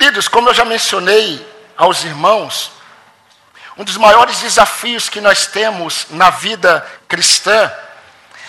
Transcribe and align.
Queridos, 0.00 0.28
como 0.28 0.48
eu 0.48 0.54
já 0.54 0.64
mencionei 0.64 1.46
aos 1.76 2.04
irmãos, 2.04 2.70
um 3.76 3.84
dos 3.84 3.98
maiores 3.98 4.38
desafios 4.38 5.10
que 5.10 5.20
nós 5.20 5.44
temos 5.44 6.06
na 6.08 6.30
vida 6.30 6.90
cristã 7.06 7.70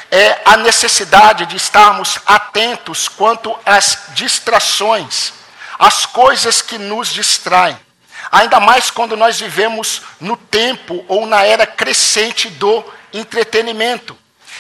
é 0.10 0.40
a 0.46 0.56
necessidade 0.56 1.46
de 1.48 1.58
estarmos 1.58 2.18
atentos 2.26 3.10
quanto 3.10 3.54
às 3.66 4.04
distrações, 4.14 5.34
às 5.78 6.06
coisas 6.06 6.62
que 6.62 6.78
nos 6.78 7.10
distraem. 7.10 7.78
Ainda 8.32 8.62
mais 8.62 8.90
quando 8.90 9.18
nós 9.18 9.38
vivemos 9.38 10.04
no 10.22 10.38
tempo 10.38 11.04
ou 11.10 11.28
na 11.28 11.44
era 11.44 11.68
crescente 11.68 12.50
do 12.50 12.82
entretenimento, 13.12 14.18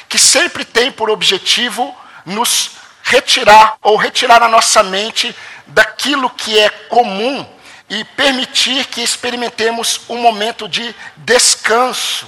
que 0.09 0.19
sempre 0.19 0.65
tem 0.65 0.91
por 0.91 1.09
objetivo 1.09 1.97
nos 2.25 2.71
retirar 3.01 3.75
ou 3.81 3.95
retirar 3.95 4.43
a 4.43 4.49
nossa 4.49 4.83
mente 4.83 5.33
daquilo 5.71 6.29
que 6.29 6.57
é 6.57 6.69
comum 6.69 7.45
e 7.89 8.03
permitir 8.03 8.85
que 8.85 9.01
experimentemos 9.01 10.01
um 10.07 10.17
momento 10.17 10.67
de 10.67 10.95
descanso. 11.17 12.27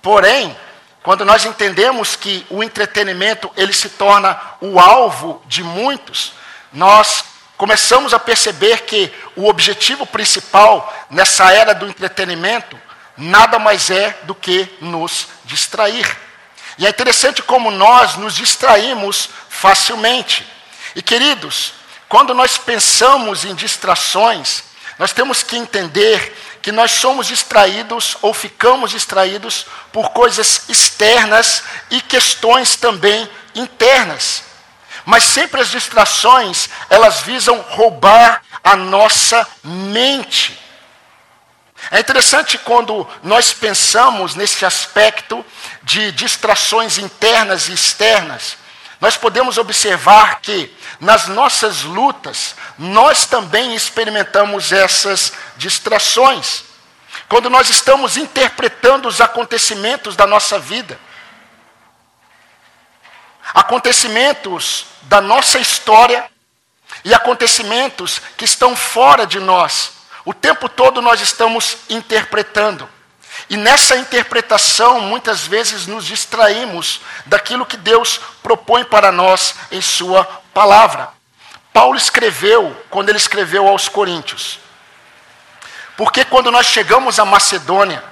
Porém, 0.00 0.56
quando 1.02 1.24
nós 1.24 1.44
entendemos 1.44 2.14
que 2.14 2.46
o 2.48 2.62
entretenimento 2.62 3.50
ele 3.56 3.72
se 3.72 3.88
torna 3.88 4.40
o 4.60 4.78
alvo 4.78 5.42
de 5.46 5.64
muitos, 5.64 6.32
nós 6.72 7.24
começamos 7.56 8.14
a 8.14 8.18
perceber 8.18 8.82
que 8.82 9.12
o 9.34 9.48
objetivo 9.48 10.06
principal 10.06 10.92
nessa 11.10 11.52
era 11.52 11.74
do 11.74 11.88
entretenimento 11.88 12.78
nada 13.16 13.58
mais 13.58 13.90
é 13.90 14.16
do 14.24 14.34
que 14.34 14.68
nos 14.80 15.28
distrair. 15.44 16.06
E 16.78 16.86
é 16.86 16.88
interessante 16.88 17.42
como 17.42 17.70
nós 17.70 18.16
nos 18.16 18.34
distraímos 18.34 19.28
facilmente. 19.48 20.46
E 20.94 21.02
queridos, 21.02 21.74
quando 22.12 22.34
nós 22.34 22.58
pensamos 22.58 23.46
em 23.46 23.54
distrações, 23.54 24.64
nós 24.98 25.14
temos 25.14 25.42
que 25.42 25.56
entender 25.56 26.36
que 26.60 26.70
nós 26.70 26.90
somos 26.90 27.26
distraídos 27.26 28.18
ou 28.20 28.34
ficamos 28.34 28.90
distraídos 28.90 29.64
por 29.90 30.10
coisas 30.10 30.68
externas 30.68 31.62
e 31.90 32.02
questões 32.02 32.76
também 32.76 33.26
internas. 33.54 34.42
Mas 35.06 35.24
sempre 35.24 35.62
as 35.62 35.70
distrações, 35.70 36.68
elas 36.90 37.22
visam 37.22 37.58
roubar 37.70 38.42
a 38.62 38.76
nossa 38.76 39.48
mente. 39.64 40.60
É 41.90 41.98
interessante 41.98 42.58
quando 42.58 43.08
nós 43.22 43.54
pensamos 43.54 44.34
nesse 44.34 44.66
aspecto 44.66 45.42
de 45.82 46.12
distrações 46.12 46.98
internas 46.98 47.68
e 47.68 47.72
externas, 47.72 48.58
nós 49.02 49.16
podemos 49.16 49.58
observar 49.58 50.40
que 50.40 50.72
nas 51.00 51.26
nossas 51.26 51.82
lutas, 51.82 52.54
nós 52.78 53.26
também 53.26 53.74
experimentamos 53.74 54.70
essas 54.70 55.32
distrações. 55.56 56.62
Quando 57.28 57.50
nós 57.50 57.68
estamos 57.68 58.16
interpretando 58.16 59.08
os 59.08 59.20
acontecimentos 59.20 60.14
da 60.14 60.24
nossa 60.24 60.56
vida, 60.56 61.00
acontecimentos 63.52 64.86
da 65.02 65.20
nossa 65.20 65.58
história 65.58 66.30
e 67.04 67.12
acontecimentos 67.12 68.22
que 68.36 68.44
estão 68.44 68.76
fora 68.76 69.26
de 69.26 69.40
nós, 69.40 69.94
o 70.24 70.32
tempo 70.32 70.68
todo 70.68 71.02
nós 71.02 71.20
estamos 71.20 71.76
interpretando. 71.90 72.88
E 73.50 73.56
nessa 73.56 73.96
interpretação, 73.96 75.00
muitas 75.00 75.46
vezes 75.46 75.86
nos 75.86 76.04
distraímos 76.04 77.00
daquilo 77.26 77.66
que 77.66 77.76
Deus 77.76 78.20
propõe 78.42 78.84
para 78.84 79.12
nós 79.12 79.54
em 79.70 79.80
Sua 79.80 80.24
palavra. 80.54 81.08
Paulo 81.72 81.96
escreveu, 81.96 82.76
quando 82.90 83.08
ele 83.08 83.18
escreveu 83.18 83.66
aos 83.66 83.88
Coríntios, 83.88 84.58
porque 85.96 86.24
quando 86.24 86.50
nós 86.50 86.66
chegamos 86.66 87.18
à 87.18 87.24
Macedônia, 87.24 88.02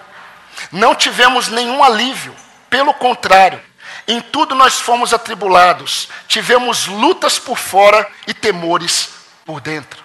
não 0.70 0.94
tivemos 0.94 1.48
nenhum 1.48 1.82
alívio, 1.82 2.34
pelo 2.68 2.94
contrário, 2.94 3.60
em 4.06 4.20
tudo 4.20 4.54
nós 4.54 4.80
fomos 4.80 5.12
atribulados, 5.12 6.08
tivemos 6.26 6.86
lutas 6.86 7.38
por 7.38 7.58
fora 7.58 8.08
e 8.26 8.34
temores 8.34 9.10
por 9.44 9.60
dentro. 9.60 10.02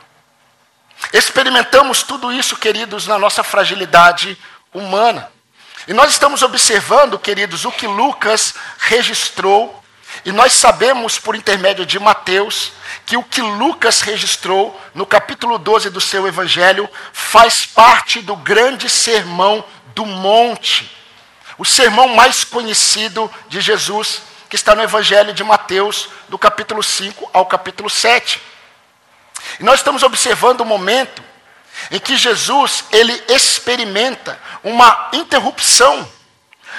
Experimentamos 1.13 2.03
tudo 2.03 2.31
isso, 2.31 2.55
queridos, 2.55 3.07
na 3.07 3.17
nossa 3.17 3.43
fragilidade 3.43 4.37
humana. 4.75 5.31
E 5.87 5.93
nós 5.93 6.11
estamos 6.11 6.41
observando, 6.41 7.17
queridos, 7.17 7.63
o 7.63 7.71
que 7.71 7.87
Lucas 7.87 8.53
registrou, 8.77 9.83
e 10.23 10.31
nós 10.31 10.53
sabemos, 10.53 11.17
por 11.19 11.35
intermédio 11.35 11.85
de 11.85 11.99
Mateus, 11.99 12.71
que 13.05 13.17
o 13.17 13.23
que 13.23 13.41
Lucas 13.41 14.01
registrou 14.01 14.79
no 14.93 15.05
capítulo 15.05 15.57
12 15.57 15.89
do 15.89 16.01
seu 16.01 16.27
evangelho 16.27 16.89
faz 17.13 17.65
parte 17.65 18.21
do 18.21 18.35
grande 18.35 18.89
sermão 18.89 19.63
do 19.93 20.05
monte, 20.05 20.91
o 21.57 21.65
sermão 21.65 22.09
mais 22.09 22.43
conhecido 22.43 23.31
de 23.47 23.61
Jesus, 23.61 24.21
que 24.49 24.55
está 24.55 24.75
no 24.75 24.83
evangelho 24.83 25.33
de 25.33 25.43
Mateus, 25.43 26.09
do 26.27 26.37
capítulo 26.37 26.81
5 26.81 27.29
ao 27.31 27.45
capítulo 27.45 27.89
7. 27.89 28.41
E 29.59 29.63
nós 29.63 29.79
estamos 29.79 30.03
observando 30.03 30.61
o 30.61 30.65
momento 30.65 31.23
em 31.91 31.99
que 31.99 32.17
Jesus 32.17 32.85
ele 32.91 33.23
experimenta 33.27 34.39
uma 34.63 35.09
interrupção 35.13 36.07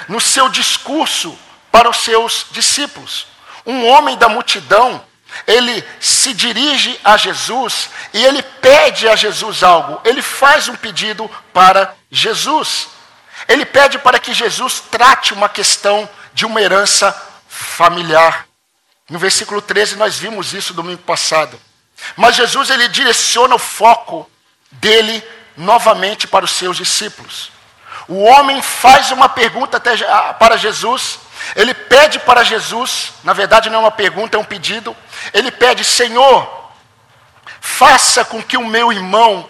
no 0.07 0.19
seu 0.19 0.49
discurso 0.49 1.37
para 1.71 1.89
os 1.89 1.97
seus 1.97 2.45
discípulos. 2.51 3.27
Um 3.65 3.87
homem 3.87 4.17
da 4.17 4.29
multidão, 4.29 5.03
ele 5.45 5.83
se 5.99 6.33
dirige 6.33 6.99
a 7.03 7.17
Jesus 7.17 7.89
e 8.13 8.23
ele 8.23 8.41
pede 8.41 9.07
a 9.07 9.15
Jesus 9.15 9.63
algo. 9.63 9.99
Ele 10.03 10.21
faz 10.21 10.67
um 10.67 10.75
pedido 10.75 11.29
para 11.53 11.93
Jesus. 12.09 12.87
Ele 13.47 13.65
pede 13.65 13.99
para 13.99 14.19
que 14.19 14.33
Jesus 14.33 14.81
trate 14.91 15.33
uma 15.33 15.49
questão 15.49 16.09
de 16.33 16.45
uma 16.45 16.61
herança 16.61 17.15
familiar. 17.47 18.47
No 19.09 19.19
versículo 19.19 19.61
13 19.61 19.95
nós 19.95 20.17
vimos 20.17 20.53
isso 20.53 20.73
domingo 20.73 21.01
passado. 21.03 21.59
Mas 22.15 22.35
Jesus 22.35 22.69
ele 22.69 22.87
direciona 22.87 23.55
o 23.55 23.59
foco 23.59 24.29
dele 24.71 25.23
novamente 25.55 26.27
para 26.27 26.45
os 26.45 26.51
seus 26.51 26.77
discípulos. 26.77 27.51
O 28.07 28.23
homem 28.23 28.61
faz 28.61 29.11
uma 29.11 29.27
pergunta 29.27 29.77
até, 29.77 29.97
para 30.33 30.55
Jesus, 30.55 31.19
ele 31.55 31.73
pede 31.73 32.19
para 32.19 32.43
Jesus, 32.43 33.13
na 33.23 33.33
verdade 33.33 33.69
não 33.69 33.79
é 33.79 33.81
uma 33.81 33.91
pergunta, 33.91 34.37
é 34.37 34.39
um 34.39 34.45
pedido. 34.45 34.95
Ele 35.33 35.51
pede: 35.51 35.83
Senhor, 35.83 36.71
faça 37.59 38.23
com 38.23 38.41
que 38.41 38.57
o 38.57 38.65
meu 38.65 38.91
irmão, 38.91 39.49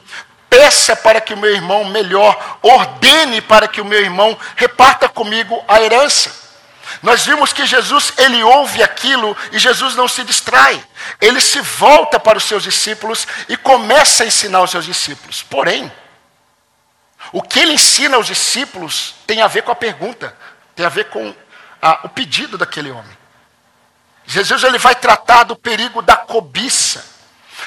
peça 0.49 0.95
para 0.95 1.21
que 1.21 1.33
o 1.33 1.37
meu 1.37 1.53
irmão 1.53 1.85
melhor, 1.85 2.57
ordene 2.61 3.41
para 3.41 3.67
que 3.67 3.81
o 3.81 3.85
meu 3.85 3.99
irmão 3.99 4.37
reparta 4.55 5.07
comigo 5.07 5.63
a 5.67 5.81
herança. 5.81 6.46
Nós 7.01 7.25
vimos 7.25 7.53
que 7.53 7.65
Jesus, 7.65 8.13
ele 8.17 8.43
ouve 8.43 8.81
aquilo 8.81 9.35
e 9.51 9.59
Jesus 9.59 9.95
não 9.95 10.07
se 10.07 10.23
distrai. 10.23 10.83
Ele 11.21 11.39
se 11.39 11.61
volta 11.61 12.19
para 12.19 12.37
os 12.37 12.43
seus 12.43 12.63
discípulos 12.63 13.27
e 13.47 13.55
começa 13.55 14.23
a 14.23 14.27
ensinar 14.27 14.61
os 14.61 14.71
seus 14.71 14.85
discípulos. 14.85 15.43
Porém, 15.43 15.91
o 17.31 17.41
que 17.41 17.59
ele 17.59 17.73
ensina 17.73 18.17
aos 18.17 18.27
discípulos 18.27 19.15
tem 19.25 19.41
a 19.41 19.47
ver 19.47 19.63
com 19.63 19.71
a 19.71 19.75
pergunta, 19.75 20.35
tem 20.75 20.85
a 20.85 20.89
ver 20.89 21.05
com 21.05 21.35
a, 21.81 22.01
o 22.05 22.09
pedido 22.09 22.57
daquele 22.57 22.91
homem. 22.91 23.17
Jesus 24.25 24.63
ele 24.63 24.77
vai 24.77 24.95
tratar 24.95 25.43
do 25.43 25.55
perigo 25.55 26.01
da 26.01 26.17
cobiça, 26.17 27.16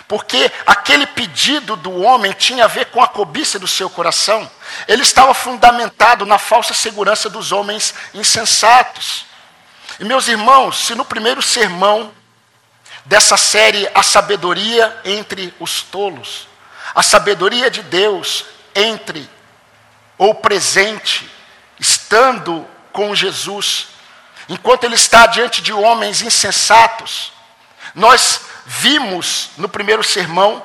porque 0.06 0.50
aquele 0.66 1.06
pedido 1.06 1.76
do 1.76 2.00
homem 2.00 2.32
tinha 2.32 2.64
a 2.64 2.68
ver 2.68 2.86
com 2.86 3.02
a 3.02 3.08
cobiça 3.08 3.58
do 3.58 3.66
seu 3.66 3.88
coração. 3.90 4.50
Ele 4.86 5.02
estava 5.02 5.34
fundamentado 5.34 6.24
na 6.26 6.38
falsa 6.38 6.74
segurança 6.74 7.28
dos 7.28 7.52
homens 7.52 7.94
insensatos. 8.14 9.26
E 9.98 10.04
meus 10.04 10.28
irmãos, 10.28 10.78
se 10.86 10.94
no 10.94 11.04
primeiro 11.04 11.42
sermão 11.42 12.12
dessa 13.04 13.36
série 13.36 13.88
A 13.94 14.02
Sabedoria 14.02 15.00
entre 15.04 15.54
os 15.58 15.82
Tolos, 15.82 16.48
a 16.94 17.02
sabedoria 17.02 17.70
de 17.70 17.82
Deus 17.82 18.44
entre 18.74 19.28
ou 20.18 20.34
presente, 20.34 21.28
estando 21.78 22.66
com 22.92 23.14
Jesus, 23.14 23.88
enquanto 24.48 24.84
ele 24.84 24.94
está 24.94 25.26
diante 25.26 25.62
de 25.62 25.72
homens 25.72 26.20
insensatos, 26.20 27.32
nós 27.94 28.42
vimos 28.64 29.50
no 29.56 29.68
primeiro 29.68 30.02
sermão 30.02 30.64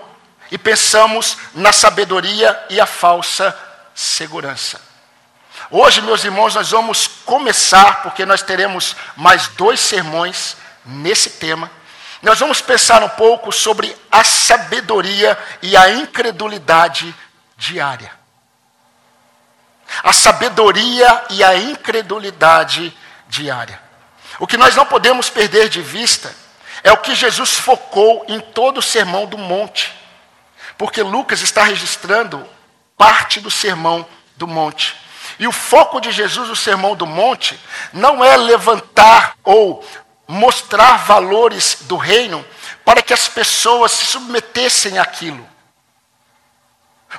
e 0.51 0.57
pensamos 0.57 1.38
na 1.53 1.71
sabedoria 1.71 2.65
e 2.69 2.80
a 2.80 2.86
falsa 2.86 3.57
segurança. 3.94 4.80
Hoje, 5.71 6.01
meus 6.01 6.24
irmãos, 6.24 6.53
nós 6.53 6.69
vamos 6.71 7.07
começar, 7.25 8.03
porque 8.03 8.25
nós 8.25 8.42
teremos 8.42 8.95
mais 9.15 9.47
dois 9.50 9.80
sermões 9.80 10.56
nesse 10.86 11.31
tema. 11.31 11.71
Nós 12.21 12.39
vamos 12.39 12.62
pensar 12.62 13.03
um 13.03 13.09
pouco 13.09 13.51
sobre 13.51 13.95
a 14.12 14.24
sabedoria 14.24 15.38
e 15.62 15.75
a 15.75 15.92
incredulidade 15.92 17.13
diária. 17.57 18.12
A 20.03 20.12
sabedoria 20.12 21.24
e 21.30 21.44
a 21.44 21.56
incredulidade 21.56 22.95
diária. 23.27 23.81
O 24.39 24.47
que 24.47 24.57
nós 24.57 24.75
não 24.75 24.86
podemos 24.86 25.30
perder 25.30 25.69
de 25.69 25.81
vista 25.81 26.33
é 26.86 26.92
o 26.92 26.98
que 26.98 27.16
Jesus 27.16 27.56
focou 27.56 28.24
em 28.28 28.40
todo 28.40 28.78
o 28.78 28.82
sermão 28.82 29.26
do 29.26 29.40
monte. 29.40 29.92
porque 30.78 31.02
Lucas 31.02 31.42
está 31.42 31.64
registrando 31.64 32.46
parte 32.98 33.40
do 33.40 33.50
sermão 33.50 34.06
do 34.36 34.46
monte. 34.46 34.94
E 35.40 35.48
o 35.48 35.52
foco 35.52 36.02
de 36.02 36.12
Jesus 36.12 36.50
no 36.50 36.56
sermão 36.56 36.96
do 36.96 37.08
monte 37.08 37.58
não 37.94 38.24
é 38.24 38.36
levantar 38.36 39.38
ou 39.42 39.84
mostrar 40.28 40.98
valores 40.98 41.78
do 41.82 41.96
reino 41.96 42.46
para 42.84 43.02
que 43.02 43.14
as 43.14 43.28
pessoas 43.28 43.94
se 43.94 44.06
submetessem 44.06 45.00
àquilo. 45.00 45.48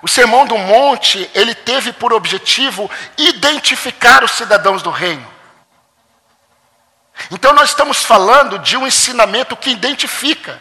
O 0.03 0.09
sermão 0.09 0.47
do 0.47 0.59
monte, 0.59 1.31
ele 1.35 1.55
teve 1.55 1.93
por 1.95 2.13
objetivo 2.13 2.91
identificar 3.17 4.23
os 4.23 4.33
cidadãos 4.33 4.83
do 4.83 4.91
reino. 4.91 5.27
Então 7.31 7.53
nós 7.53 7.71
estamos 7.71 8.05
falando 8.05 8.59
de 8.59 8.77
um 8.77 8.87
ensinamento 8.87 9.57
que 9.57 9.71
identifica. 9.71 10.61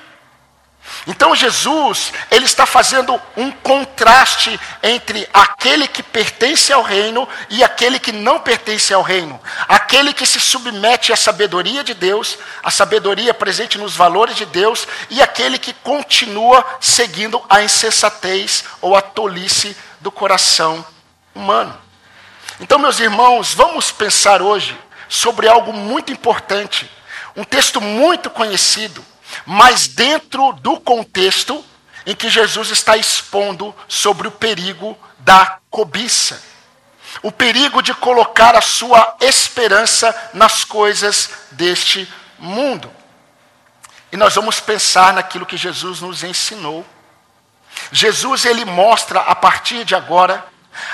Então 1.07 1.35
Jesus, 1.35 2.11
ele 2.31 2.45
está 2.45 2.65
fazendo 2.65 3.19
um 3.35 3.51
contraste 3.51 4.59
entre 4.81 5.27
aquele 5.33 5.87
que 5.87 6.01
pertence 6.01 6.71
ao 6.73 6.81
reino 6.81 7.27
e 7.49 7.63
aquele 7.63 7.99
que 7.99 8.11
não 8.11 8.39
pertence 8.39 8.93
ao 8.93 9.01
reino. 9.01 9.39
Aquele 9.67 10.13
que 10.13 10.25
se 10.25 10.39
submete 10.39 11.13
à 11.13 11.15
sabedoria 11.15 11.83
de 11.83 11.93
Deus, 11.93 12.37
a 12.63 12.71
sabedoria 12.71 13.33
presente 13.33 13.77
nos 13.77 13.95
valores 13.95 14.35
de 14.35 14.45
Deus, 14.45 14.87
e 15.09 15.21
aquele 15.21 15.57
que 15.59 15.73
continua 15.73 16.65
seguindo 16.79 17.43
a 17.49 17.61
insensatez 17.61 18.63
ou 18.81 18.95
a 18.95 19.01
tolice 19.01 19.75
do 19.99 20.11
coração 20.11 20.85
humano. 21.33 21.75
Então, 22.59 22.79
meus 22.79 22.99
irmãos, 22.99 23.53
vamos 23.53 23.91
pensar 23.91 24.41
hoje 24.41 24.77
sobre 25.07 25.47
algo 25.47 25.71
muito 25.73 26.11
importante, 26.11 26.89
um 27.35 27.43
texto 27.43 27.79
muito 27.81 28.29
conhecido 28.29 29.03
mas 29.45 29.87
dentro 29.87 30.53
do 30.53 30.79
contexto 30.79 31.63
em 32.05 32.15
que 32.15 32.29
Jesus 32.29 32.69
está 32.69 32.95
expondo 32.95 33.73
sobre 33.87 34.27
o 34.27 34.31
perigo 34.31 34.97
da 35.19 35.57
cobiça. 35.69 36.41
O 37.23 37.31
perigo 37.31 37.81
de 37.81 37.93
colocar 37.93 38.55
a 38.55 38.61
sua 38.61 39.17
esperança 39.21 40.13
nas 40.33 40.63
coisas 40.63 41.29
deste 41.51 42.11
mundo. 42.37 42.91
E 44.11 44.17
nós 44.17 44.35
vamos 44.35 44.59
pensar 44.59 45.13
naquilo 45.13 45.45
que 45.45 45.57
Jesus 45.57 46.01
nos 46.01 46.23
ensinou. 46.23 46.85
Jesus 47.91 48.45
ele 48.45 48.65
mostra 48.65 49.21
a 49.21 49.35
partir 49.35 49.83
de 49.83 49.95
agora 49.95 50.45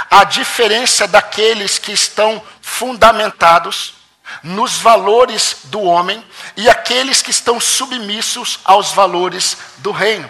a 0.10 0.24
diferença 0.24 1.08
daqueles 1.08 1.78
que 1.78 1.92
estão 1.92 2.42
fundamentados 2.62 4.01
nos 4.44 4.78
valores 4.78 5.58
do 5.66 5.82
homem 5.82 6.24
e 6.56 6.70
aqueles 6.70 7.22
que 7.22 7.32
estão 7.32 7.60
submissos 7.60 8.60
aos 8.64 8.92
valores 8.92 9.58
do 9.78 9.92
reino. 9.92 10.30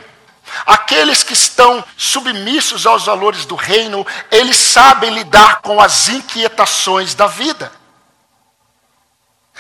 Aqueles 0.66 1.24
que 1.24 1.34
estão 1.34 1.84
submissos 1.96 2.86
aos 2.86 3.06
valores 3.06 3.46
do 3.46 3.56
reino, 3.56 4.06
eles 4.30 4.58
sabem 4.58 5.12
lidar 5.12 5.62
com 5.62 5.80
as 5.80 6.10
inquietações 6.10 7.14
da 7.14 7.28
vida. 7.28 7.72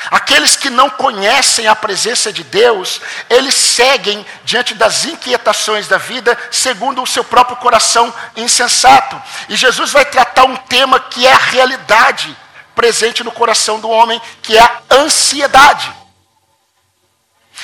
Aqueles 0.09 0.55
que 0.55 0.69
não 0.69 0.89
conhecem 0.89 1.67
a 1.67 1.75
presença 1.75 2.33
de 2.33 2.43
Deus, 2.43 2.99
eles 3.29 3.53
seguem 3.53 4.25
diante 4.43 4.73
das 4.73 5.05
inquietações 5.05 5.87
da 5.87 5.97
vida, 5.97 6.35
segundo 6.49 7.03
o 7.03 7.07
seu 7.07 7.23
próprio 7.23 7.57
coração 7.57 8.11
insensato. 8.35 9.21
E 9.47 9.55
Jesus 9.55 9.91
vai 9.91 10.03
tratar 10.05 10.45
um 10.45 10.55
tema 10.55 10.99
que 10.99 11.27
é 11.27 11.31
a 11.31 11.37
realidade 11.37 12.35
presente 12.75 13.23
no 13.23 13.31
coração 13.31 13.79
do 13.79 13.89
homem, 13.89 14.21
que 14.41 14.57
é 14.57 14.61
a 14.61 14.81
ansiedade. 14.91 15.91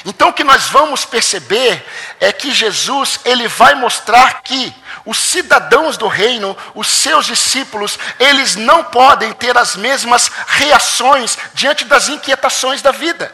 Então 0.05 0.29
o 0.29 0.33
que 0.33 0.43
nós 0.43 0.67
vamos 0.67 1.05
perceber 1.05 1.83
é 2.19 2.31
que 2.31 2.51
Jesus, 2.51 3.19
ele 3.25 3.47
vai 3.47 3.75
mostrar 3.75 4.41
que 4.41 4.73
os 5.05 5.17
cidadãos 5.17 5.97
do 5.97 6.07
reino, 6.07 6.55
os 6.75 6.87
seus 6.87 7.25
discípulos, 7.25 7.97
eles 8.19 8.55
não 8.55 8.83
podem 8.83 9.31
ter 9.33 9.57
as 9.57 9.75
mesmas 9.75 10.29
reações 10.47 11.37
diante 11.53 11.85
das 11.85 12.09
inquietações 12.09 12.81
da 12.81 12.91
vida. 12.91 13.33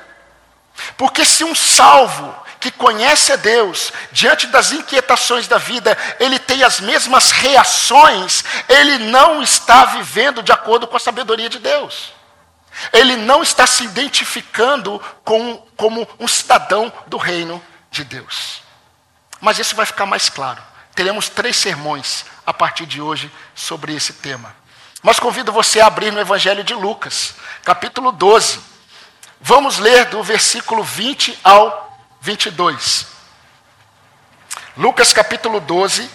Porque 0.97 1.25
se 1.25 1.43
um 1.43 1.53
salvo 1.53 2.42
que 2.63 2.71
conhece 2.71 3.33
a 3.33 3.35
Deus, 3.35 3.91
diante 4.13 4.47
das 4.47 4.71
inquietações 4.71 5.49
da 5.49 5.57
vida, 5.57 5.97
ele 6.17 6.39
tem 6.39 6.63
as 6.63 6.79
mesmas 6.79 7.29
reações, 7.29 8.41
ele 8.69 8.99
não 8.99 9.43
está 9.43 9.83
vivendo 9.83 10.41
de 10.41 10.53
acordo 10.53 10.87
com 10.87 10.95
a 10.95 10.99
sabedoria 10.99 11.49
de 11.49 11.59
Deus. 11.59 12.13
Ele 12.93 13.17
não 13.17 13.43
está 13.43 13.67
se 13.67 13.83
identificando 13.83 14.97
com, 15.25 15.57
como 15.75 16.07
um 16.17 16.25
cidadão 16.25 16.91
do 17.05 17.17
reino 17.17 17.61
de 17.91 18.05
Deus. 18.05 18.61
Mas 19.41 19.59
isso 19.59 19.75
vai 19.75 19.85
ficar 19.85 20.05
mais 20.05 20.29
claro. 20.29 20.63
Teremos 20.95 21.27
três 21.27 21.57
sermões 21.57 22.23
a 22.45 22.53
partir 22.53 22.85
de 22.85 23.01
hoje 23.01 23.29
sobre 23.53 23.93
esse 23.93 24.13
tema. 24.13 24.55
Mas 25.01 25.19
convido 25.19 25.51
você 25.51 25.81
a 25.81 25.87
abrir 25.87 26.13
no 26.13 26.21
Evangelho 26.21 26.63
de 26.63 26.73
Lucas, 26.73 27.35
capítulo 27.65 28.09
12. 28.13 28.61
Vamos 29.41 29.79
ler 29.79 30.05
do 30.05 30.23
versículo 30.23 30.81
20 30.81 31.37
ao 31.43 31.82
22. 32.23 33.05
Lucas 34.77 35.11
capítulo 35.11 35.59
12, 35.59 36.09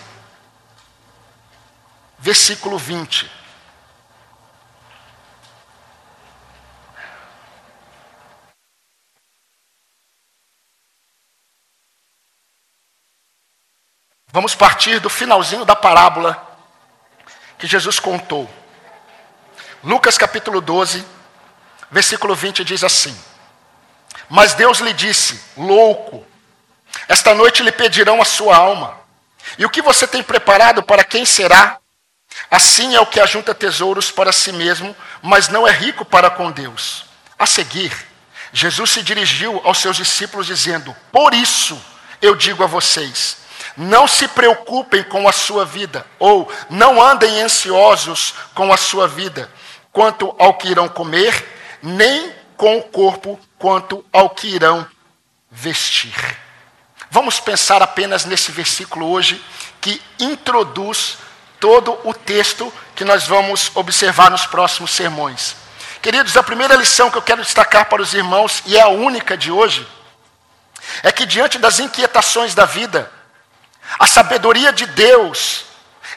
versículo 2.19 2.79
20. 2.79 3.31
Vamos 14.29 14.55
partir 14.55 15.01
do 15.01 15.11
finalzinho 15.11 15.67
da 15.67 15.77
parábola 15.77 16.43
que 17.59 17.67
Jesus 17.67 18.01
contou. 18.01 18.49
Lucas 19.85 20.17
capítulo 20.17 20.63
12, 20.63 21.07
versículo 21.91 22.35
20 22.35 22.65
diz 22.65 22.83
assim: 22.83 23.15
mas 24.29 24.55
Deus 24.55 24.79
lhe 24.79 24.93
disse: 24.93 25.41
Louco, 25.57 26.27
esta 27.09 27.35
noite 27.35 27.63
lhe 27.63 27.73
pedirão 27.73 28.21
a 28.21 28.25
sua 28.25 28.57
alma. 28.57 28.99
E 29.57 29.65
o 29.65 29.71
que 29.71 29.81
você 29.81 30.07
tem 30.07 30.23
preparado 30.23 30.83
para 30.83 31.05
quem 31.05 31.25
será? 31.25 31.79
Assim 32.51 32.95
é 32.95 33.01
o 33.01 33.07
que 33.07 33.21
ajunta 33.21 33.55
tesouros 33.55 34.11
para 34.11 34.33
si 34.33 34.53
mesmo, 34.53 34.95
mas 35.23 35.49
não 35.49 35.67
é 35.67 35.73
rico 35.73 36.05
para 36.05 36.31
com 36.31 36.51
Deus. 36.51 37.05
A 37.39 37.47
seguir, 37.47 37.93
Jesus 38.53 38.91
se 38.91 39.03
dirigiu 39.03 39.61
aos 39.65 39.79
seus 39.79 39.97
discípulos, 39.97 40.47
dizendo: 40.47 40.95
Por 41.11 41.33
isso 41.33 41.81
eu 42.21 42.35
digo 42.35 42.63
a 42.63 42.67
vocês, 42.67 43.39
não 43.77 44.07
se 44.07 44.29
preocupem 44.29 45.03
com 45.03 45.29
a 45.29 45.33
sua 45.33 45.65
vida, 45.65 46.07
ou 46.19 46.51
não 46.69 47.03
andem 47.03 47.41
ansiosos 47.41 48.35
com 48.55 48.73
a 48.73 48.77
sua 48.77 49.07
vida, 49.07 49.51
quanto 49.93 50.35
ao 50.39 50.55
que 50.55 50.69
irão 50.69 50.89
comer, 50.89 51.79
nem 51.83 52.33
com 52.59 52.77
o 52.77 52.83
corpo 52.83 53.41
quanto 53.57 54.05
ao 54.13 54.29
que 54.31 54.49
irão 54.49 54.87
vestir. 55.51 56.13
Vamos 57.09 57.41
pensar 57.41 57.81
apenas 57.83 58.25
nesse 58.25 58.51
versículo 58.51 59.09
hoje 59.09 59.43
que 59.81 60.03
introduz 60.19 61.17
todo 61.61 61.99
o 62.05 62.13
texto 62.13 62.71
que 62.95 63.05
nós 63.05 63.27
vamos 63.27 63.71
observar 63.75 64.31
nos 64.31 64.45
próximos 64.45 64.91
sermões. 64.91 65.55
Queridos, 66.03 66.37
a 66.37 66.43
primeira 66.43 66.75
lição 66.75 67.11
que 67.11 67.17
eu 67.17 67.23
quero 67.23 67.43
destacar 67.43 67.87
para 67.87 68.03
os 68.03 68.13
irmãos, 68.13 68.63
e 68.67 68.77
é 68.77 68.81
a 68.81 68.89
única 68.89 69.37
de 69.37 69.51
hoje, 69.51 69.87
é 71.03 71.13
que 71.13 71.25
diante 71.25 71.59
das 71.59 71.79
inquietações 71.79 72.55
da 72.55 72.65
vida, 72.65 73.11
a 73.99 74.07
sabedoria 74.07 74.73
de 74.73 74.85
Deus, 74.87 75.65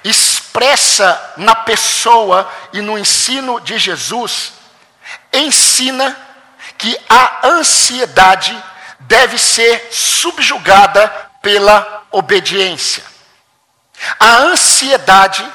expressa 0.04 1.34
na 1.38 1.54
pessoa 1.54 2.52
e 2.74 2.82
no 2.82 2.98
ensino 2.98 3.60
de 3.60 3.78
Jesus, 3.78 4.54
ensina 5.32 6.31
que 6.82 7.00
a 7.08 7.48
ansiedade 7.48 8.58
deve 9.02 9.38
ser 9.38 9.90
subjugada 9.92 11.08
pela 11.40 12.08
obediência. 12.10 13.04
A 14.20 14.38
ansiedade, 14.38 15.48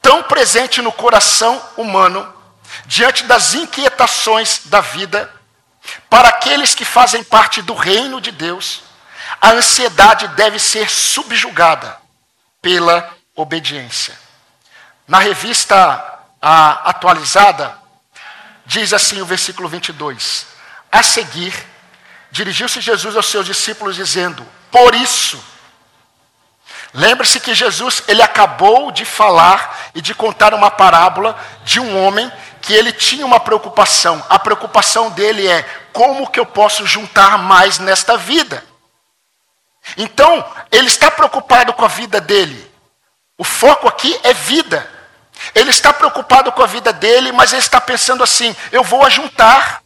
tão 0.00 0.22
presente 0.22 0.80
no 0.80 0.90
coração 0.90 1.62
humano, 1.76 2.26
diante 2.86 3.24
das 3.24 3.52
inquietações 3.52 4.62
da 4.64 4.80
vida, 4.80 5.30
para 6.08 6.30
aqueles 6.30 6.74
que 6.74 6.86
fazem 6.86 7.22
parte 7.22 7.60
do 7.60 7.74
reino 7.74 8.18
de 8.18 8.32
Deus, 8.32 8.80
a 9.38 9.50
ansiedade 9.50 10.26
deve 10.28 10.58
ser 10.58 10.88
subjugada 10.88 12.00
pela 12.62 13.14
obediência. 13.36 14.18
Na 15.06 15.18
revista 15.18 16.18
atualizada, 16.40 17.87
Diz 18.68 18.92
assim 18.92 19.22
o 19.22 19.24
versículo 19.24 19.66
22. 19.66 20.46
A 20.92 21.02
seguir, 21.02 21.54
dirigiu-se 22.30 22.82
Jesus 22.82 23.16
aos 23.16 23.24
seus 23.24 23.46
discípulos 23.46 23.96
dizendo: 23.96 24.46
Por 24.70 24.94
isso, 24.94 25.42
lembre-se 26.92 27.40
que 27.40 27.54
Jesus 27.54 28.02
ele 28.06 28.20
acabou 28.20 28.90
de 28.92 29.06
falar 29.06 29.90
e 29.94 30.02
de 30.02 30.14
contar 30.14 30.52
uma 30.52 30.70
parábola 30.70 31.34
de 31.64 31.80
um 31.80 31.98
homem 31.98 32.30
que 32.60 32.74
ele 32.74 32.92
tinha 32.92 33.24
uma 33.24 33.40
preocupação. 33.40 34.22
A 34.28 34.38
preocupação 34.38 35.08
dele 35.12 35.48
é 35.48 35.62
como 35.90 36.30
que 36.30 36.38
eu 36.38 36.44
posso 36.44 36.86
juntar 36.86 37.38
mais 37.38 37.78
nesta 37.78 38.18
vida? 38.18 38.62
Então, 39.96 40.44
ele 40.70 40.88
está 40.88 41.10
preocupado 41.10 41.72
com 41.72 41.86
a 41.86 41.88
vida 41.88 42.20
dele. 42.20 42.70
O 43.38 43.44
foco 43.44 43.88
aqui 43.88 44.14
é 44.22 44.34
vida. 44.34 44.97
Ele 45.54 45.70
está 45.70 45.92
preocupado 45.92 46.52
com 46.52 46.62
a 46.62 46.66
vida 46.66 46.92
dele, 46.92 47.32
mas 47.32 47.52
ele 47.52 47.60
está 47.60 47.80
pensando 47.80 48.22
assim: 48.22 48.54
eu 48.72 48.82
vou 48.82 49.04
ajuntar. 49.04 49.82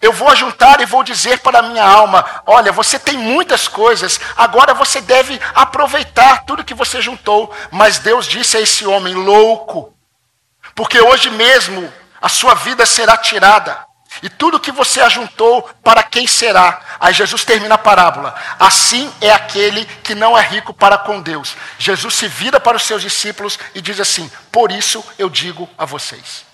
Eu 0.00 0.12
vou 0.12 0.28
ajuntar 0.28 0.80
e 0.80 0.86
vou 0.86 1.02
dizer 1.02 1.40
para 1.40 1.58
a 1.58 1.62
minha 1.62 1.84
alma: 1.84 2.24
olha, 2.46 2.72
você 2.72 2.98
tem 2.98 3.18
muitas 3.18 3.66
coisas, 3.66 4.20
agora 4.36 4.72
você 4.72 5.00
deve 5.00 5.40
aproveitar 5.54 6.44
tudo 6.44 6.64
que 6.64 6.74
você 6.74 7.02
juntou. 7.02 7.54
Mas 7.70 7.98
Deus 7.98 8.26
disse 8.26 8.56
a 8.56 8.60
esse 8.60 8.86
homem 8.86 9.14
louco, 9.14 9.92
porque 10.74 11.00
hoje 11.00 11.30
mesmo 11.30 11.92
a 12.20 12.28
sua 12.28 12.54
vida 12.54 12.86
será 12.86 13.16
tirada. 13.16 13.89
E 14.22 14.28
tudo 14.28 14.60
que 14.60 14.70
você 14.70 15.00
ajuntou, 15.00 15.62
para 15.82 16.02
quem 16.02 16.26
será? 16.26 16.80
Aí 17.00 17.14
Jesus 17.14 17.44
termina 17.44 17.76
a 17.76 17.78
parábola. 17.78 18.34
Assim 18.58 19.10
é 19.20 19.30
aquele 19.30 19.84
que 19.84 20.14
não 20.14 20.36
é 20.36 20.42
rico 20.42 20.74
para 20.74 20.98
com 20.98 21.22
Deus. 21.22 21.56
Jesus 21.78 22.14
se 22.14 22.28
vira 22.28 22.60
para 22.60 22.76
os 22.76 22.82
seus 22.82 23.00
discípulos 23.00 23.58
e 23.74 23.80
diz 23.80 23.98
assim: 23.98 24.30
Por 24.52 24.70
isso 24.70 25.02
eu 25.18 25.30
digo 25.30 25.68
a 25.78 25.86
vocês. 25.86 26.44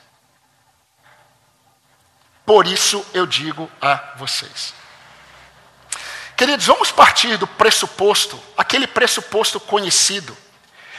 Por 2.44 2.68
isso 2.68 3.04
eu 3.12 3.26
digo 3.26 3.68
a 3.82 4.00
vocês. 4.16 4.72
Queridos, 6.36 6.66
vamos 6.66 6.92
partir 6.92 7.36
do 7.36 7.46
pressuposto, 7.46 8.40
aquele 8.56 8.86
pressuposto 8.86 9.58
conhecido, 9.58 10.36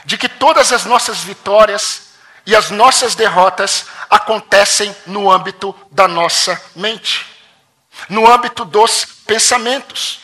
de 0.03 0.17
que 0.17 0.27
todas 0.27 0.74
as 0.74 0.83
nossas 0.83 1.19
vitórias 1.19 2.07
e 2.45 2.55
as 2.55 2.71
nossas 2.71 3.13
derrotas 3.13 3.86
acontecem 4.10 4.96
no 5.06 5.32
âmbito 5.32 5.76
da 5.92 6.08
nossa 6.08 6.62
mente, 6.76 7.26
no 8.10 8.32
âmbito 8.32 8.64
dos 8.66 9.06
pensamentos. 9.26 10.22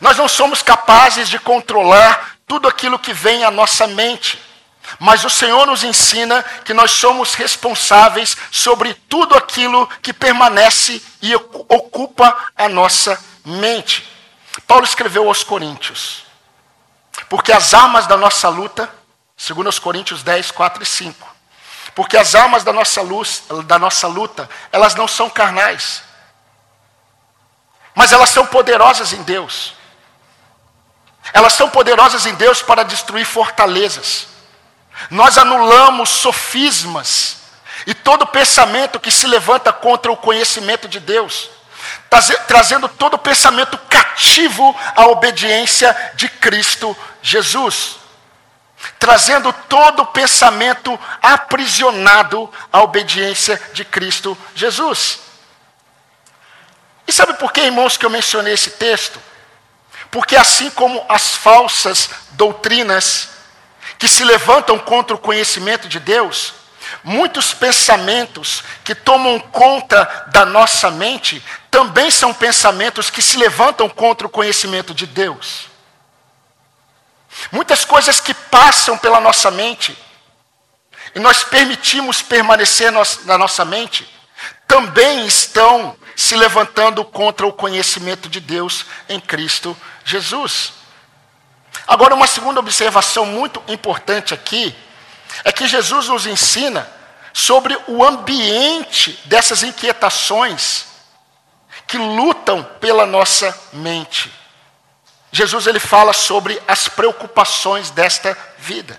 Nós 0.00 0.16
não 0.16 0.28
somos 0.28 0.62
capazes 0.62 1.28
de 1.28 1.38
controlar 1.38 2.36
tudo 2.46 2.68
aquilo 2.68 2.98
que 2.98 3.12
vem 3.12 3.44
à 3.44 3.50
nossa 3.50 3.86
mente, 3.86 4.40
mas 4.98 5.24
o 5.24 5.30
Senhor 5.30 5.66
nos 5.66 5.82
ensina 5.82 6.42
que 6.64 6.72
nós 6.72 6.92
somos 6.92 7.34
responsáveis 7.34 8.36
sobre 8.50 8.94
tudo 8.94 9.36
aquilo 9.36 9.86
que 10.00 10.12
permanece 10.12 11.02
e 11.20 11.34
ocupa 11.34 12.50
a 12.56 12.68
nossa 12.68 13.22
mente. 13.44 14.08
Paulo 14.66 14.84
escreveu 14.84 15.28
aos 15.28 15.42
Coríntios: 15.42 16.24
Porque 17.28 17.52
as 17.52 17.74
armas 17.74 18.06
da 18.06 18.16
nossa 18.16 18.48
luta, 18.48 18.88
segundo 19.36 19.68
os 19.68 19.78
Coríntios 19.78 20.22
10, 20.22 20.52
4 20.52 20.82
e 20.82 20.86
5, 20.86 21.35
porque 21.96 22.18
as 22.18 22.34
armas 22.34 22.62
da 22.62 22.74
nossa, 22.74 23.00
luz, 23.00 23.44
da 23.64 23.78
nossa 23.78 24.06
luta, 24.06 24.50
elas 24.70 24.94
não 24.94 25.08
são 25.08 25.30
carnais. 25.30 26.02
Mas 27.94 28.12
elas 28.12 28.28
são 28.28 28.44
poderosas 28.46 29.14
em 29.14 29.22
Deus. 29.22 29.72
Elas 31.32 31.54
são 31.54 31.70
poderosas 31.70 32.26
em 32.26 32.34
Deus 32.34 32.60
para 32.60 32.82
destruir 32.82 33.24
fortalezas. 33.24 34.26
Nós 35.08 35.38
anulamos 35.38 36.10
sofismas 36.10 37.38
e 37.86 37.94
todo 37.94 38.26
pensamento 38.26 39.00
que 39.00 39.10
se 39.10 39.26
levanta 39.26 39.72
contra 39.72 40.12
o 40.12 40.18
conhecimento 40.18 40.86
de 40.86 41.00
Deus, 41.00 41.48
trazendo 42.46 42.90
todo 42.90 43.16
pensamento 43.16 43.78
cativo 43.88 44.76
à 44.94 45.06
obediência 45.06 45.96
de 46.14 46.28
Cristo 46.28 46.94
Jesus 47.22 48.05
trazendo 48.98 49.52
todo 49.68 50.02
o 50.02 50.06
pensamento 50.06 50.98
aprisionado 51.22 52.52
à 52.72 52.82
obediência 52.82 53.60
de 53.72 53.84
Cristo 53.84 54.36
Jesus. 54.54 55.20
E 57.06 57.12
sabe 57.12 57.34
por 57.34 57.52
que, 57.52 57.60
irmãos, 57.60 57.96
que 57.96 58.04
eu 58.04 58.10
mencionei 58.10 58.54
esse 58.54 58.70
texto? 58.70 59.20
Porque 60.10 60.36
assim 60.36 60.70
como 60.70 61.04
as 61.08 61.34
falsas 61.34 62.10
doutrinas 62.32 63.30
que 63.98 64.08
se 64.08 64.24
levantam 64.24 64.78
contra 64.78 65.14
o 65.14 65.18
conhecimento 65.18 65.88
de 65.88 66.00
Deus, 66.00 66.52
muitos 67.02 67.54
pensamentos 67.54 68.62
que 68.84 68.94
tomam 68.94 69.38
conta 69.38 70.04
da 70.28 70.44
nossa 70.44 70.90
mente 70.90 71.42
também 71.70 72.10
são 72.10 72.34
pensamentos 72.34 73.10
que 73.10 73.22
se 73.22 73.36
levantam 73.36 73.88
contra 73.88 74.26
o 74.26 74.30
conhecimento 74.30 74.92
de 74.94 75.06
Deus. 75.06 75.75
Muitas 77.52 77.84
coisas 77.84 78.20
que 78.20 78.34
passam 78.34 78.96
pela 78.98 79.20
nossa 79.20 79.50
mente 79.50 79.96
e 81.14 81.20
nós 81.20 81.42
permitimos 81.44 82.20
permanecer 82.20 82.92
na 83.24 83.38
nossa 83.38 83.64
mente, 83.64 84.06
também 84.68 85.26
estão 85.26 85.96
se 86.14 86.36
levantando 86.36 87.04
contra 87.04 87.46
o 87.46 87.52
conhecimento 87.52 88.28
de 88.28 88.38
Deus 88.38 88.84
em 89.08 89.18
Cristo 89.18 89.74
Jesus. 90.04 90.74
Agora, 91.86 92.14
uma 92.14 92.26
segunda 92.26 92.60
observação 92.60 93.24
muito 93.24 93.62
importante 93.68 94.34
aqui 94.34 94.74
é 95.42 95.52
que 95.52 95.66
Jesus 95.66 96.08
nos 96.08 96.26
ensina 96.26 96.86
sobre 97.32 97.78
o 97.86 98.04
ambiente 98.04 99.18
dessas 99.24 99.62
inquietações 99.62 100.86
que 101.86 101.96
lutam 101.96 102.62
pela 102.80 103.06
nossa 103.06 103.58
mente. 103.72 104.30
Jesus 105.36 105.66
ele 105.66 105.78
fala 105.78 106.14
sobre 106.14 106.60
as 106.66 106.88
preocupações 106.88 107.90
desta 107.90 108.36
vida, 108.58 108.98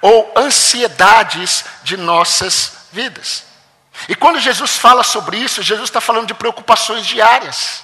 ou 0.00 0.32
ansiedades 0.36 1.64
de 1.82 1.96
nossas 1.96 2.86
vidas. 2.92 3.44
E 4.08 4.14
quando 4.14 4.38
Jesus 4.38 4.76
fala 4.76 5.02
sobre 5.02 5.36
isso, 5.36 5.62
Jesus 5.62 5.88
está 5.88 6.00
falando 6.00 6.28
de 6.28 6.34
preocupações 6.34 7.04
diárias. 7.04 7.82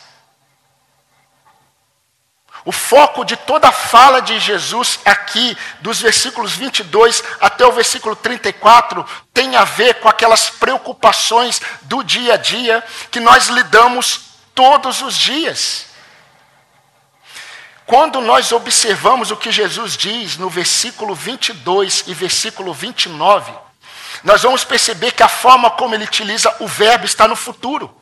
O 2.64 2.70
foco 2.70 3.24
de 3.24 3.36
toda 3.36 3.68
a 3.68 3.72
fala 3.72 4.20
de 4.20 4.38
Jesus 4.38 5.00
aqui, 5.04 5.58
dos 5.80 6.00
versículos 6.00 6.52
22 6.52 7.24
até 7.40 7.66
o 7.66 7.72
versículo 7.72 8.14
34, 8.14 9.04
tem 9.34 9.56
a 9.56 9.64
ver 9.64 9.94
com 9.94 10.08
aquelas 10.08 10.48
preocupações 10.48 11.60
do 11.82 12.04
dia 12.04 12.34
a 12.34 12.36
dia 12.36 12.84
que 13.10 13.18
nós 13.18 13.48
lidamos 13.48 14.20
todos 14.54 15.02
os 15.02 15.16
dias. 15.16 15.89
Quando 17.90 18.20
nós 18.20 18.52
observamos 18.52 19.32
o 19.32 19.36
que 19.36 19.50
Jesus 19.50 19.96
diz 19.96 20.36
no 20.36 20.48
versículo 20.48 21.12
22 21.12 22.04
e 22.06 22.14
versículo 22.14 22.72
29, 22.72 23.52
nós 24.22 24.44
vamos 24.44 24.62
perceber 24.62 25.10
que 25.10 25.24
a 25.24 25.28
forma 25.28 25.68
como 25.72 25.92
ele 25.92 26.04
utiliza 26.04 26.54
o 26.60 26.68
verbo 26.68 27.04
está 27.04 27.26
no 27.26 27.34
futuro. 27.34 27.92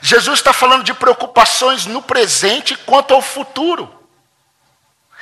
Jesus 0.00 0.38
está 0.38 0.54
falando 0.54 0.82
de 0.82 0.94
preocupações 0.94 1.84
no 1.84 2.00
presente 2.00 2.74
quanto 2.74 3.12
ao 3.12 3.20
futuro. 3.20 3.94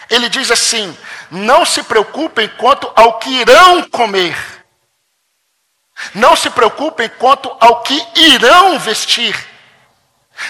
Ele 0.09 0.29
diz 0.29 0.53
assim: 0.53 0.97
não 1.29 1.67
se 1.67 1.83
preocupem 1.83 2.47
quanto 2.47 2.89
ao 2.95 3.19
que 3.19 3.41
irão 3.41 3.83
comer. 3.91 4.37
Não 6.15 6.37
se 6.37 6.49
preocupem 6.49 7.09
quanto 7.09 7.51
ao 7.59 7.83
que 7.83 8.07
irão 8.15 8.79
vestir. 8.79 9.58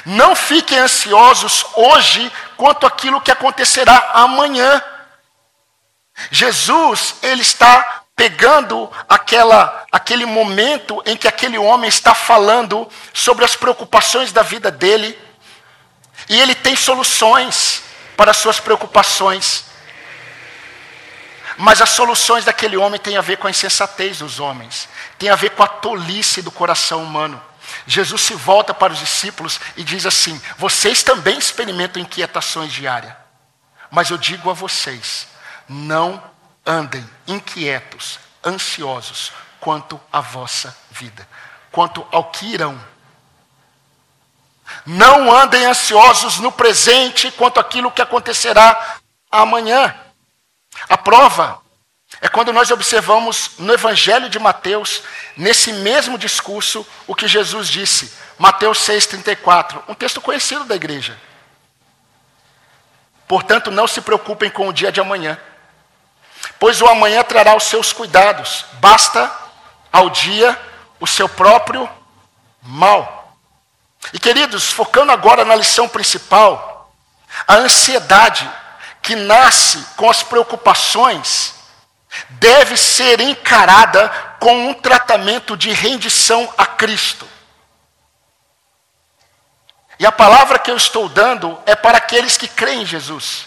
Não 0.05 0.35
fiquem 0.35 0.79
ansiosos 0.79 1.65
hoje 1.75 2.31
quanto 2.57 2.87
aquilo 2.87 3.21
que 3.21 3.31
acontecerá 3.31 4.11
amanhã. 4.15 4.83
Jesus, 6.31 7.17
ele 7.23 7.43
está 7.43 8.03
pegando 8.15 8.91
aquela, 9.09 9.87
aquele 9.93 10.27
momento 10.27 11.01
em 11.07 11.17
que 11.17 11.29
aquele 11.29 11.57
homem 11.57 11.89
está 11.89 12.15
falando 12.15 12.89
sobre 13.15 13.45
as 13.45 13.55
preocupações 13.55 14.33
da 14.33 14.43
vida 14.43 14.71
dele, 14.73 15.17
e 16.29 16.39
ele 16.41 16.55
tem 16.55 16.75
soluções 16.75 17.83
para 18.17 18.33
as 18.33 18.37
suas 18.37 18.59
preocupações. 18.59 19.65
Mas 21.57 21.81
as 21.81 21.91
soluções 21.91 22.45
daquele 22.45 22.77
homem 22.77 23.01
têm 23.01 23.17
a 23.17 23.21
ver 23.21 23.37
com 23.37 23.47
a 23.47 23.51
insensatez 23.51 24.19
dos 24.19 24.41
homens, 24.41 24.89
tem 25.17 25.31
a 25.31 25.37
ver 25.37 25.51
com 25.51 25.63
a 25.63 25.69
tolice 25.69 26.43
do 26.43 26.51
coração 26.51 27.03
humano. 27.03 27.41
Jesus 27.89 28.21
se 28.21 28.35
volta 28.35 28.75
para 28.75 28.93
os 28.93 28.99
discípulos 28.99 29.59
e 29.75 29.83
diz 29.83 30.05
assim: 30.05 30.39
Vocês 30.59 31.03
também 31.03 31.39
experimentam 31.39 32.03
inquietações 32.03 32.71
diárias, 32.71 33.15
mas 33.91 34.11
eu 34.11 34.19
digo 34.19 34.51
a 34.51 34.53
vocês: 34.53 35.27
não 35.67 36.23
andem 36.67 37.09
inquietos, 37.27 38.21
ansiosos 38.45 39.33
quanto 39.59 39.99
à 40.13 40.21
vossa 40.21 40.77
vida, 40.91 41.27
quanto 41.73 42.07
ao 42.13 42.31
que 42.31 42.53
irão. 42.53 42.79
Não 44.85 45.35
andem 45.35 45.65
ansiosos 45.65 46.39
no 46.41 46.53
presente 46.53 47.31
quanto 47.31 47.59
àquilo 47.59 47.91
que 47.91 48.03
acontecerá 48.03 48.99
amanhã. 49.31 49.99
A 50.91 50.99
prova 50.99 51.63
é 52.21 52.29
quando 52.29 52.53
nós 52.53 52.71
observamos 52.71 53.53
no 53.59 53.73
Evangelho 53.73 54.29
de 54.29 54.39
Mateus, 54.39 55.03
nesse 55.37 55.73
mesmo 55.73 56.19
discurso, 56.19 56.87
o 57.07 57.15
que 57.15 57.29
Jesus 57.29 57.69
disse. 57.69 58.13
Mateus 58.39 58.79
6,34, 58.79 59.83
um 59.89 59.95
texto 59.95 60.21
conhecido 60.21 60.65
da 60.65 60.75
igreja. 60.75 61.19
Portanto, 63.27 63.71
não 63.71 63.87
se 63.87 64.01
preocupem 64.01 64.51
com 64.51 64.69
o 64.69 64.73
dia 64.73 64.91
de 64.91 65.01
amanhã, 65.01 65.39
pois 66.59 66.81
o 66.81 66.87
amanhã 66.87 67.23
trará 67.23 67.55
os 67.55 67.65
seus 67.65 67.93
cuidados, 67.93 68.65
basta 68.75 69.31
ao 69.93 70.09
dia 70.09 70.59
o 70.99 71.07
seu 71.07 71.29
próprio 71.29 71.89
mal. 72.63 73.37
E 74.13 74.19
queridos, 74.19 74.73
focando 74.73 75.13
agora 75.13 75.45
na 75.45 75.55
lição 75.55 75.89
principal, 75.89 76.77
A 77.47 77.57
ansiedade 77.57 78.51
que 79.03 79.15
nasce 79.15 79.85
com 79.97 80.09
as 80.09 80.23
preocupações 80.23 81.58
deve 82.31 82.77
ser 82.77 83.21
encarada 83.21 84.09
com 84.41 84.69
um 84.69 84.75
tratamento 84.75 85.57
de 85.57 85.71
rendição 85.71 86.53
a 86.57 86.67
Cristo. 86.67 87.29
E 89.99 90.07
a 90.07 90.13
palavra 90.13 90.59
que 90.59 90.71
eu 90.71 90.77
estou 90.77 91.09
dando 91.09 91.59
é 91.67 91.75
para 91.75 91.99
aqueles 91.99 92.37
que 92.37 92.47
creem 92.47 92.83
em 92.83 92.87
Jesus. 92.87 93.47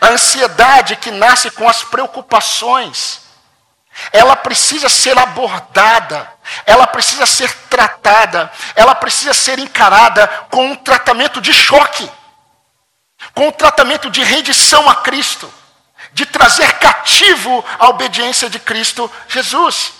A 0.00 0.08
ansiedade 0.08 0.96
que 0.96 1.10
nasce 1.10 1.50
com 1.50 1.68
as 1.68 1.82
preocupações, 1.82 3.22
ela 4.12 4.36
precisa 4.36 4.88
ser 4.88 5.18
abordada, 5.18 6.32
ela 6.64 6.86
precisa 6.86 7.26
ser 7.26 7.52
tratada, 7.68 8.50
ela 8.74 8.94
precisa 8.94 9.34
ser 9.34 9.58
encarada 9.58 10.26
com 10.50 10.66
um 10.66 10.76
tratamento 10.76 11.40
de 11.40 11.52
choque, 11.52 12.10
com 13.34 13.48
um 13.48 13.52
tratamento 13.52 14.10
de 14.10 14.22
rendição 14.22 14.88
a 14.88 14.96
Cristo, 14.96 15.52
de 16.14 16.24
trazer 16.24 16.78
cativo 16.78 17.62
a 17.78 17.88
obediência 17.88 18.48
de 18.48 18.58
Cristo 18.58 19.10
Jesus. 19.28 19.92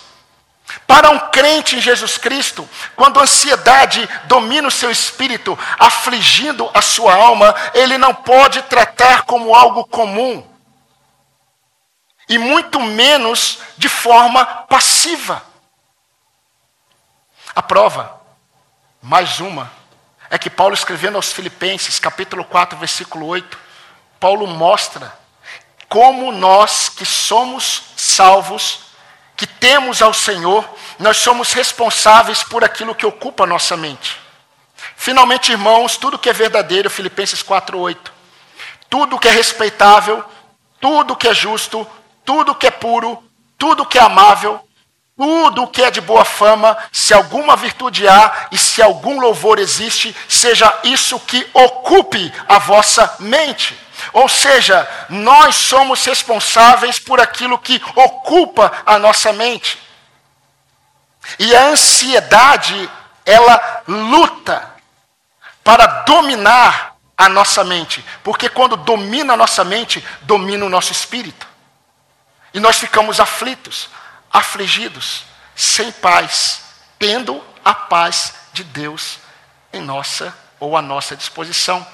Para 0.87 1.11
um 1.11 1.19
crente 1.29 1.75
em 1.75 1.81
Jesus 1.81 2.17
Cristo, 2.17 2.67
quando 2.95 3.19
a 3.19 3.23
ansiedade 3.23 4.07
domina 4.23 4.67
o 4.67 4.71
seu 4.71 4.89
espírito, 4.89 5.57
afligindo 5.77 6.69
a 6.73 6.81
sua 6.81 7.13
alma, 7.13 7.53
ele 7.73 7.97
não 7.99 8.15
pode 8.15 8.63
tratar 8.63 9.23
como 9.23 9.53
algo 9.53 9.85
comum. 9.85 10.43
E 12.27 12.39
muito 12.39 12.79
menos 12.79 13.59
de 13.77 13.87
forma 13.87 14.43
passiva. 14.45 15.43
A 17.55 17.61
prova, 17.61 18.19
mais 19.01 19.39
uma, 19.39 19.71
é 20.29 20.37
que 20.37 20.49
Paulo 20.49 20.73
escrevendo 20.73 21.15
aos 21.15 21.31
Filipenses, 21.31 21.99
capítulo 21.99 22.43
4, 22.43 22.77
versículo 22.79 23.27
8, 23.27 23.57
Paulo 24.19 24.47
mostra 24.47 25.13
como 25.89 26.31
nós 26.31 26.89
que 26.89 27.05
somos 27.05 27.83
salvos 27.95 28.85
que 29.35 29.45
temos 29.45 30.01
ao 30.01 30.13
Senhor, 30.13 30.67
nós 30.97 31.17
somos 31.17 31.51
responsáveis 31.51 32.43
por 32.43 32.63
aquilo 32.63 32.95
que 32.95 33.05
ocupa 33.05 33.43
a 33.43 33.47
nossa 33.47 33.75
mente. 33.75 34.17
Finalmente, 34.95 35.51
irmãos, 35.51 35.97
tudo 35.97 36.17
que 36.17 36.29
é 36.29 36.33
verdadeiro, 36.33 36.89
Filipenses 36.89 37.43
4:8. 37.43 38.13
Tudo 38.89 39.19
que 39.19 39.27
é 39.27 39.31
respeitável, 39.31 40.23
tudo 40.79 41.15
que 41.15 41.27
é 41.27 41.33
justo, 41.33 41.85
tudo 42.23 42.55
que 42.55 42.67
é 42.67 42.71
puro, 42.71 43.21
tudo 43.57 43.85
que 43.85 43.97
é 43.97 44.01
amável, 44.01 44.59
tudo 45.17 45.67
que 45.67 45.81
é 45.81 45.89
de 45.89 46.01
boa 46.01 46.25
fama, 46.25 46.77
se 46.91 47.13
alguma 47.13 47.55
virtude 47.55 48.07
há 48.07 48.47
e 48.51 48.57
se 48.57 48.81
algum 48.81 49.19
louvor 49.19 49.59
existe, 49.59 50.15
seja 50.27 50.73
isso 50.83 51.19
que 51.19 51.45
ocupe 51.53 52.33
a 52.47 52.59
vossa 52.59 53.15
mente. 53.19 53.77
Ou 54.13 54.27
seja, 54.27 54.87
nós 55.09 55.55
somos 55.55 56.03
responsáveis 56.05 56.99
por 56.99 57.19
aquilo 57.19 57.57
que 57.57 57.81
ocupa 57.95 58.71
a 58.85 58.97
nossa 58.99 59.33
mente. 59.33 59.77
E 61.39 61.55
a 61.55 61.67
ansiedade, 61.67 62.89
ela 63.25 63.83
luta 63.87 64.71
para 65.63 65.85
dominar 66.03 66.95
a 67.17 67.29
nossa 67.29 67.63
mente. 67.63 68.03
Porque 68.23 68.49
quando 68.49 68.75
domina 68.75 69.33
a 69.33 69.37
nossa 69.37 69.63
mente, 69.63 70.05
domina 70.21 70.65
o 70.65 70.69
nosso 70.69 70.91
espírito. 70.91 71.47
E 72.53 72.59
nós 72.59 72.77
ficamos 72.77 73.19
aflitos, 73.19 73.89
afligidos, 74.31 75.23
sem 75.55 75.91
paz, 75.91 76.61
tendo 76.99 77.43
a 77.63 77.73
paz 77.73 78.33
de 78.53 78.63
Deus 78.63 79.17
em 79.73 79.81
nossa 79.81 80.33
ou 80.59 80.77
à 80.77 80.81
nossa 80.81 81.15
disposição. 81.15 81.85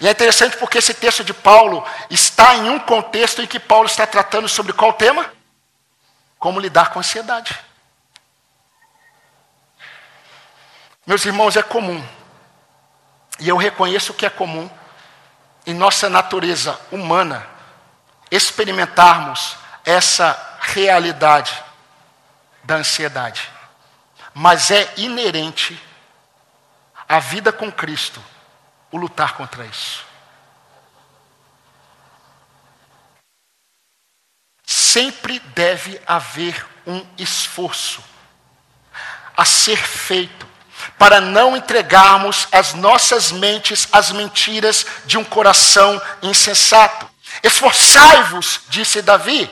E 0.00 0.06
é 0.06 0.10
interessante 0.10 0.56
porque 0.56 0.78
esse 0.78 0.92
texto 0.92 1.24
de 1.24 1.32
Paulo 1.32 1.84
está 2.10 2.56
em 2.56 2.68
um 2.68 2.78
contexto 2.78 3.40
em 3.40 3.46
que 3.46 3.58
Paulo 3.58 3.86
está 3.86 4.06
tratando 4.06 4.48
sobre 4.48 4.72
qual 4.72 4.92
tema? 4.92 5.32
Como 6.38 6.60
lidar 6.60 6.90
com 6.90 6.98
a 6.98 7.00
ansiedade. 7.00 7.58
Meus 11.06 11.24
irmãos, 11.24 11.56
é 11.56 11.62
comum, 11.62 12.04
e 13.38 13.48
eu 13.48 13.56
reconheço 13.56 14.12
que 14.12 14.26
é 14.26 14.30
comum, 14.30 14.68
em 15.64 15.72
nossa 15.72 16.10
natureza 16.10 16.78
humana, 16.90 17.46
experimentarmos 18.30 19.56
essa 19.84 20.58
realidade 20.60 21.62
da 22.64 22.74
ansiedade. 22.74 23.48
Mas 24.34 24.70
é 24.70 24.92
inerente 24.96 25.80
à 27.08 27.20
vida 27.20 27.52
com 27.52 27.70
Cristo 27.70 28.22
o 28.90 28.96
lutar 28.96 29.34
contra 29.36 29.64
isso. 29.64 30.04
Sempre 34.64 35.38
deve 35.38 36.00
haver 36.06 36.66
um 36.86 37.04
esforço 37.18 38.02
a 39.36 39.44
ser 39.44 39.76
feito 39.76 40.46
para 40.98 41.20
não 41.20 41.56
entregarmos 41.56 42.48
as 42.50 42.74
nossas 42.74 43.30
mentes 43.32 43.88
às 43.92 44.10
mentiras 44.10 44.86
de 45.04 45.18
um 45.18 45.24
coração 45.24 46.00
insensato. 46.22 47.08
Esforçai-vos, 47.42 48.62
disse 48.68 49.02
Davi. 49.02 49.50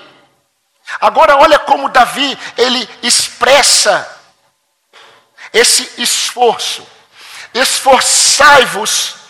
Agora 1.00 1.36
olha 1.36 1.58
como 1.58 1.88
Davi, 1.88 2.38
ele 2.56 2.88
expressa 3.02 4.10
esse 5.52 6.00
esforço. 6.00 6.86
Esforçai-vos 7.52 9.23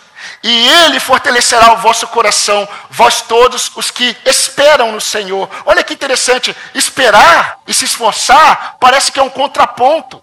e 0.47 0.69
ele 0.69 1.01
fortalecerá 1.01 1.73
o 1.73 1.79
vosso 1.79 2.07
coração, 2.09 2.69
vós 2.91 3.23
todos 3.23 3.73
os 3.75 3.91
que 3.91 4.15
esperam 4.27 4.93
no 4.93 5.01
Senhor. 5.01 5.49
Olha 5.65 5.83
que 5.83 5.95
interessante, 5.95 6.55
esperar 6.75 7.61
e 7.67 7.73
se 7.73 7.87
esforçar 7.87 8.77
parece 8.79 9.11
que 9.11 9.19
é 9.19 9.23
um 9.23 9.31
contraponto. 9.31 10.23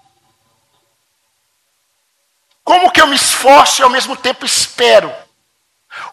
Como 2.63 2.91
que 2.91 3.01
eu 3.01 3.07
me 3.07 3.15
esforço 3.15 3.81
e 3.81 3.83
ao 3.83 3.89
mesmo 3.89 4.15
tempo 4.15 4.45
espero? 4.45 5.11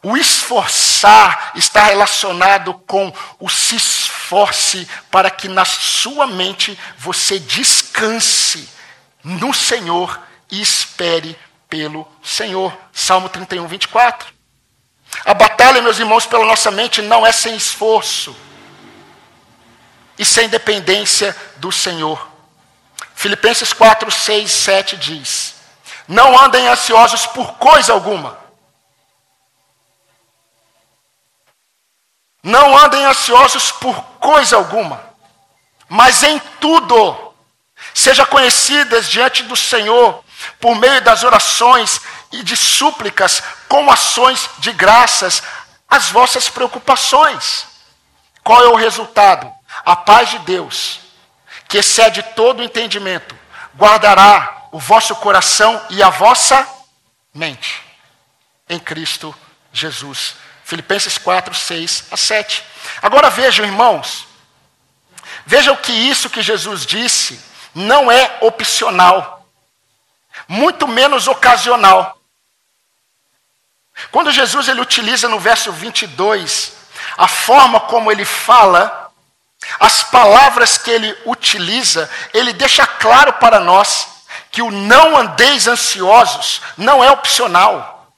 O 0.02 0.16
esforçar 0.16 1.52
está 1.54 1.82
relacionado 1.82 2.72
com 2.86 3.12
o 3.38 3.46
se 3.50 3.76
esforce 3.76 4.88
para 5.10 5.30
que 5.30 5.48
na 5.48 5.66
sua 5.66 6.26
mente 6.26 6.78
você 6.96 7.38
descanse 7.38 8.70
no 9.22 9.52
Senhor 9.52 10.18
e 10.50 10.62
espere 10.62 11.38
pelo 11.68 12.06
Senhor. 12.22 12.76
Salmo 12.92 13.28
31, 13.28 13.66
24. 13.66 14.32
A 15.24 15.34
batalha, 15.34 15.82
meus 15.82 15.98
irmãos, 15.98 16.26
pela 16.26 16.44
nossa 16.44 16.70
mente 16.70 17.02
não 17.02 17.26
é 17.26 17.32
sem 17.32 17.56
esforço 17.56 18.36
e 20.18 20.24
sem 20.24 20.48
dependência 20.48 21.36
do 21.56 21.70
Senhor. 21.70 22.28
Filipenses 23.14 23.72
4, 23.72 24.10
6, 24.10 24.50
7 24.50 24.96
diz: 24.96 25.54
Não 26.06 26.38
andem 26.38 26.66
ansiosos 26.68 27.26
por 27.26 27.54
coisa 27.54 27.92
alguma. 27.92 28.38
Não 32.42 32.78
andem 32.78 33.04
ansiosos 33.04 33.72
por 33.72 34.00
coisa 34.20 34.56
alguma, 34.56 35.04
mas 35.88 36.22
em 36.22 36.38
tudo, 36.60 37.34
seja 37.92 38.24
conhecidas 38.24 39.10
diante 39.10 39.42
do 39.42 39.56
Senhor 39.56 40.24
por 40.60 40.74
meio 40.76 41.00
das 41.02 41.22
orações 41.24 42.00
e 42.32 42.42
de 42.42 42.56
súplicas, 42.56 43.42
com 43.68 43.90
ações 43.90 44.48
de 44.58 44.72
graças, 44.72 45.42
as 45.88 46.10
vossas 46.10 46.48
preocupações. 46.48 47.66
Qual 48.42 48.62
é 48.62 48.68
o 48.68 48.76
resultado? 48.76 49.50
A 49.84 49.96
paz 49.96 50.30
de 50.30 50.38
Deus, 50.40 51.00
que 51.68 51.78
excede 51.78 52.22
todo 52.34 52.62
entendimento, 52.62 53.36
guardará 53.76 54.68
o 54.72 54.78
vosso 54.78 55.14
coração 55.16 55.80
e 55.90 56.02
a 56.02 56.10
vossa 56.10 56.66
mente 57.32 57.82
em 58.68 58.78
Cristo 58.78 59.34
Jesus. 59.72 60.34
Filipenses 60.64 61.16
4, 61.16 61.54
6 61.54 62.04
a 62.10 62.16
7. 62.16 62.62
Agora 63.00 63.30
vejam, 63.30 63.64
irmãos, 63.64 64.26
vejam 65.46 65.74
que 65.76 65.92
isso 65.92 66.28
que 66.28 66.42
Jesus 66.42 66.84
disse 66.84 67.40
não 67.74 68.10
é 68.12 68.38
opcional 68.42 69.37
muito 70.48 70.88
menos 70.88 71.28
ocasional. 71.28 72.18
Quando 74.10 74.32
Jesus 74.32 74.68
ele 74.68 74.80
utiliza 74.80 75.28
no 75.28 75.38
verso 75.38 75.70
22 75.70 76.72
a 77.16 77.28
forma 77.28 77.80
como 77.80 78.10
ele 78.10 78.24
fala, 78.24 79.12
as 79.78 80.02
palavras 80.04 80.78
que 80.78 80.90
ele 80.90 81.16
utiliza, 81.26 82.10
ele 82.32 82.52
deixa 82.52 82.86
claro 82.86 83.34
para 83.34 83.60
nós 83.60 84.08
que 84.50 84.62
o 84.62 84.70
não 84.70 85.16
andeis 85.16 85.66
ansiosos 85.66 86.62
não 86.76 87.02
é 87.02 87.10
opcional. 87.10 88.12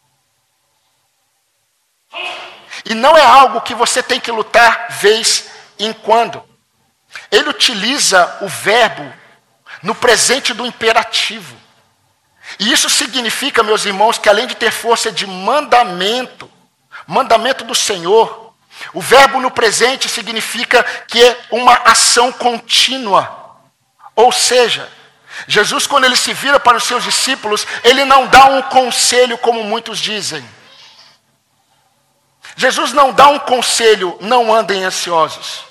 E 2.85 2.95
não 2.95 3.16
é 3.16 3.25
algo 3.25 3.61
que 3.61 3.75
você 3.75 4.03
tem 4.03 4.21
que 4.21 4.31
lutar 4.31 4.88
vez 4.90 5.51
em 5.79 5.93
quando. 5.93 6.43
Ele 7.31 7.49
utiliza 7.49 8.38
o 8.43 8.49
verbo 8.49 9.12
no 9.83 9.95
presente 9.95 10.53
do 10.53 10.64
imperativo. 10.66 11.57
E 12.59 12.73
isso 12.73 12.91
significa, 12.91 13.63
meus 13.63 13.85
irmãos, 13.85 14.19
que 14.19 14.29
além 14.29 14.47
de 14.47 14.55
ter 14.55 14.71
força 14.71 15.11
de 15.11 15.27
mandamento, 15.27 16.51
mandamento 17.07 17.65
do 17.65 17.75
Senhor, 17.75 18.53
o 18.93 19.01
verbo 19.01 19.41
no 19.41 19.51
presente 19.51 20.09
significa 20.09 20.83
que 21.07 21.23
é 21.23 21.41
uma 21.51 21.75
ação 21.85 22.33
contínua. 22.33 23.39
Ou 24.17 24.33
seja, 24.33 24.91
Jesus, 25.47 25.87
quando 25.87 26.05
ele 26.05 26.17
se 26.17 26.33
vira 26.33 26.59
para 26.59 26.77
os 26.77 26.85
seus 26.85 27.05
discípulos, 27.05 27.67
ele 27.85 28.05
não 28.05 28.27
dá 28.27 28.47
um 28.47 28.63
conselho 28.63 29.39
como 29.39 29.65
muitos 29.65 29.99
dizem. 29.99 30.45
Jesus 32.57 32.93
não 32.93 33.13
dá 33.13 33.29
um 33.29 33.39
conselho, 33.39 34.19
não 34.21 34.53
andem 34.53 34.85
ansiosos. 34.85 35.65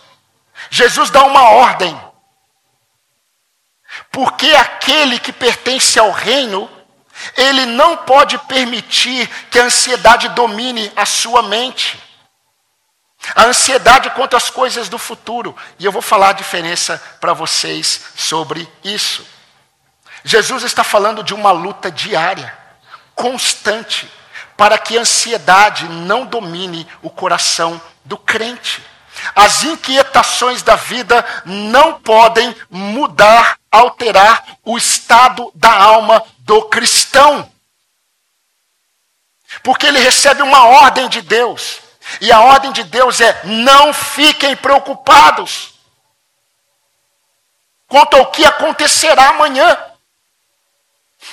Jesus 0.70 1.10
dá 1.10 1.24
uma 1.24 1.50
ordem. 1.52 2.00
Porque 4.12 4.48
aquele 4.48 5.20
que 5.20 5.32
pertence 5.32 6.00
ao 6.00 6.12
reino, 6.12 6.70
ele 7.36 7.66
não 7.66 7.98
pode 7.98 8.38
permitir 8.40 9.28
que 9.50 9.60
a 9.60 9.66
ansiedade 9.66 10.30
domine 10.30 10.92
a 10.96 11.06
sua 11.06 11.44
mente. 11.44 12.00
A 13.36 13.46
ansiedade 13.46 14.10
quanto 14.12 14.36
às 14.36 14.50
coisas 14.50 14.90
do 14.90 14.98
futuro. 14.98 15.56
E 15.78 15.86
eu 15.86 15.92
vou 15.92 16.02
falar 16.02 16.30
a 16.30 16.34
diferença 16.34 17.02
para 17.20 17.34
vocês 17.34 18.02
sobre 18.16 18.68
isso. 18.84 19.26
Jesus 20.24 20.64
está 20.64 20.84
falando 20.84 21.24
de 21.24 21.34
uma 21.34 21.52
luta 21.52 21.92
diária, 21.92 22.56
constante, 23.16 24.10
para 24.58 24.78
que 24.78 24.98
a 24.98 25.02
ansiedade 25.02 25.88
não 25.88 26.26
domine 26.26 26.88
o 27.02 27.10
coração 27.10 27.82
do 28.04 28.18
crente. 28.18 28.84
As 29.36 29.64
inquietações 29.64 30.62
da 30.62 30.76
vida 30.76 31.26
não 31.46 32.00
podem 32.00 32.56
mudar, 32.70 33.58
alterar 33.72 34.44
o 34.64 34.78
estado 34.78 35.52
da 35.56 35.72
alma 35.72 36.24
do 36.40 36.64
cristão. 36.64 37.52
Porque 39.64 39.86
ele 39.86 40.00
recebe 40.00 40.42
uma 40.42 40.66
ordem 40.66 41.10
de 41.10 41.22
Deus. 41.22 41.80
E 42.22 42.32
a 42.32 42.42
ordem 42.42 42.72
de 42.72 42.84
Deus 42.84 43.22
é: 43.22 43.42
não 43.44 43.94
fiquem 43.94 44.56
preocupados 44.56 45.74
quanto 47.88 48.16
ao 48.16 48.28
que 48.28 48.46
acontecerá 48.46 49.30
amanhã. 49.30 49.78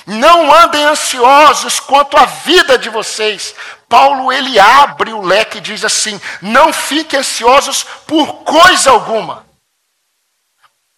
Não 0.05 0.53
andem 0.53 0.83
ansiosos 0.83 1.79
quanto 1.79 2.17
à 2.17 2.25
vida 2.25 2.77
de 2.77 2.89
vocês. 2.89 3.55
Paulo 3.87 4.31
ele 4.31 4.59
abre 4.59 5.13
o 5.13 5.21
leque 5.21 5.57
e 5.57 5.61
diz 5.61 5.83
assim: 5.83 6.19
não 6.41 6.73
fiquem 6.73 7.19
ansiosos 7.19 7.83
por 8.05 8.43
coisa 8.43 8.91
alguma. 8.91 9.45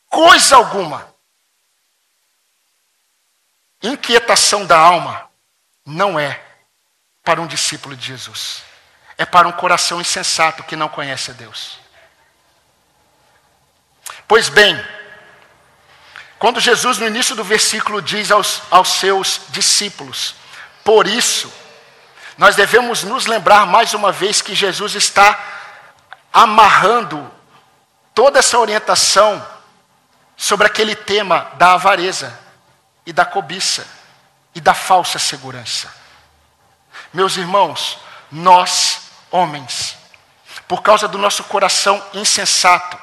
Coisa 0.07 0.55
alguma. 0.55 1.07
Inquietação 3.81 4.65
da 4.65 4.77
alma 4.77 5.29
não 5.85 6.19
é 6.19 6.43
para 7.23 7.41
um 7.41 7.47
discípulo 7.47 7.95
de 7.95 8.07
Jesus. 8.07 8.63
É 9.17 9.25
para 9.25 9.47
um 9.47 9.51
coração 9.51 10.01
insensato 10.01 10.63
que 10.63 10.75
não 10.75 10.89
conhece 10.89 11.31
a 11.31 11.33
Deus. 11.33 11.79
Pois 14.27 14.49
bem, 14.49 14.75
quando 16.39 16.61
Jesus, 16.61 16.97
no 16.97 17.05
início 17.05 17.35
do 17.35 17.43
versículo, 17.43 18.01
diz 18.01 18.31
aos, 18.31 18.61
aos 18.71 18.93
seus 18.93 19.41
discípulos: 19.49 20.33
Por 20.85 21.05
isso, 21.05 21.51
nós 22.37 22.55
devemos 22.55 23.03
nos 23.03 23.25
lembrar 23.25 23.67
mais 23.67 23.93
uma 23.93 24.09
vez 24.09 24.41
que 24.41 24.55
Jesus 24.55 24.95
está 24.95 25.37
amarrando 26.31 27.29
toda 28.15 28.39
essa 28.39 28.57
orientação 28.57 29.45
sobre 30.37 30.65
aquele 30.65 30.95
tema 30.95 31.51
da 31.55 31.73
avareza 31.73 32.39
e 33.05 33.11
da 33.11 33.25
cobiça 33.25 33.85
e 34.55 34.61
da 34.61 34.73
falsa 34.73 35.19
segurança. 35.19 35.93
Meus 37.13 37.35
irmãos, 37.35 37.99
nós, 38.31 39.01
homens, 39.29 39.97
por 40.69 40.81
causa 40.81 41.05
do 41.05 41.17
nosso 41.17 41.43
coração 41.43 42.01
insensato, 42.13 42.97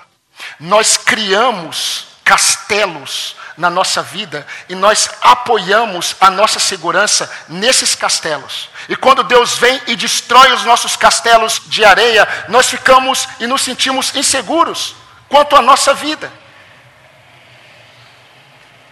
nós 0.59 0.97
criamos 0.97 2.06
castelos 2.27 3.37
na 3.57 3.71
nossa 3.71 4.03
vida 4.03 4.45
e 4.69 4.75
nós 4.75 5.09
apoiamos 5.23 6.17
a 6.21 6.29
nossa 6.29 6.59
segurança 6.59 7.31
nesses 7.49 7.95
castelos. 7.95 8.69
E 8.89 8.97
quando 8.97 9.23
Deus 9.23 9.57
vem 9.57 9.81
e 9.87 9.95
destrói 9.95 10.53
os 10.53 10.65
nossos 10.65 10.97
castelos 10.97 11.63
de 11.67 11.85
areia, 11.85 12.27
nós 12.49 12.69
ficamos 12.69 13.29
e 13.39 13.47
nos 13.47 13.63
sentimos 13.63 14.13
inseguros 14.17 14.97
quanto 15.29 15.55
à 15.55 15.63
nossa 15.63 15.95
vida. 15.95 16.31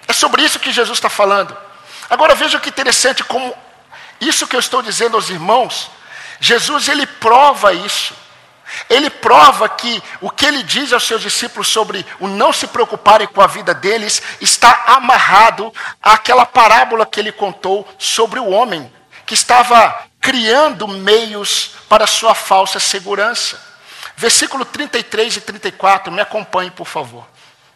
É 0.07 0.12
sobre 0.12 0.42
isso 0.44 0.61
que 0.61 0.73
Jesus 0.73 0.97
está 0.97 1.11
falando. 1.11 1.57
Agora 2.09 2.37
veja 2.37 2.61
que 2.61 2.68
interessante 2.68 3.25
como 3.25 3.53
isso 4.20 4.47
que 4.47 4.55
eu 4.55 4.61
estou 4.61 4.81
dizendo 4.81 5.16
aos 5.16 5.29
irmãos, 5.29 5.90
Jesus 6.38 6.88
ele 6.88 7.05
prova 7.05 7.75
isso. 7.75 8.14
Ele 8.89 9.11
prova 9.11 9.69
que 9.69 10.03
o 10.21 10.31
que 10.31 10.47
ele 10.47 10.63
diz 10.63 10.93
aos 10.93 11.07
seus 11.07 11.23
discípulos 11.23 11.69
sobre 11.69 12.05
o 12.21 12.29
não 12.29 12.53
se 12.53 12.67
preocuparem 12.67 13.27
com 13.27 13.41
a 13.41 13.47
vida 13.47 13.75
deles 13.75 14.23
está 14.41 14.85
amarrado 14.87 15.73
àquela 16.03 16.47
parábola 16.47 17.07
que 17.07 17.21
ele 17.21 17.33
contou 17.33 17.87
sobre 17.99 18.39
o 18.39 18.51
homem 18.51 18.93
que 19.27 19.35
estava 19.35 20.07
criando 20.21 20.87
meios 20.89 21.73
para 21.89 22.07
sua 22.07 22.35
falsa 22.35 22.81
segurança. 22.81 23.61
Versículo 24.17 24.65
33 24.65 25.37
e 25.37 25.41
34, 25.41 26.13
me 26.13 26.21
acompanhe, 26.21 26.71
por 26.71 26.87
favor. 26.87 27.27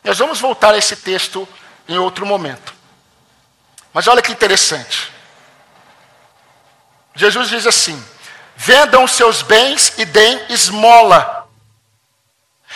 Nós 0.05 0.19
vamos 0.19 0.41
voltar 0.41 0.75
a 0.75 0.79
esse 0.79 0.97
texto 0.97 1.49
em 1.89 1.99
outro 1.99 2.25
momento. 2.25 2.73
Mas 3.93 4.07
olha 4.07 4.23
que 4.23 4.33
interessante. 4.33 5.13
Jesus 7.15 7.49
diz 7.49 7.67
assim: 7.67 8.03
vendam 8.59 9.07
seus 9.07 9.41
bens 9.41 9.93
e 9.97 10.05
deem 10.05 10.47
esmola. 10.49 11.47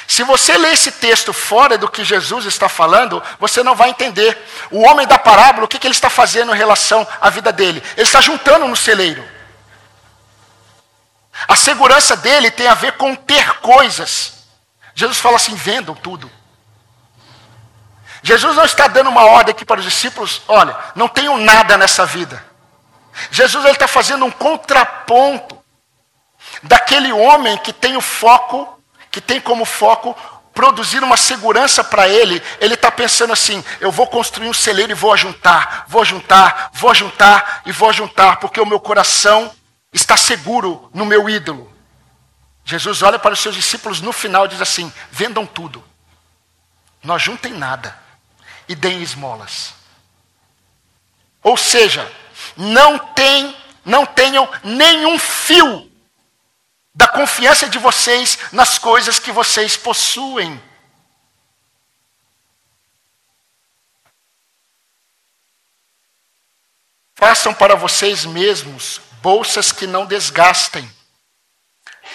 Se 0.07 0.23
você 0.23 0.57
ler 0.57 0.73
esse 0.73 0.93
texto 0.93 1.33
fora 1.33 1.77
do 1.77 1.89
que 1.89 2.05
Jesus 2.05 2.47
está 2.47 2.69
falando, 2.69 3.21
você 3.41 3.65
não 3.65 3.75
vai 3.75 3.91
entender. 3.91 4.39
O 4.71 4.83
homem 4.83 5.07
da 5.09 5.19
parábola, 5.19 5.65
o 5.65 5.69
que, 5.69 5.81
que 5.81 5.87
ele 5.87 5.95
está 5.95 6.09
fazendo 6.09 6.55
em 6.55 6.57
relação 6.57 7.07
à 7.21 7.29
vida 7.31 7.53
dele? 7.53 7.83
Ele 7.97 8.07
está 8.07 8.21
juntando 8.21 8.69
no 8.69 8.77
celeiro. 8.77 9.29
A 11.49 11.57
segurança 11.57 12.17
dele 12.17 12.51
tem 12.51 12.69
a 12.69 12.75
ver 12.75 12.93
com 12.93 13.17
ter 13.17 13.55
coisas. 13.55 14.35
Jesus 14.95 15.19
fala 15.19 15.37
assim: 15.37 15.57
vendam 15.57 15.97
tudo. 15.97 16.31
Jesus 18.23 18.55
não 18.55 18.65
está 18.65 18.87
dando 18.87 19.11
uma 19.11 19.25
ordem 19.25 19.53
aqui 19.53 19.65
para 19.65 19.81
os 19.81 19.85
discípulos: 19.85 20.43
olha, 20.47 20.77
não 20.95 21.09
tenho 21.09 21.37
nada 21.39 21.77
nessa 21.77 22.07
vida. 22.07 22.45
Jesus 23.33 23.65
está 23.65 23.89
fazendo 23.89 24.25
um 24.25 24.31
contraponto 24.31 25.62
daquele 26.63 27.13
homem 27.13 27.57
que 27.59 27.73
tem 27.73 27.97
o 27.97 28.01
foco, 28.01 28.79
que 29.11 29.21
tem 29.21 29.41
como 29.41 29.65
foco 29.65 30.17
produzir 30.55 31.03
uma 31.03 31.17
segurança 31.17 31.83
para 31.83 32.09
ele, 32.09 32.43
ele 32.61 32.75
está 32.75 32.91
pensando 32.91 33.33
assim: 33.33 33.65
eu 33.81 33.91
vou 33.91 34.07
construir 34.07 34.49
um 34.49 34.55
celeiro 34.55 34.93
e 34.93 34.95
vou 34.95 35.13
ajuntar, 35.13 35.85
vou 35.89 36.05
juntar, 36.05 36.71
vou 36.75 36.95
juntar 36.95 37.63
e 37.67 37.73
vou 37.73 37.93
juntar, 37.93 38.37
porque 38.37 38.61
o 38.61 38.67
meu 38.67 38.81
coração 38.81 39.53
está 39.93 40.17
seguro 40.17 40.91
no 40.95 41.05
meu 41.05 41.29
ídolo. 41.29 41.71
Jesus 42.65 43.03
olha 43.03 43.19
para 43.19 43.35
os 43.35 43.41
seus 43.41 43.55
discípulos 43.55 44.01
no 44.01 44.13
final 44.13 44.47
e 44.47 44.49
diz 44.49 44.61
assim: 44.61 44.93
vendam 45.11 45.45
tudo, 45.45 45.83
não 47.03 47.19
juntem 47.19 47.53
nada 47.53 47.97
e 48.69 48.75
deem 48.75 49.03
esmolas. 49.03 49.75
Ou 51.43 51.57
seja, 51.57 52.11
não, 52.57 52.99
tem, 52.99 53.57
não 53.85 54.07
tenham 54.07 54.49
nenhum 54.63 55.19
fio 55.19 55.92
da 56.95 57.09
confiança 57.09 57.69
de 57.69 57.79
vocês 57.79 58.39
nas 58.53 58.79
coisas 58.79 59.19
que 59.19 59.33
vocês 59.33 59.77
possuem. 59.77 60.63
Façam 67.15 67.55
para 67.55 67.77
vocês 67.77 68.25
mesmos 68.25 69.01
bolsas 69.23 69.71
que 69.71 69.87
não 69.87 70.05
desgastem, 70.05 70.91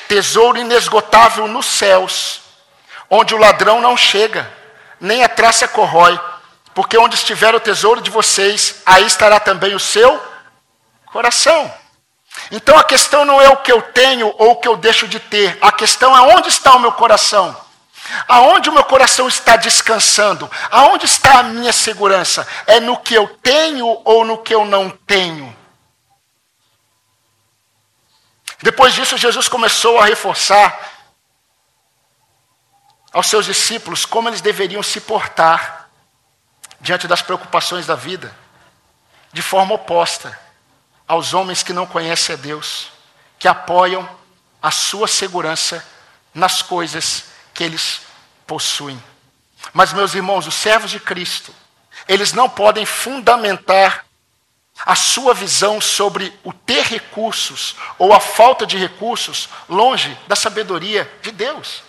tesouro 0.09 0.57
inesgotável 0.57 1.47
nos 1.47 1.65
céus, 1.65 2.41
onde 3.09 3.33
o 3.33 3.37
ladrão 3.37 3.79
não 3.79 3.95
chega, 3.95 4.53
nem 4.99 5.23
a 5.23 5.29
traça 5.29 5.67
corrói, 5.67 6.19
porque 6.73 6.97
onde 6.97 7.15
estiver 7.15 7.55
o 7.55 7.59
tesouro 7.59 8.01
de 8.01 8.11
vocês, 8.11 8.81
aí 8.85 9.05
estará 9.05 9.39
também 9.39 9.73
o 9.73 9.79
seu 9.79 10.21
coração. 11.05 11.73
Então 12.51 12.77
a 12.77 12.83
questão 12.83 13.25
não 13.25 13.41
é 13.41 13.49
o 13.49 13.57
que 13.57 13.71
eu 13.71 13.81
tenho 13.81 14.33
ou 14.37 14.51
o 14.51 14.55
que 14.55 14.67
eu 14.67 14.77
deixo 14.77 15.07
de 15.07 15.19
ter, 15.19 15.57
a 15.61 15.71
questão 15.71 16.15
é 16.15 16.35
onde 16.35 16.49
está 16.49 16.75
o 16.75 16.79
meu 16.79 16.91
coração. 16.91 17.55
Aonde 18.27 18.69
o 18.69 18.73
meu 18.73 18.85
coração 18.85 19.27
está 19.27 19.57
descansando? 19.57 20.49
Aonde 20.71 21.05
está 21.05 21.39
a 21.39 21.43
minha 21.43 21.73
segurança? 21.73 22.47
É 22.65 22.79
no 22.79 22.97
que 22.97 23.13
eu 23.13 23.27
tenho 23.27 24.01
ou 24.05 24.23
no 24.23 24.37
que 24.37 24.55
eu 24.55 24.63
não 24.65 24.89
tenho? 24.89 25.55
Depois 28.61 28.93
disso, 28.93 29.17
Jesus 29.17 29.47
começou 29.47 29.99
a 29.99 30.05
reforçar 30.05 30.97
aos 33.11 33.27
seus 33.27 33.45
discípulos 33.45 34.05
como 34.05 34.29
eles 34.29 34.41
deveriam 34.41 34.81
se 34.81 35.01
portar 35.01 35.89
diante 36.79 37.07
das 37.07 37.21
preocupações 37.21 37.85
da 37.85 37.95
vida 37.95 38.33
de 39.33 39.41
forma 39.41 39.75
oposta 39.75 40.46
aos 41.07 41.33
homens 41.33 41.63
que 41.63 41.73
não 41.73 41.85
conhecem 41.85 42.35
a 42.35 42.37
Deus, 42.37 42.89
que 43.39 43.47
apoiam 43.47 44.07
a 44.61 44.71
sua 44.71 45.07
segurança 45.07 45.85
nas 46.33 46.61
coisas 46.61 47.25
que 47.53 47.63
eles 47.63 48.01
possuem. 48.45 49.01
Mas, 49.73 49.93
meus 49.93 50.13
irmãos, 50.13 50.45
os 50.47 50.55
servos 50.55 50.91
de 50.91 50.99
Cristo, 50.99 51.53
eles 52.07 52.33
não 52.33 52.49
podem 52.49 52.85
fundamentar 52.85 54.05
a 54.85 54.95
sua 54.95 55.33
visão 55.33 55.81
sobre 55.81 56.37
o 56.43 56.53
ter 56.53 56.83
recursos 56.83 57.75
ou 57.97 58.13
a 58.13 58.19
falta 58.19 58.65
de 58.65 58.77
recursos 58.77 59.49
longe 59.67 60.15
da 60.27 60.35
sabedoria 60.35 61.11
de 61.21 61.31
Deus. 61.31 61.81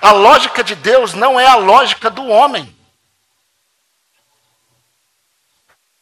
A 0.00 0.10
lógica 0.10 0.62
de 0.62 0.74
Deus 0.74 1.14
não 1.14 1.38
é 1.38 1.46
a 1.46 1.56
lógica 1.56 2.10
do 2.10 2.26
homem. 2.26 2.74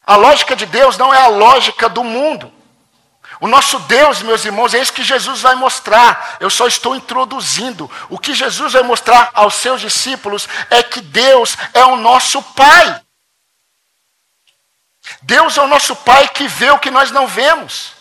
A 0.05 0.17
lógica 0.17 0.55
de 0.55 0.65
Deus 0.65 0.97
não 0.97 1.13
é 1.13 1.19
a 1.19 1.27
lógica 1.27 1.87
do 1.87 2.03
mundo. 2.03 2.51
O 3.43 3.47
nosso 3.49 3.77
Deus, 3.79 4.21
meus 4.21 4.45
irmãos, 4.45 4.73
é 4.73 4.79
isso 4.79 4.93
que 4.93 5.03
Jesus 5.03 5.41
vai 5.41 5.53
mostrar. 5.53 6.37
Eu 6.39 6.49
só 6.49 6.65
estou 6.65 6.95
introduzindo. 6.95 7.91
O 8.07 8.17
que 8.17 8.33
Jesus 8.33 8.71
vai 8.71 8.83
mostrar 8.83 9.31
aos 9.33 9.55
seus 9.55 9.81
discípulos 9.81 10.47
é 10.69 10.81
que 10.81 11.01
Deus 11.01 11.57
é 11.73 11.83
o 11.83 11.97
nosso 11.97 12.41
Pai. 12.41 13.01
Deus 15.23 15.57
é 15.57 15.61
o 15.61 15.67
nosso 15.67 15.93
Pai 15.93 16.25
que 16.29 16.47
vê 16.47 16.71
o 16.71 16.79
que 16.79 16.89
nós 16.89 17.11
não 17.11 17.27
vemos. 17.27 17.91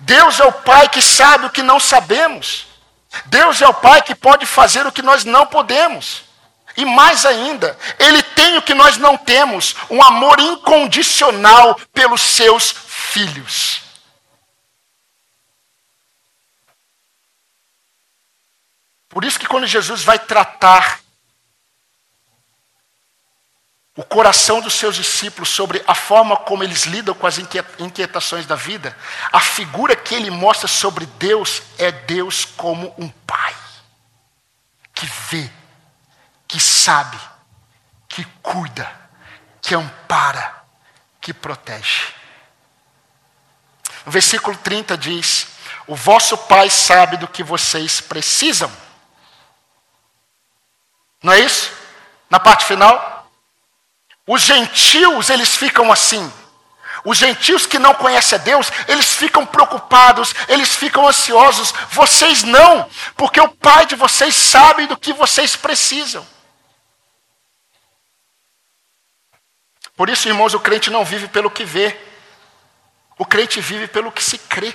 Deus 0.00 0.40
é 0.40 0.44
o 0.44 0.52
Pai 0.52 0.88
que 0.88 1.02
sabe 1.02 1.44
o 1.44 1.50
que 1.50 1.62
não 1.62 1.78
sabemos. 1.78 2.68
Deus 3.26 3.60
é 3.60 3.68
o 3.68 3.74
Pai 3.74 4.00
que 4.00 4.14
pode 4.14 4.46
fazer 4.46 4.86
o 4.86 4.92
que 4.92 5.02
nós 5.02 5.26
não 5.26 5.44
podemos. 5.44 6.22
E 6.74 6.86
mais 6.86 7.26
ainda, 7.26 7.78
Ele 7.98 8.22
tem 8.22 8.56
o 8.56 8.62
que 8.62 8.72
nós 8.72 8.96
não 8.96 9.14
temos: 9.14 9.76
um 9.90 10.02
amor 10.02 10.40
incondicional 10.40 11.78
pelos 11.92 12.22
seus 12.22 12.72
filhos. 12.72 13.87
Por 19.18 19.24
isso 19.24 19.40
que 19.40 19.48
quando 19.48 19.66
Jesus 19.66 20.04
vai 20.04 20.16
tratar 20.16 21.00
o 23.96 24.04
coração 24.04 24.60
dos 24.60 24.74
seus 24.74 24.94
discípulos 24.94 25.48
sobre 25.48 25.82
a 25.88 25.94
forma 25.96 26.36
como 26.36 26.62
eles 26.62 26.84
lidam 26.84 27.16
com 27.16 27.26
as 27.26 27.36
inquietações 27.36 28.46
da 28.46 28.54
vida, 28.54 28.96
a 29.32 29.40
figura 29.40 29.96
que 29.96 30.14
ele 30.14 30.30
mostra 30.30 30.68
sobre 30.68 31.04
Deus 31.04 31.62
é 31.78 31.90
Deus 31.90 32.44
como 32.44 32.94
um 32.96 33.08
pai 33.08 33.56
que 34.94 35.06
vê, 35.28 35.50
que 36.46 36.60
sabe, 36.60 37.18
que 38.08 38.24
cuida, 38.40 38.88
que 39.60 39.74
ampara, 39.74 40.62
que 41.20 41.34
protege. 41.34 42.14
O 44.06 44.12
versículo 44.12 44.56
30 44.56 44.96
diz: 44.96 45.48
O 45.88 45.96
vosso 45.96 46.38
pai 46.38 46.70
sabe 46.70 47.16
do 47.16 47.26
que 47.26 47.42
vocês 47.42 48.00
precisam. 48.00 48.70
Não 51.22 51.32
é 51.32 51.40
isso? 51.40 51.72
Na 52.30 52.38
parte 52.38 52.64
final? 52.64 53.30
Os 54.26 54.42
gentios, 54.42 55.30
eles 55.30 55.56
ficam 55.56 55.90
assim. 55.90 56.32
Os 57.04 57.16
gentios 57.16 57.66
que 57.66 57.78
não 57.78 57.94
conhecem 57.94 58.38
a 58.38 58.42
Deus, 58.42 58.70
eles 58.86 59.14
ficam 59.14 59.46
preocupados, 59.46 60.34
eles 60.48 60.74
ficam 60.74 61.06
ansiosos. 61.06 61.72
Vocês 61.90 62.42
não, 62.42 62.88
porque 63.16 63.40
o 63.40 63.48
Pai 63.48 63.86
de 63.86 63.94
vocês 63.94 64.34
sabe 64.34 64.86
do 64.86 64.96
que 64.96 65.12
vocês 65.12 65.56
precisam. 65.56 66.26
Por 69.96 70.08
isso, 70.08 70.28
irmãos, 70.28 70.54
o 70.54 70.60
crente 70.60 70.90
não 70.90 71.04
vive 71.04 71.28
pelo 71.28 71.50
que 71.50 71.64
vê. 71.64 71.98
O 73.18 73.24
crente 73.24 73.60
vive 73.60 73.88
pelo 73.88 74.12
que 74.12 74.22
se 74.22 74.38
crê. 74.38 74.72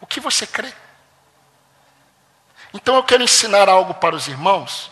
O 0.00 0.06
que 0.06 0.20
você 0.20 0.46
crê? 0.46 0.72
Então 2.72 2.96
eu 2.96 3.02
quero 3.02 3.22
ensinar 3.22 3.68
algo 3.68 3.94
para 3.94 4.14
os 4.14 4.28
irmãos 4.28 4.90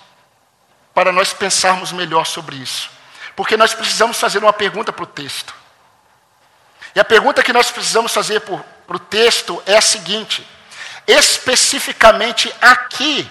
para 0.95 1.13
nós 1.13 1.33
pensarmos 1.33 1.93
melhor 1.93 2.27
sobre 2.27 2.57
isso. 2.57 2.91
Porque 3.35 3.57
nós 3.57 3.73
precisamos 3.73 4.19
fazer 4.19 4.39
uma 4.39 4.53
pergunta 4.53 4.93
para 4.93 5.05
o 5.05 5.07
texto. 5.07 5.55
E 6.95 7.01
a 7.01 7.05
pergunta 7.05 7.43
que 7.43 7.53
nós 7.53 7.71
precisamos 7.71 8.13
fazer 8.13 8.41
para 8.41 8.97
o 8.97 8.99
texto 8.99 9.63
é 9.65 9.77
a 9.77 9.81
seguinte: 9.81 10.47
especificamente 11.07 12.53
aqui, 12.61 13.31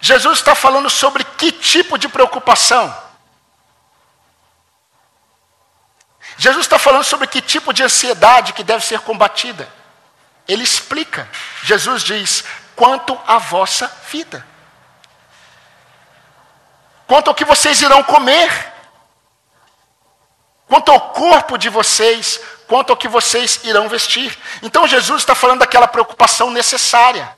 Jesus 0.00 0.38
está 0.38 0.54
falando 0.54 0.88
sobre 0.88 1.24
que 1.24 1.52
tipo 1.52 1.98
de 1.98 2.08
preocupação? 2.08 2.96
Jesus 6.38 6.64
está 6.64 6.78
falando 6.78 7.04
sobre 7.04 7.26
que 7.26 7.42
tipo 7.42 7.72
de 7.72 7.82
ansiedade 7.82 8.54
que 8.54 8.64
deve 8.64 8.84
ser 8.86 9.00
combatida. 9.00 9.68
Ele 10.48 10.62
explica. 10.62 11.28
Jesus 11.62 12.02
diz: 12.02 12.44
quanto 12.80 13.12
à 13.26 13.36
vossa 13.36 13.86
vida 14.10 14.48
quanto 17.10 17.26
ao 17.26 17.34
que 17.34 17.44
vocês 17.44 17.82
irão 17.82 18.04
comer, 18.04 18.72
quanto 20.68 20.92
ao 20.92 21.10
corpo 21.10 21.58
de 21.58 21.68
vocês, 21.68 22.40
quanto 22.68 22.90
ao 22.90 22.96
que 22.96 23.08
vocês 23.08 23.64
irão 23.64 23.88
vestir. 23.88 24.38
Então 24.62 24.86
Jesus 24.86 25.22
está 25.22 25.34
falando 25.34 25.58
daquela 25.58 25.88
preocupação 25.88 26.52
necessária. 26.52 27.36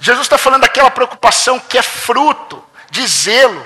Jesus 0.00 0.26
está 0.26 0.36
falando 0.36 0.62
daquela 0.62 0.90
preocupação 0.90 1.60
que 1.60 1.78
é 1.78 1.82
fruto 1.82 2.60
de 2.90 3.06
zelo, 3.06 3.64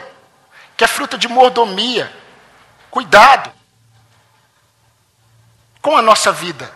que 0.77 0.85
é 0.85 0.87
fruto 0.87 1.17
de 1.17 1.27
mordomia, 1.27 2.15
cuidado 2.91 3.51
com 5.81 5.97
a 5.97 6.03
nossa 6.03 6.31
vida. 6.31 6.76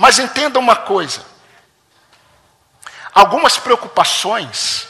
Mas 0.00 0.18
entenda 0.18 0.58
uma 0.58 0.76
coisa: 0.76 1.22
algumas 3.12 3.58
preocupações 3.58 4.88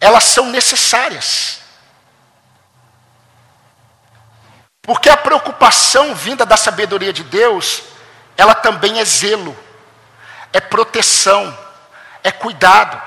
elas 0.00 0.24
são 0.24 0.46
necessárias. 0.46 1.60
Porque 4.80 5.10
a 5.10 5.16
preocupação 5.16 6.14
vinda 6.14 6.46
da 6.46 6.56
sabedoria 6.56 7.12
de 7.12 7.22
Deus, 7.22 7.82
ela 8.34 8.54
também 8.54 8.98
é 8.98 9.04
zelo, 9.04 9.54
é 10.54 10.60
proteção, 10.60 11.58
é 12.22 12.32
cuidado. 12.32 12.98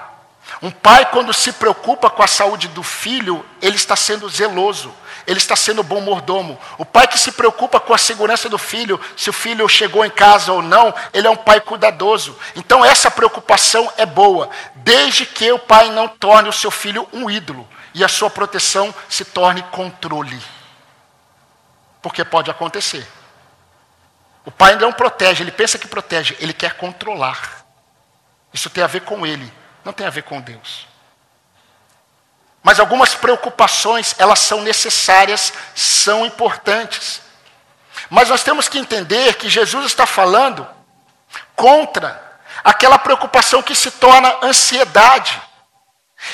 Um 0.61 0.69
pai, 0.69 1.09
quando 1.09 1.33
se 1.33 1.51
preocupa 1.51 2.11
com 2.11 2.21
a 2.21 2.27
saúde 2.27 2.67
do 2.67 2.83
filho, 2.83 3.43
ele 3.59 3.75
está 3.75 3.95
sendo 3.95 4.29
zeloso, 4.29 4.93
ele 5.27 5.37
está 5.37 5.57
sendo 5.57 5.83
bom 5.83 5.99
mordomo. 5.99 6.57
O 6.77 6.85
pai 6.85 7.05
que 7.05 7.19
se 7.19 7.33
preocupa 7.33 7.81
com 7.81 7.93
a 7.93 7.97
segurança 7.97 8.47
do 8.47 8.57
filho, 8.57 8.99
se 9.17 9.29
o 9.29 9.33
filho 9.33 9.67
chegou 9.67 10.05
em 10.05 10.09
casa 10.09 10.53
ou 10.53 10.61
não, 10.61 10.95
ele 11.13 11.27
é 11.27 11.29
um 11.29 11.35
pai 11.35 11.59
cuidadoso. 11.59 12.35
Então 12.55 12.83
essa 12.83 13.11
preocupação 13.11 13.91
é 13.97 14.05
boa, 14.05 14.49
desde 14.75 15.25
que 15.25 15.51
o 15.51 15.59
pai 15.59 15.89
não 15.89 16.07
torne 16.07 16.47
o 16.47 16.53
seu 16.53 16.71
filho 16.71 17.07
um 17.11 17.29
ídolo 17.29 17.67
e 17.93 18.05
a 18.05 18.07
sua 18.07 18.29
proteção 18.29 18.95
se 19.09 19.25
torne 19.25 19.61
controle. 19.63 20.41
Porque 22.01 22.23
pode 22.23 22.49
acontecer. 22.49 23.05
O 24.45 24.51
pai 24.51 24.77
não 24.77 24.93
protege, 24.93 25.43
ele 25.43 25.51
pensa 25.51 25.77
que 25.77 25.89
protege, 25.89 26.37
ele 26.39 26.53
quer 26.53 26.75
controlar. 26.77 27.65
Isso 28.53 28.69
tem 28.69 28.81
a 28.81 28.87
ver 28.87 29.01
com 29.01 29.27
ele, 29.27 29.51
não 29.83 29.91
tem 29.91 30.07
a 30.07 30.09
ver 30.09 30.23
com 30.23 30.39
Deus. 30.39 30.87
Mas 32.67 32.81
algumas 32.81 33.15
preocupações, 33.15 34.13
elas 34.17 34.39
são 34.39 34.61
necessárias, 34.61 35.53
são 35.73 36.25
importantes. 36.25 37.21
Mas 38.09 38.27
nós 38.27 38.43
temos 38.43 38.67
que 38.67 38.77
entender 38.77 39.35
que 39.35 39.47
Jesus 39.47 39.85
está 39.85 40.05
falando 40.05 40.67
contra 41.55 42.21
aquela 42.65 42.99
preocupação 42.99 43.63
que 43.63 43.73
se 43.73 43.89
torna 43.89 44.39
ansiedade. 44.43 45.41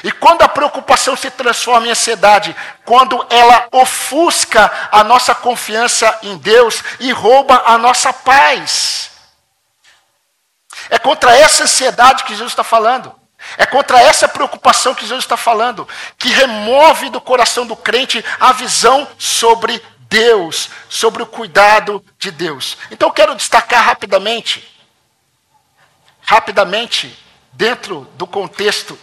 E 0.03 0.11
quando 0.11 0.41
a 0.41 0.49
preocupação 0.49 1.15
se 1.15 1.29
transforma 1.29 1.85
em 1.85 1.91
ansiedade, 1.91 2.55
quando 2.83 3.23
ela 3.29 3.67
ofusca 3.71 4.89
a 4.91 5.03
nossa 5.03 5.35
confiança 5.35 6.17
em 6.23 6.35
Deus 6.37 6.83
e 6.99 7.11
rouba 7.11 7.61
a 7.63 7.77
nossa 7.77 8.11
paz. 8.11 9.11
É 10.89 10.97
contra 10.97 11.37
essa 11.37 11.65
ansiedade 11.65 12.23
que 12.23 12.33
Jesus 12.33 12.53
está 12.53 12.63
falando. 12.63 13.22
É 13.57 13.65
contra 13.65 13.99
essa 13.99 14.27
preocupação 14.27 14.95
que 14.95 15.05
Jesus 15.05 15.23
está 15.23 15.37
falando, 15.37 15.87
que 16.17 16.29
remove 16.29 17.09
do 17.09 17.21
coração 17.21 17.65
do 17.65 17.75
crente 17.75 18.23
a 18.39 18.51
visão 18.53 19.07
sobre 19.17 19.81
Deus, 20.09 20.69
sobre 20.89 21.23
o 21.23 21.25
cuidado 21.25 22.03
de 22.17 22.31
Deus. 22.31 22.77
Então 22.91 23.09
eu 23.09 23.13
quero 23.13 23.35
destacar 23.35 23.83
rapidamente, 23.83 24.63
rapidamente, 26.21 27.17
dentro 27.51 28.07
do 28.15 28.25
contexto 28.25 28.97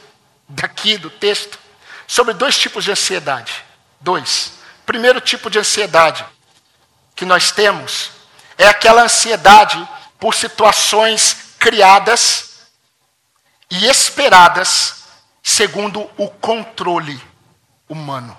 daqui 0.49 0.97
do 0.97 1.11
texto, 1.11 1.59
sobre 2.07 2.35
dois 2.35 2.59
tipos 2.59 2.85
de 2.85 2.91
ansiedade. 2.91 3.65
Dois. 4.01 4.55
Primeiro 4.85 5.21
tipo 5.21 5.51
de 5.51 5.59
ansiedade 5.59 6.25
que 7.15 7.25
nós 7.25 7.51
temos 7.51 8.11
é 8.57 8.67
aquela 8.67 9.03
ansiedade 9.03 9.89
por 10.19 10.35
situações 10.35 11.55
criadas 11.59 12.50
e 13.71 13.87
esperadas 13.87 15.05
segundo 15.43 16.11
o 16.17 16.29
controle 16.29 17.21
humano. 17.89 18.37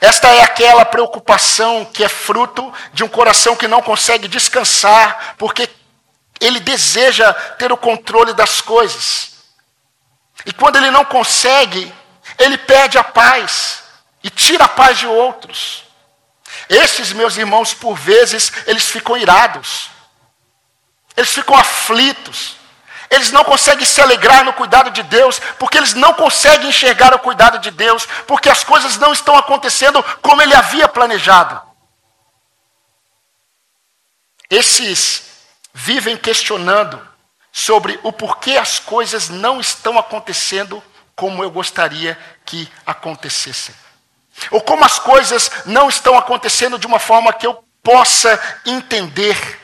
Esta 0.00 0.28
é 0.28 0.42
aquela 0.42 0.84
preocupação 0.84 1.84
que 1.84 2.02
é 2.02 2.08
fruto 2.08 2.72
de 2.92 3.04
um 3.04 3.08
coração 3.08 3.54
que 3.54 3.68
não 3.68 3.80
consegue 3.80 4.26
descansar, 4.26 5.36
porque 5.38 5.70
ele 6.40 6.58
deseja 6.58 7.32
ter 7.32 7.70
o 7.70 7.76
controle 7.76 8.34
das 8.34 8.60
coisas. 8.60 9.32
E 10.44 10.52
quando 10.52 10.76
ele 10.76 10.90
não 10.90 11.04
consegue, 11.04 11.92
ele 12.36 12.58
perde 12.58 12.98
a 12.98 13.04
paz 13.04 13.84
e 14.24 14.30
tira 14.30 14.64
a 14.64 14.68
paz 14.68 14.98
de 14.98 15.06
outros. 15.06 15.84
Esses 16.68 17.12
meus 17.12 17.36
irmãos, 17.36 17.72
por 17.72 17.96
vezes, 17.96 18.52
eles 18.66 18.90
ficam 18.90 19.16
irados, 19.16 19.88
eles 21.16 21.32
ficam 21.32 21.56
aflitos, 21.56 22.56
eles 23.12 23.30
não 23.30 23.44
conseguem 23.44 23.84
se 23.84 24.00
alegrar 24.00 24.42
no 24.42 24.54
cuidado 24.54 24.90
de 24.90 25.02
Deus, 25.02 25.38
porque 25.58 25.76
eles 25.76 25.92
não 25.92 26.14
conseguem 26.14 26.70
enxergar 26.70 27.14
o 27.14 27.18
cuidado 27.18 27.58
de 27.58 27.70
Deus, 27.70 28.06
porque 28.26 28.48
as 28.48 28.64
coisas 28.64 28.96
não 28.96 29.12
estão 29.12 29.36
acontecendo 29.36 30.02
como 30.22 30.40
ele 30.40 30.54
havia 30.54 30.88
planejado. 30.88 31.60
Esses 34.48 35.24
vivem 35.74 36.16
questionando 36.16 37.00
sobre 37.52 38.00
o 38.02 38.12
porquê 38.12 38.56
as 38.56 38.78
coisas 38.78 39.28
não 39.28 39.60
estão 39.60 39.98
acontecendo 39.98 40.82
como 41.14 41.44
eu 41.44 41.50
gostaria 41.50 42.18
que 42.46 42.66
acontecessem. 42.86 43.74
Ou 44.50 44.62
como 44.62 44.86
as 44.86 44.98
coisas 44.98 45.50
não 45.66 45.90
estão 45.90 46.16
acontecendo 46.16 46.78
de 46.78 46.86
uma 46.86 46.98
forma 46.98 47.32
que 47.32 47.46
eu 47.46 47.62
possa 47.82 48.40
entender. 48.64 49.61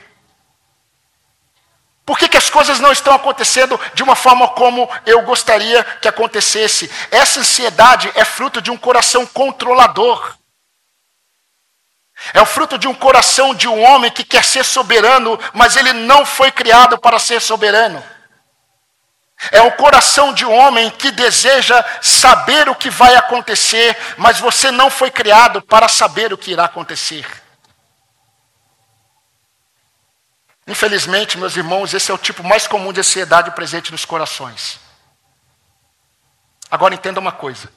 Por 2.09 2.19
que, 2.19 2.27
que 2.27 2.39
as 2.39 2.49
coisas 2.49 2.81
não 2.81 2.91
estão 2.91 3.13
acontecendo 3.13 3.79
de 3.93 4.03
uma 4.03 4.17
forma 4.17 4.49
como 4.49 4.89
eu 5.05 5.21
gostaria 5.21 5.85
que 6.01 6.09
acontecesse? 6.09 6.91
Essa 7.11 7.41
ansiedade 7.41 8.11
é 8.15 8.25
fruto 8.25 8.63
de 8.63 8.71
um 8.71 8.79
coração 8.79 9.27
controlador. 9.27 10.35
É 12.33 12.41
o 12.41 12.47
fruto 12.47 12.79
de 12.79 12.89
um 12.89 12.95
coração 12.95 13.55
de 13.55 13.69
um 13.69 13.83
homem 13.83 14.11
que 14.11 14.25
quer 14.25 14.43
ser 14.43 14.65
soberano, 14.65 15.39
mas 15.53 15.77
ele 15.77 15.93
não 15.93 16.25
foi 16.25 16.51
criado 16.51 16.97
para 16.97 17.19
ser 17.19 17.43
soberano. 17.43 18.03
É 19.53 19.61
o 19.61 19.73
coração 19.73 20.33
de 20.33 20.47
um 20.47 20.55
homem 20.55 20.89
que 20.89 21.11
deseja 21.11 21.85
saber 22.01 22.71
o 22.71 22.75
que 22.75 22.89
vai 22.89 23.17
acontecer, 23.17 23.95
mas 24.17 24.41
você 24.41 24.71
não 24.71 24.89
foi 24.89 25.11
criado 25.11 25.61
para 25.61 25.89
saber 25.89 26.33
o 26.33 26.39
que 26.39 26.53
irá 26.53 26.65
acontecer. 26.65 27.27
Infelizmente, 30.69 31.39
meus 31.39 31.57
irmãos, 31.57 31.95
esse 31.95 32.11
é 32.11 32.15
o 32.15 32.19
tipo 32.19 32.45
mais 32.45 32.67
comum 32.67 32.93
de 32.93 33.01
ansiedade 33.01 33.51
presente 33.53 33.91
nos 33.91 34.05
corações. 34.05 34.79
Agora 36.71 36.95
entenda 36.95 37.19
uma 37.19 37.33
coisa. 37.33 37.73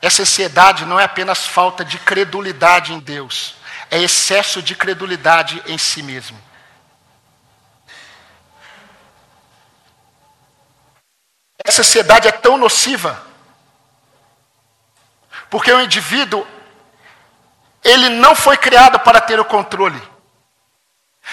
Essa 0.00 0.22
ansiedade 0.22 0.84
não 0.84 1.00
é 1.00 1.04
apenas 1.04 1.44
falta 1.44 1.84
de 1.84 1.98
credulidade 1.98 2.92
em 2.92 3.00
Deus, 3.00 3.56
é 3.90 3.98
excesso 3.98 4.62
de 4.62 4.76
credulidade 4.76 5.60
em 5.66 5.76
si 5.76 6.00
mesmo. 6.00 6.40
Essa 11.64 11.80
ansiedade 11.80 12.28
é 12.28 12.32
tão 12.32 12.56
nociva, 12.56 13.20
porque 15.50 15.72
o 15.72 15.80
indivíduo, 15.80 16.46
ele 17.82 18.10
não 18.10 18.36
foi 18.36 18.56
criado 18.56 19.00
para 19.00 19.20
ter 19.20 19.40
o 19.40 19.44
controle. 19.44 20.15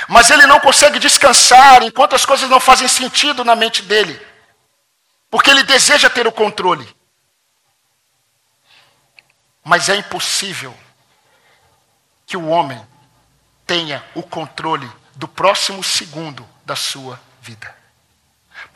Mas 0.08 0.30
ele 0.30 0.46
não 0.46 0.60
consegue 0.60 1.00
descansar 1.00 1.84
enquanto 1.84 2.16
as 2.16 2.26
coisas 2.26 2.50
não 2.50 2.60
fazem 2.60 2.88
sentido 2.88 3.44
na 3.44 3.56
mente 3.56 3.82
dele. 3.84 4.20
Porque 5.30 5.50
ele 5.50 5.64
deseja 5.64 6.10
ter 6.10 6.28
o 6.28 6.32
controle. 6.32 6.88
Mas 9.64 9.90
é 9.90 9.96
impossível 9.96 10.76
que 12.26 12.36
o 12.36 12.48
homem 12.48 12.80
tenha 13.66 14.04
o 14.14 14.24
controle 14.24 14.90
do 15.16 15.28
próximo 15.28 15.84
segundo 15.84 16.48
da 16.66 16.76
sua 16.76 17.20
vida. 17.42 17.74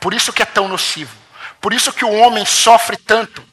Por 0.00 0.14
isso 0.14 0.32
que 0.32 0.42
é 0.42 0.46
tão 0.46 0.68
nocivo. 0.68 1.16
Por 1.60 1.72
isso 1.72 1.92
que 1.92 2.04
o 2.04 2.12
homem 2.12 2.44
sofre 2.44 2.96
tanto. 2.96 3.46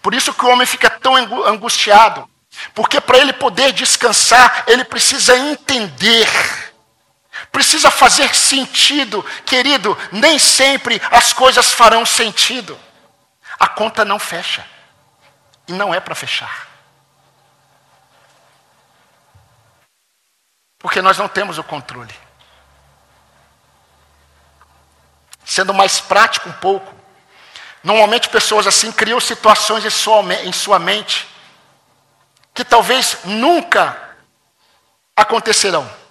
Por 0.00 0.14
isso 0.14 0.32
que 0.32 0.44
o 0.44 0.48
homem 0.48 0.66
fica 0.66 0.88
tão 0.88 1.16
angustiado. 1.16 2.28
Porque 2.74 3.00
para 3.00 3.18
ele 3.18 3.32
poder 3.32 3.72
descansar, 3.72 4.64
ele 4.66 4.84
precisa 4.84 5.36
entender 5.36 6.71
Precisa 7.50 7.90
fazer 7.90 8.34
sentido, 8.34 9.22
querido. 9.46 9.96
Nem 10.10 10.38
sempre 10.38 11.00
as 11.10 11.32
coisas 11.32 11.72
farão 11.72 12.04
sentido. 12.04 12.78
A 13.58 13.68
conta 13.68 14.04
não 14.04 14.18
fecha. 14.18 14.66
E 15.66 15.72
não 15.72 15.94
é 15.94 16.00
para 16.00 16.14
fechar. 16.14 16.68
Porque 20.78 21.00
nós 21.00 21.16
não 21.16 21.28
temos 21.28 21.58
o 21.58 21.64
controle. 21.64 22.14
Sendo 25.44 25.72
mais 25.72 26.00
prático 26.00 26.48
um 26.48 26.52
pouco, 26.52 26.94
normalmente 27.82 28.28
pessoas 28.28 28.66
assim 28.66 28.90
criam 28.90 29.20
situações 29.20 29.84
em 29.84 29.90
sua, 29.90 30.22
em 30.44 30.52
sua 30.52 30.78
mente 30.78 31.28
que 32.54 32.64
talvez 32.64 33.18
nunca 33.24 34.16
acontecerão. 35.16 36.01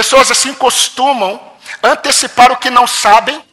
Pessoas 0.00 0.30
assim 0.30 0.54
costumam 0.54 1.38
antecipar 1.82 2.50
o 2.50 2.56
que 2.56 2.70
não 2.70 2.86
sabem 2.86 3.44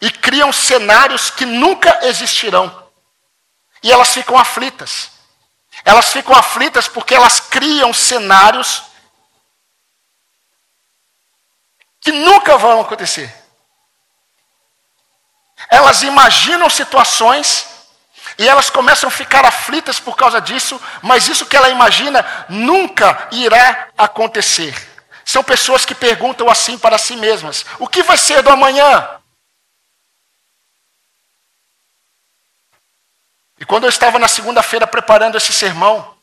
e 0.00 0.08
criam 0.08 0.52
cenários 0.52 1.28
que 1.28 1.44
nunca 1.44 2.06
existirão. 2.06 2.88
E 3.82 3.90
elas 3.90 4.10
ficam 4.10 4.38
aflitas. 4.38 5.10
Elas 5.84 6.12
ficam 6.12 6.36
aflitas 6.36 6.86
porque 6.86 7.16
elas 7.16 7.40
criam 7.40 7.92
cenários 7.92 8.84
que 12.00 12.12
nunca 12.12 12.56
vão 12.56 12.82
acontecer. 12.82 13.34
Elas 15.68 16.04
imaginam 16.04 16.70
situações 16.70 17.66
e 18.38 18.46
elas 18.46 18.70
começam 18.70 19.08
a 19.08 19.10
ficar 19.10 19.44
aflitas 19.44 19.98
por 19.98 20.16
causa 20.16 20.40
disso, 20.40 20.80
mas 21.02 21.26
isso 21.26 21.44
que 21.44 21.56
ela 21.56 21.70
imagina 21.70 22.24
nunca 22.48 23.26
irá 23.32 23.88
acontecer. 23.98 24.89
São 25.24 25.42
pessoas 25.44 25.84
que 25.84 25.94
perguntam 25.94 26.48
assim 26.48 26.78
para 26.78 26.98
si 26.98 27.16
mesmas: 27.16 27.64
o 27.78 27.86
que 27.86 28.02
vai 28.02 28.16
ser 28.16 28.42
do 28.42 28.50
amanhã? 28.50 29.20
E 33.58 33.64
quando 33.64 33.84
eu 33.84 33.90
estava 33.90 34.18
na 34.18 34.26
segunda-feira 34.26 34.86
preparando 34.86 35.36
esse 35.36 35.52
sermão, 35.52 36.16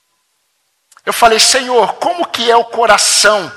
eu 1.06 1.14
falei: 1.14 1.40
Senhor, 1.40 1.94
como 1.96 2.28
que 2.28 2.50
é 2.50 2.56
o 2.56 2.66
coração 2.66 3.52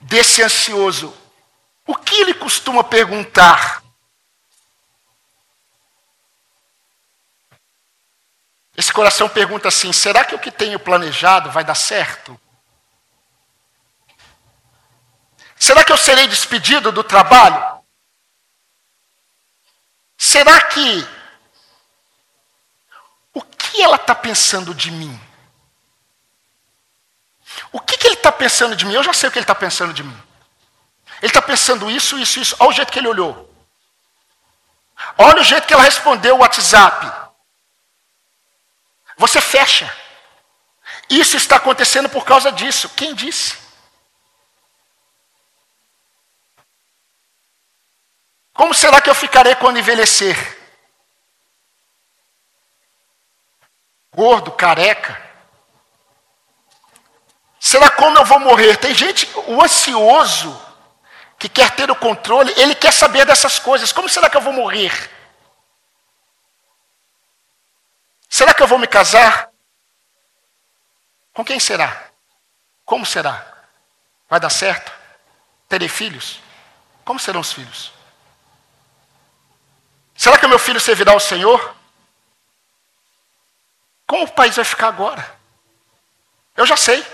desse 0.00 0.42
ansioso? 0.42 1.12
O 1.86 1.96
que 1.96 2.16
ele 2.16 2.34
costuma 2.34 2.84
perguntar? 2.84 3.82
Esse 8.76 8.92
coração 8.92 9.28
pergunta 9.28 9.68
assim: 9.68 9.92
será 9.92 10.24
que 10.24 10.34
o 10.34 10.38
que 10.38 10.50
tenho 10.50 10.78
planejado 10.78 11.50
vai 11.50 11.64
dar 11.64 11.74
certo? 11.74 12.38
Será 15.64 15.82
que 15.82 15.90
eu 15.90 15.96
serei 15.96 16.26
despedido 16.26 16.92
do 16.92 17.02
trabalho? 17.02 17.82
Será 20.18 20.60
que. 20.60 21.08
O 23.32 23.40
que 23.40 23.80
ela 23.80 23.96
está 23.96 24.14
pensando 24.14 24.74
de 24.74 24.90
mim? 24.90 25.18
O 27.72 27.80
que, 27.80 27.96
que 27.96 28.08
ele 28.08 28.16
está 28.16 28.30
pensando 28.30 28.76
de 28.76 28.84
mim? 28.84 28.92
Eu 28.92 29.02
já 29.02 29.14
sei 29.14 29.30
o 29.30 29.32
que 29.32 29.38
ele 29.38 29.44
está 29.44 29.54
pensando 29.54 29.94
de 29.94 30.02
mim. 30.02 30.22
Ele 31.22 31.30
está 31.30 31.40
pensando 31.40 31.90
isso, 31.90 32.18
isso, 32.18 32.38
isso. 32.40 32.56
Olha 32.60 32.68
o 32.68 32.72
jeito 32.74 32.92
que 32.92 32.98
ele 32.98 33.08
olhou. 33.08 33.50
Olha 35.16 35.40
o 35.40 35.44
jeito 35.44 35.66
que 35.66 35.72
ela 35.72 35.82
respondeu 35.82 36.36
o 36.36 36.40
WhatsApp. 36.40 37.10
Você 39.16 39.40
fecha. 39.40 39.90
Isso 41.08 41.38
está 41.38 41.56
acontecendo 41.56 42.10
por 42.10 42.26
causa 42.26 42.52
disso. 42.52 42.90
Quem 42.90 43.14
disse? 43.14 43.63
Como 48.54 48.72
será 48.72 49.00
que 49.00 49.10
eu 49.10 49.14
ficarei 49.14 49.56
quando 49.56 49.78
envelhecer? 49.80 50.36
Gordo, 54.14 54.52
careca? 54.52 55.20
Será 57.58 57.90
como 57.90 58.16
eu 58.16 58.24
vou 58.24 58.38
morrer? 58.38 58.76
Tem 58.76 58.94
gente, 58.94 59.28
o 59.48 59.60
ansioso, 59.60 60.64
que 61.36 61.48
quer 61.48 61.72
ter 61.72 61.90
o 61.90 61.96
controle, 61.96 62.54
ele 62.56 62.76
quer 62.76 62.92
saber 62.92 63.26
dessas 63.26 63.58
coisas. 63.58 63.90
Como 63.90 64.08
será 64.08 64.30
que 64.30 64.36
eu 64.36 64.40
vou 64.40 64.52
morrer? 64.52 65.10
Será 68.28 68.54
que 68.54 68.62
eu 68.62 68.68
vou 68.68 68.78
me 68.78 68.86
casar? 68.86 69.50
Com 71.32 71.44
quem 71.44 71.58
será? 71.58 72.08
Como 72.84 73.04
será? 73.04 73.44
Vai 74.28 74.38
dar 74.38 74.50
certo? 74.50 74.92
Terei 75.68 75.88
filhos? 75.88 76.40
Como 77.04 77.18
serão 77.18 77.40
os 77.40 77.52
filhos? 77.52 77.92
Será 80.16 80.38
que 80.38 80.46
o 80.46 80.48
meu 80.48 80.58
filho 80.58 80.80
servirá 80.80 81.12
ao 81.12 81.20
Senhor? 81.20 81.74
Como 84.06 84.24
o 84.24 84.32
país 84.32 84.54
vai 84.54 84.64
ficar 84.64 84.88
agora? 84.88 85.34
Eu 86.56 86.66
já 86.66 86.76
sei. 86.76 87.04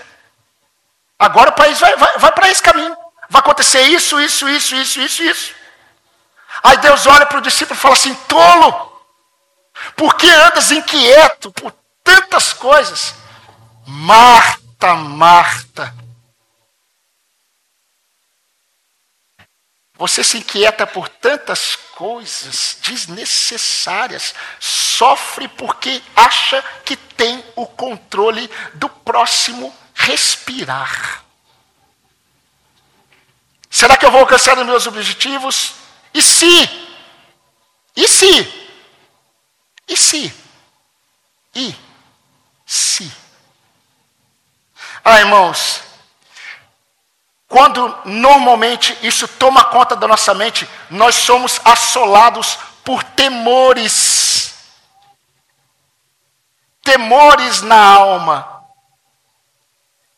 Agora 1.17 1.49
o 1.49 1.55
país 1.55 1.79
vai, 1.79 1.95
vai, 1.95 2.17
vai 2.17 2.31
para 2.31 2.49
esse 2.49 2.61
caminho. 2.61 2.95
Vai 3.29 3.39
acontecer 3.39 3.81
isso, 3.83 4.19
isso, 4.19 4.47
isso, 4.49 4.75
isso, 4.75 4.99
isso, 4.99 5.23
isso. 5.23 5.55
Aí 6.63 6.77
Deus 6.77 7.07
olha 7.07 7.25
para 7.25 7.37
o 7.37 7.41
discípulo 7.41 7.77
e 7.77 7.81
fala 7.81 7.95
assim: 7.95 8.13
tolo, 8.27 9.01
por 9.95 10.15
que 10.15 10.29
andas 10.29 10.71
inquieto 10.71 11.51
por 11.51 11.71
tantas 12.03 12.53
coisas? 12.53 13.15
Marta, 13.87 14.95
Marta. 14.95 15.95
Você 19.95 20.23
se 20.23 20.37
inquieta 20.39 20.85
por 20.87 21.07
tantas 21.07 21.77
coisas 22.01 22.79
desnecessárias, 22.81 24.33
sofre 24.59 25.47
porque 25.47 26.01
acha 26.15 26.59
que 26.83 26.95
tem 26.95 27.45
o 27.55 27.67
controle 27.67 28.49
do 28.73 28.89
próximo 28.89 29.71
respirar. 29.93 31.23
Será 33.69 33.95
que 33.97 34.03
eu 34.03 34.09
vou 34.09 34.21
alcançar 34.21 34.57
os 34.57 34.65
meus 34.65 34.87
objetivos? 34.87 35.75
E 36.11 36.23
se? 36.23 36.67
E 37.95 38.07
se? 38.07 38.71
E 39.87 39.95
se? 39.95 40.33
E 41.53 41.75
se? 42.65 43.11
Ah, 45.03 45.19
irmãos, 45.19 45.83
quando 47.51 47.93
normalmente 48.05 48.97
isso 49.03 49.27
toma 49.27 49.65
conta 49.65 49.93
da 49.93 50.07
nossa 50.07 50.33
mente, 50.33 50.67
nós 50.89 51.15
somos 51.15 51.59
assolados 51.65 52.57
por 52.81 53.03
temores. 53.03 54.55
Temores 56.81 57.61
na 57.61 57.75
alma, 57.75 58.63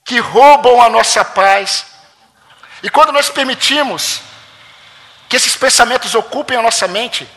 que 0.06 0.20
roubam 0.20 0.80
a 0.80 0.90
nossa 0.90 1.26
paz. 1.26 1.88
E 2.84 2.90
quando 2.92 3.12
nós 3.12 3.32
permitimos 3.32 4.22
que 5.28 5.36
esses 5.36 5.58
pensamentos 5.58 6.14
ocupem 6.14 6.56
a 6.56 6.62
nossa 6.62 6.88
mente, 6.88 7.28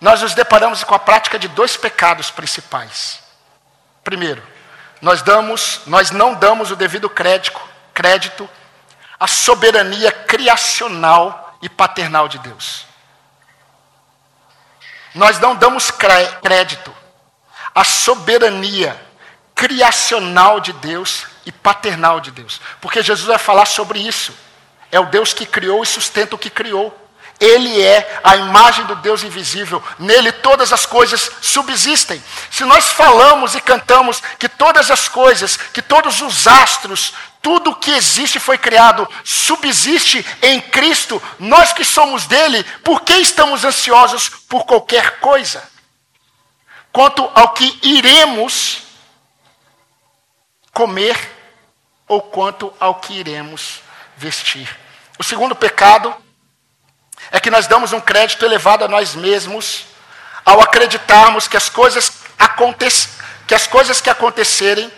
nós 0.00 0.22
nos 0.22 0.32
deparamos 0.32 0.84
com 0.84 0.94
a 0.94 0.98
prática 0.98 1.40
de 1.40 1.48
dois 1.48 1.76
pecados 1.76 2.30
principais. 2.30 3.18
Primeiro, 4.04 4.46
nós 5.00 5.22
damos, 5.22 5.80
nós 5.86 6.12
não 6.12 6.34
damos 6.34 6.70
o 6.70 6.76
devido 6.76 7.10
crédito, 7.10 7.60
crédito 7.92 8.48
à 9.18 9.26
soberania 9.26 10.12
criacional 10.12 11.56
e 11.60 11.68
paternal 11.68 12.28
de 12.28 12.38
Deus. 12.38 12.86
Nós 15.14 15.38
não 15.38 15.56
damos 15.56 15.90
crédito 15.90 16.94
à 17.74 17.82
soberania 17.84 19.08
criacional 19.54 20.60
de 20.60 20.72
Deus 20.74 21.26
e 21.44 21.50
paternal 21.50 22.20
de 22.20 22.30
Deus. 22.30 22.60
Porque 22.80 23.02
Jesus 23.02 23.26
vai 23.26 23.38
falar 23.38 23.66
sobre 23.66 23.98
isso. 23.98 24.32
É 24.92 25.00
o 25.00 25.06
Deus 25.06 25.32
que 25.32 25.44
criou 25.44 25.82
e 25.82 25.86
sustenta 25.86 26.36
o 26.36 26.38
que 26.38 26.50
criou. 26.50 26.96
Ele 27.40 27.80
é 27.80 28.20
a 28.24 28.36
imagem 28.36 28.84
do 28.86 28.96
Deus 28.96 29.22
invisível. 29.22 29.82
Nele 29.98 30.32
todas 30.32 30.72
as 30.72 30.84
coisas 30.84 31.30
subsistem. 31.40 32.22
Se 32.50 32.64
nós 32.64 32.86
falamos 32.86 33.54
e 33.54 33.60
cantamos 33.60 34.20
que 34.38 34.48
todas 34.48 34.90
as 34.90 35.08
coisas, 35.08 35.56
que 35.56 35.82
todos 35.82 36.20
os 36.20 36.48
astros, 36.48 37.14
tudo 37.40 37.74
que 37.74 37.90
existe 37.90 38.38
foi 38.38 38.58
criado, 38.58 39.08
subsiste 39.24 40.24
em 40.42 40.60
Cristo, 40.60 41.22
nós 41.38 41.72
que 41.72 41.84
somos 41.84 42.26
dele, 42.26 42.62
por 42.84 43.02
que 43.02 43.14
estamos 43.14 43.64
ansiosos 43.64 44.28
por 44.28 44.64
qualquer 44.64 45.20
coisa? 45.20 45.62
Quanto 46.92 47.22
ao 47.34 47.54
que 47.54 47.78
iremos 47.82 48.82
comer 50.72 51.16
ou 52.06 52.22
quanto 52.22 52.72
ao 52.78 52.96
que 52.96 53.14
iremos 53.14 53.82
vestir. 54.16 54.68
O 55.18 55.24
segundo 55.24 55.54
pecado 55.54 56.14
é 57.30 57.40
que 57.40 57.50
nós 57.50 57.66
damos 57.66 57.92
um 57.92 58.00
crédito 58.00 58.44
elevado 58.44 58.84
a 58.84 58.88
nós 58.88 59.14
mesmos 59.14 59.86
ao 60.44 60.60
acreditarmos 60.60 61.46
que 61.46 61.56
as 61.56 61.68
coisas, 61.68 62.10
que, 63.46 63.54
as 63.54 63.66
coisas 63.66 64.00
que 64.00 64.08
acontecerem 64.08 64.90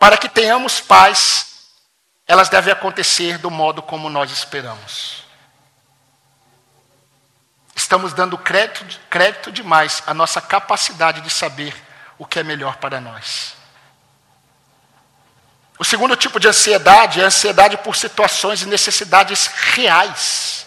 para 0.00 0.16
que 0.16 0.30
tenhamos 0.30 0.80
paz, 0.80 1.68
elas 2.26 2.48
devem 2.48 2.72
acontecer 2.72 3.36
do 3.36 3.50
modo 3.50 3.82
como 3.82 4.08
nós 4.08 4.30
esperamos. 4.30 5.24
Estamos 7.76 8.14
dando 8.14 8.38
crédito, 8.38 8.98
crédito 9.10 9.52
demais 9.52 10.02
à 10.06 10.14
nossa 10.14 10.40
capacidade 10.40 11.20
de 11.20 11.28
saber 11.28 11.76
o 12.16 12.24
que 12.24 12.38
é 12.38 12.42
melhor 12.42 12.76
para 12.76 12.98
nós. 12.98 13.54
O 15.78 15.84
segundo 15.84 16.16
tipo 16.16 16.40
de 16.40 16.48
ansiedade 16.48 17.20
é 17.20 17.24
a 17.24 17.26
ansiedade 17.26 17.76
por 17.76 17.94
situações 17.94 18.62
e 18.62 18.66
necessidades 18.66 19.48
reais. 19.48 20.66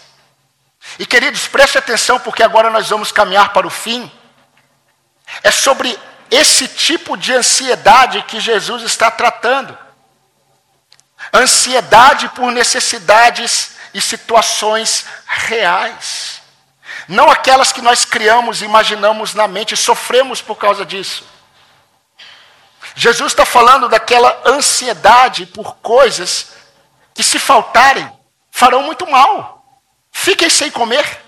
E 0.96 1.04
queridos, 1.04 1.48
preste 1.48 1.76
atenção, 1.76 2.20
porque 2.20 2.42
agora 2.44 2.70
nós 2.70 2.88
vamos 2.88 3.10
caminhar 3.10 3.52
para 3.52 3.66
o 3.66 3.70
fim. 3.70 4.08
É 5.42 5.50
sobre 5.50 5.98
esse 6.34 6.68
tipo 6.68 7.16
de 7.16 7.32
ansiedade 7.32 8.22
que 8.22 8.40
Jesus 8.40 8.82
está 8.82 9.10
tratando. 9.10 9.76
Ansiedade 11.32 12.28
por 12.30 12.50
necessidades 12.50 13.72
e 13.92 14.00
situações 14.00 15.06
reais. 15.26 16.42
Não 17.08 17.30
aquelas 17.30 17.72
que 17.72 17.80
nós 17.80 18.04
criamos 18.04 18.62
e 18.62 18.64
imaginamos 18.64 19.34
na 19.34 19.46
mente 19.46 19.74
e 19.74 19.76
sofremos 19.76 20.40
por 20.40 20.56
causa 20.56 20.84
disso. 20.84 21.24
Jesus 22.94 23.32
está 23.32 23.44
falando 23.44 23.88
daquela 23.88 24.42
ansiedade 24.46 25.46
por 25.46 25.76
coisas 25.76 26.52
que, 27.12 27.22
se 27.22 27.38
faltarem, 27.38 28.10
farão 28.50 28.82
muito 28.82 29.08
mal. 29.10 29.80
Fiquem 30.12 30.48
sem 30.48 30.70
comer. 30.70 31.23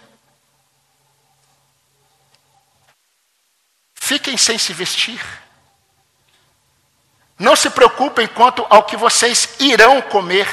Fiquem 4.06 4.36
sem 4.36 4.56
se 4.56 4.72
vestir. 4.72 5.20
Não 7.36 7.56
se 7.56 7.68
preocupem 7.68 8.28
quanto 8.28 8.64
ao 8.70 8.84
que 8.84 8.96
vocês 8.96 9.56
irão 9.58 10.00
comer. 10.00 10.46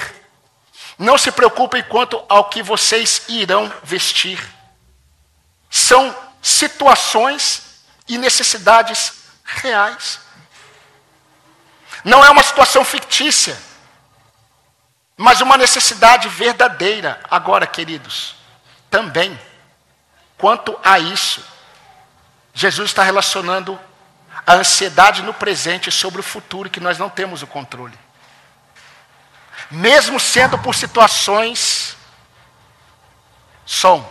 Não 0.98 1.20
se 1.20 1.32
preocupem 1.32 1.84
quanto 1.84 2.20
ao 2.28 2.50
que 2.50 2.64
vocês 2.64 3.26
irão 3.28 3.72
vestir. 3.84 4.44
São 5.70 6.16
situações 6.42 7.84
e 8.08 8.18
necessidades 8.18 9.14
reais. 9.46 10.20
Não 12.04 12.26
é 12.26 12.32
uma 12.32 12.42
situação 12.42 12.84
fictícia, 12.84 13.56
mas 15.16 15.42
uma 15.42 15.58
necessidade 15.58 16.28
verdadeira. 16.28 17.22
Agora, 17.30 17.68
queridos, 17.68 18.34
também, 18.90 19.40
quanto 20.40 20.76
a 20.84 20.98
isso, 20.98 21.53
Jesus 22.54 22.90
está 22.90 23.04
relacionando 23.04 23.80
a 24.46 24.54
ansiedade 24.54 25.22
no 25.22 25.34
presente 25.34 25.92
sobre 25.92 26.20
o 26.20 26.24
futuro 26.24 26.70
que 26.70 26.80
nós 26.80 26.98
não 26.98 27.10
temos 27.10 27.42
o 27.42 27.48
controle. 27.48 27.98
Mesmo 29.72 30.20
sendo 30.20 30.58
por 30.58 30.76
situações. 30.76 31.96
Som. 33.66 34.08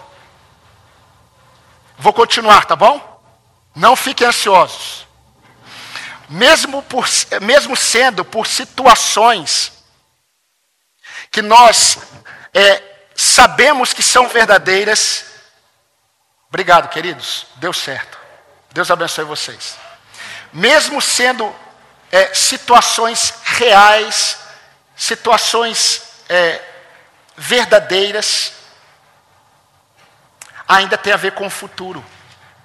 Vou 1.98 2.12
continuar, 2.12 2.64
tá 2.64 2.74
bom? 2.74 3.22
Não 3.74 3.94
fiquem 3.94 4.26
ansiosos 4.26 5.06
mesmo, 6.32 6.82
por, 6.82 7.06
mesmo 7.42 7.76
sendo 7.76 8.24
por 8.24 8.46
situações 8.46 9.72
que 11.30 11.42
nós 11.42 11.98
é, 12.54 12.82
sabemos 13.14 13.92
que 13.92 14.02
são 14.02 14.28
verdadeiras. 14.28 15.26
Obrigado, 16.48 16.88
queridos. 16.88 17.46
Deu 17.56 17.72
certo. 17.72 18.18
Deus 18.72 18.90
abençoe 18.90 19.24
vocês. 19.24 19.76
Mesmo 20.52 21.00
sendo 21.00 21.54
é, 22.10 22.32
situações 22.34 23.34
reais, 23.44 24.38
situações 24.96 26.02
é, 26.28 26.60
verdadeiras, 27.36 28.52
ainda 30.66 30.96
tem 30.96 31.12
a 31.12 31.18
ver 31.18 31.32
com 31.32 31.46
o 31.46 31.50
futuro, 31.50 32.04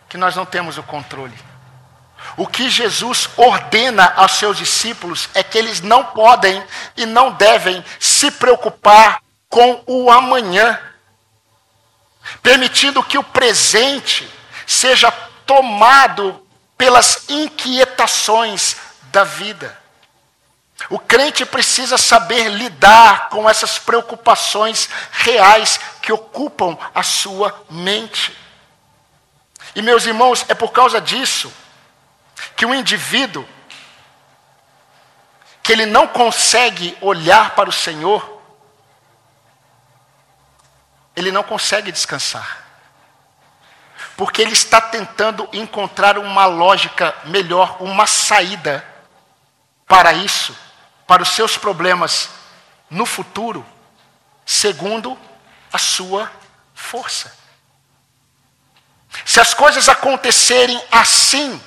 que 0.08 0.18
nós 0.18 0.36
não 0.36 0.46
temos 0.46 0.78
o 0.78 0.84
controle. 0.84 1.38
O 2.36 2.48
que 2.48 2.70
Jesus 2.70 3.30
ordena 3.36 4.14
aos 4.16 4.34
seus 4.34 4.58
discípulos 4.58 5.30
é 5.34 5.44
que 5.44 5.58
eles 5.58 5.82
não 5.82 6.04
podem 6.06 6.64
e 6.96 7.06
não 7.06 7.32
devem 7.32 7.84
se 8.00 8.32
preocupar 8.32 9.22
com 9.50 9.84
o 9.86 10.12
amanhã, 10.12 10.80
permitindo 12.42 13.04
que 13.04 13.18
o 13.18 13.24
presente 13.24 14.30
seja 14.66 15.12
tomado 15.48 16.46
pelas 16.78 17.28
inquietações 17.28 18.76
da 19.04 19.24
vida. 19.24 19.76
O 20.90 21.00
crente 21.00 21.44
precisa 21.46 21.98
saber 21.98 22.50
lidar 22.50 23.30
com 23.30 23.50
essas 23.50 23.80
preocupações 23.80 24.88
reais 25.12 25.80
que 26.02 26.12
ocupam 26.12 26.78
a 26.94 27.02
sua 27.02 27.66
mente. 27.70 28.38
E 29.76 29.82
meus 29.82 30.06
irmãos, 30.06 30.46
é 30.48 30.54
por 30.54 30.72
causa 30.72 31.02
disso 31.02 31.52
que 32.56 32.66
o 32.66 32.76
indivíduo 32.76 33.48
que 35.64 35.74
ele 35.74 35.86
não 35.86 36.08
consegue 36.08 36.96
olhar 37.02 37.56
para 37.56 37.70
o 37.70 37.74
Senhor, 37.74 38.42
ele 41.16 41.32
não 41.32 41.44
consegue 41.44 41.92
descansar. 41.92 42.67
Porque 44.18 44.42
ele 44.42 44.54
está 44.54 44.82
tentando 44.82 45.48
encontrar 45.54 46.18
uma 46.18 46.46
lógica 46.48 47.16
melhor, 47.26 47.78
uma 47.80 48.08
saída 48.08 48.84
para 49.88 50.12
isso, 50.12 50.58
para 51.06 51.22
os 51.22 51.30
seus 51.30 51.56
problemas 51.56 52.30
no 52.90 53.06
futuro, 53.06 53.64
segundo 54.44 55.18
a 55.72 55.78
sua 55.78 56.32
força. 56.74 57.32
Se 59.24 59.40
as 59.40 59.54
coisas 59.54 59.88
acontecerem 59.88 60.82
assim, 60.92 61.62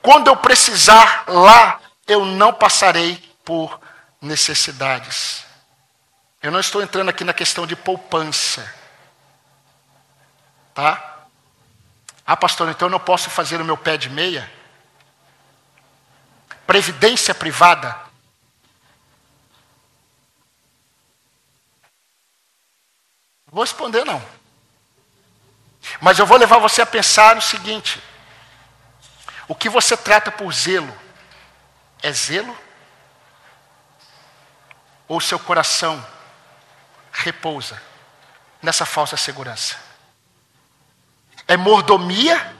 quando 0.00 0.28
eu 0.28 0.36
precisar 0.36 1.24
lá, 1.26 1.80
eu 2.06 2.24
não 2.24 2.52
passarei 2.52 3.16
por 3.44 3.80
necessidades. 4.20 5.44
Eu 6.40 6.52
não 6.52 6.60
estou 6.60 6.80
entrando 6.80 7.08
aqui 7.08 7.24
na 7.24 7.34
questão 7.34 7.66
de 7.66 7.74
poupança. 7.74 8.72
Tá? 10.72 11.15
Ah, 12.26 12.36
pastor, 12.36 12.68
então 12.68 12.86
eu 12.86 12.90
não 12.92 12.98
posso 12.98 13.30
fazer 13.30 13.60
o 13.60 13.64
meu 13.64 13.76
pé 13.76 13.96
de 13.96 14.10
meia? 14.10 14.50
Previdência 16.66 17.32
privada. 17.32 17.90
Não 23.46 23.52
vou 23.52 23.62
responder, 23.62 24.04
não. 24.04 24.20
Mas 26.00 26.18
eu 26.18 26.26
vou 26.26 26.36
levar 26.36 26.58
você 26.58 26.82
a 26.82 26.86
pensar 26.86 27.36
no 27.36 27.42
seguinte: 27.42 28.02
o 29.46 29.54
que 29.54 29.68
você 29.68 29.96
trata 29.96 30.32
por 30.32 30.52
zelo 30.52 30.92
é 32.02 32.10
zelo? 32.10 32.58
Ou 35.06 35.20
seu 35.20 35.38
coração 35.38 36.04
repousa 37.12 37.80
nessa 38.60 38.84
falsa 38.84 39.16
segurança? 39.16 39.85
É 41.48 41.56
mordomia? 41.56 42.54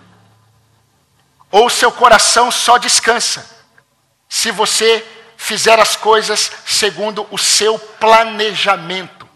Ou 1.51 1.71
seu 1.71 1.91
coração 1.93 2.51
só 2.51 2.77
descansa 2.79 3.55
se 4.29 4.51
você 4.51 5.07
fizer 5.37 5.79
as 5.79 5.97
coisas 5.97 6.51
segundo 6.67 7.27
o 7.31 7.39
seu 7.39 7.79
planejamento? 7.79 9.27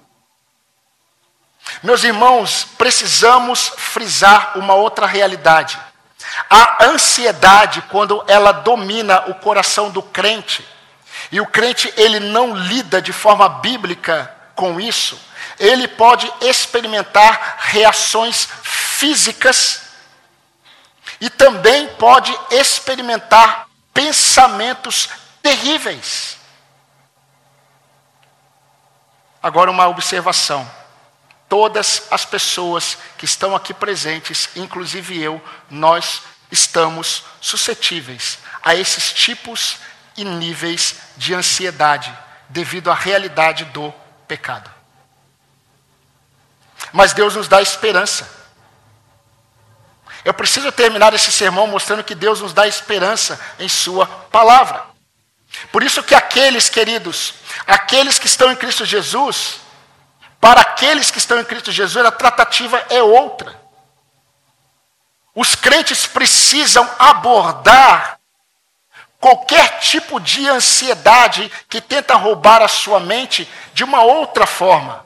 Meus 1.82 2.04
irmãos, 2.04 2.66
precisamos 2.76 3.72
frisar 3.76 4.58
uma 4.58 4.74
outra 4.74 5.06
realidade. 5.06 5.78
A 6.48 6.84
ansiedade, 6.84 7.82
quando 7.82 8.22
ela 8.26 8.52
domina 8.52 9.30
o 9.30 9.34
coração 9.34 9.90
do 9.90 10.02
crente, 10.02 10.66
e 11.32 11.40
o 11.40 11.46
crente 11.46 11.92
ele 11.96 12.18
não 12.18 12.54
lida 12.54 13.00
de 13.00 13.12
forma 13.12 13.48
bíblica 13.48 14.34
com 14.54 14.80
isso, 14.80 15.18
ele 15.58 15.86
pode 15.86 16.30
experimentar 16.40 17.56
reações 17.58 18.48
físicas 19.00 19.80
e 21.18 21.30
também 21.30 21.88
pode 21.94 22.38
experimentar 22.50 23.66
pensamentos 23.94 25.08
terríveis. 25.42 26.36
Agora, 29.42 29.70
uma 29.70 29.88
observação. 29.88 30.70
Todas 31.48 32.02
as 32.10 32.26
pessoas 32.26 32.98
que 33.16 33.24
estão 33.24 33.56
aqui 33.56 33.72
presentes, 33.72 34.50
inclusive 34.54 35.18
eu, 35.18 35.42
nós 35.70 36.20
estamos 36.52 37.24
suscetíveis 37.40 38.38
a 38.62 38.74
esses 38.74 39.14
tipos 39.14 39.78
e 40.14 40.24
níveis 40.24 40.96
de 41.16 41.32
ansiedade 41.32 42.16
devido 42.50 42.90
à 42.90 42.94
realidade 42.94 43.64
do 43.64 43.92
pecado. 44.28 44.70
Mas 46.92 47.14
Deus 47.14 47.34
nos 47.34 47.48
dá 47.48 47.62
esperança. 47.62 48.39
Eu 50.24 50.34
preciso 50.34 50.70
terminar 50.70 51.14
esse 51.14 51.32
sermão 51.32 51.66
mostrando 51.66 52.04
que 52.04 52.14
Deus 52.14 52.40
nos 52.40 52.52
dá 52.52 52.66
esperança 52.66 53.40
em 53.58 53.68
Sua 53.68 54.06
palavra. 54.06 54.84
Por 55.72 55.82
isso 55.82 56.02
que 56.02 56.14
aqueles, 56.14 56.68
queridos, 56.68 57.34
aqueles 57.66 58.18
que 58.18 58.26
estão 58.26 58.52
em 58.52 58.56
Cristo 58.56 58.84
Jesus, 58.84 59.60
para 60.40 60.60
aqueles 60.60 61.10
que 61.10 61.18
estão 61.18 61.40
em 61.40 61.44
Cristo 61.44 61.72
Jesus, 61.72 62.04
a 62.04 62.10
tratativa 62.10 62.84
é 62.88 63.02
outra. 63.02 63.60
Os 65.34 65.54
crentes 65.54 66.06
precisam 66.06 66.88
abordar 66.98 68.18
qualquer 69.18 69.78
tipo 69.80 70.18
de 70.18 70.48
ansiedade 70.48 71.50
que 71.68 71.80
tenta 71.80 72.14
roubar 72.14 72.62
a 72.62 72.68
sua 72.68 72.98
mente 72.98 73.48
de 73.74 73.84
uma 73.84 74.02
outra 74.02 74.46
forma. 74.46 75.04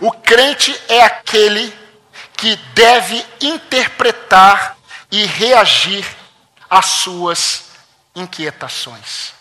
O 0.00 0.10
crente 0.10 0.76
é 0.88 1.02
aquele 1.02 1.81
que 2.42 2.56
deve 2.74 3.24
interpretar 3.40 4.76
e 5.12 5.24
reagir 5.26 6.04
às 6.68 6.86
suas 6.86 7.66
inquietações. 8.16 9.32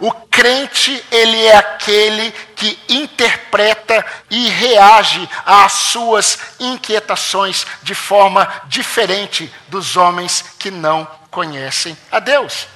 O 0.00 0.10
crente, 0.10 1.04
ele 1.12 1.46
é 1.46 1.54
aquele 1.54 2.32
que 2.56 2.76
interpreta 2.88 4.04
e 4.28 4.48
reage 4.48 5.30
às 5.46 5.70
suas 5.70 6.40
inquietações 6.58 7.64
de 7.84 7.94
forma 7.94 8.62
diferente 8.66 9.48
dos 9.68 9.96
homens 9.96 10.44
que 10.58 10.72
não 10.72 11.06
conhecem 11.30 11.96
a 12.10 12.18
Deus. 12.18 12.66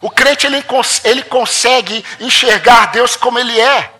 O 0.00 0.08
crente 0.08 0.46
ele, 0.46 0.64
ele 1.04 1.22
consegue 1.24 2.02
enxergar 2.20 2.86
Deus 2.86 3.16
como 3.16 3.38
ele 3.38 3.60
é, 3.60 3.92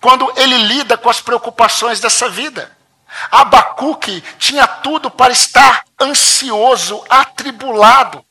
quando 0.00 0.32
ele 0.36 0.56
lida 0.58 0.96
com 0.96 1.10
as 1.10 1.20
preocupações 1.20 1.98
dessa 1.98 2.28
vida. 2.28 2.77
Abacuque 3.30 4.20
tinha 4.38 4.66
tudo 4.66 5.10
para 5.10 5.32
estar 5.32 5.84
ansioso, 6.00 7.02
atribulado 7.08 8.24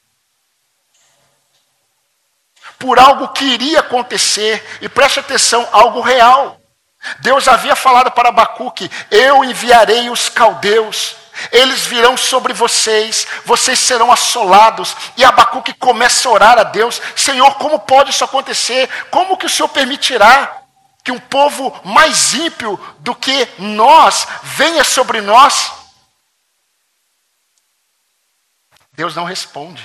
por 2.80 3.00
algo 3.00 3.30
que 3.30 3.44
iria 3.44 3.80
acontecer, 3.80 4.64
e 4.82 4.88
preste 4.88 5.20
atenção, 5.20 5.68
algo 5.72 6.00
real. 6.00 6.60
Deus 7.20 7.48
havia 7.48 7.76
falado 7.76 8.12
para 8.12 8.30
Abacuque: 8.30 8.90
Eu 9.10 9.44
enviarei 9.44 10.10
os 10.10 10.30
caldeus, 10.30 11.16
eles 11.52 11.86
virão 11.86 12.18
sobre 12.18 12.54
vocês, 12.54 13.28
vocês 13.46 13.80
serão 13.80 14.12
assolados. 14.12 14.96
E 15.16 15.24
Abacuque 15.24 15.74
começa 15.74 16.28
a 16.28 16.32
orar 16.32 16.60
a 16.60 16.64
Deus: 16.64 17.02
Senhor, 17.16 17.56
como 17.56 17.80
pode 17.80 18.12
isso 18.12 18.24
acontecer? 18.24 18.90
Como 19.10 19.38
que 19.38 19.46
o 19.46 19.50
Senhor 19.50 19.70
permitirá 19.70 20.64
que 21.08 21.12
um 21.14 21.20
povo 21.20 21.74
mais 21.86 22.34
ímpio 22.34 22.78
do 23.00 23.16
que 23.16 23.48
nós 23.58 24.28
venha 24.44 24.84
sobre 24.84 25.22
nós? 25.22 25.72
Deus 28.92 29.16
não 29.16 29.24
responde. 29.24 29.82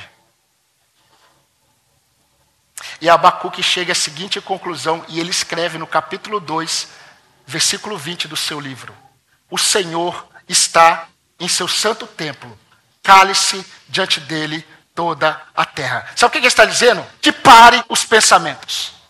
E 3.00 3.08
Abacuque 3.08 3.62
chega 3.62 3.92
à 3.92 3.94
seguinte 3.94 4.40
conclusão, 4.40 5.04
e 5.06 5.20
ele 5.20 5.30
escreve 5.30 5.78
no 5.78 5.86
capítulo 5.86 6.40
2, 6.40 6.88
versículo 7.46 7.96
20 7.96 8.26
do 8.26 8.36
seu 8.36 8.58
livro: 8.58 8.92
O 9.48 9.56
Senhor 9.56 10.26
está 10.48 11.06
em 11.38 11.46
seu 11.46 11.68
santo 11.68 12.04
templo, 12.04 12.58
cale-se 13.00 13.64
diante 13.88 14.18
dele 14.18 14.66
toda 14.92 15.40
a 15.54 15.64
terra. 15.64 16.04
Sabe 16.16 16.30
o 16.30 16.32
que 16.32 16.38
ele 16.38 16.46
está 16.48 16.64
dizendo? 16.64 17.06
Que 17.20 17.30
pare 17.30 17.80
os 17.88 18.04
pensamentos. 18.04 19.01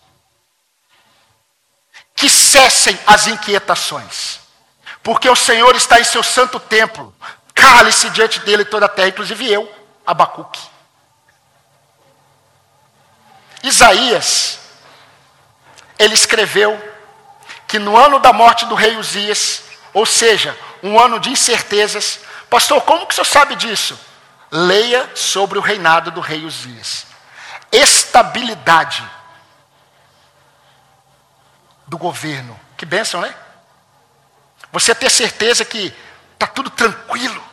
Que 2.23 2.29
cessem 2.29 2.97
as 3.05 3.27
inquietações. 3.27 4.39
Porque 5.03 5.29
o 5.29 5.35
Senhor 5.35 5.75
está 5.75 5.99
em 5.99 6.05
seu 6.05 6.23
santo 6.23 6.57
templo, 6.57 7.13
cale-se 7.53 8.09
diante 8.11 8.39
dele 8.39 8.63
toda 8.63 8.85
a 8.85 8.87
terra, 8.87 9.09
inclusive 9.09 9.51
eu, 9.51 9.69
Abacuque. 10.07 10.61
Isaías, 13.61 14.57
ele 15.99 16.13
escreveu 16.13 16.81
que 17.67 17.77
no 17.77 17.97
ano 17.97 18.19
da 18.19 18.31
morte 18.31 18.67
do 18.67 18.75
rei 18.75 18.95
Uzias, 18.95 19.63
ou 19.93 20.05
seja, 20.05 20.57
um 20.81 20.97
ano 20.97 21.19
de 21.19 21.29
incertezas, 21.29 22.21
pastor, 22.49 22.81
como 22.83 23.05
que 23.05 23.11
o 23.11 23.15
senhor 23.15 23.25
sabe 23.25 23.57
disso? 23.57 23.99
Leia 24.49 25.11
sobre 25.13 25.59
o 25.59 25.61
reinado 25.61 26.09
do 26.09 26.21
rei 26.21 26.45
Uzias. 26.45 27.05
Estabilidade 27.69 29.03
do 31.87 31.97
governo. 31.97 32.59
Que 32.77 32.85
bênção, 32.85 33.21
né? 33.21 33.33
Você 34.71 34.95
ter 34.95 35.09
certeza 35.09 35.63
que 35.63 35.93
está 36.33 36.47
tudo 36.47 36.69
tranquilo. 36.69 37.43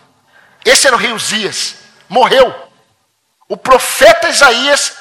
Esse 0.65 0.87
era 0.87 0.97
o 0.97 0.99
rei 0.99 1.13
Uzias. 1.13 1.77
Morreu. 2.09 2.69
O 3.49 3.57
profeta 3.57 4.29
Isaías 4.29 4.95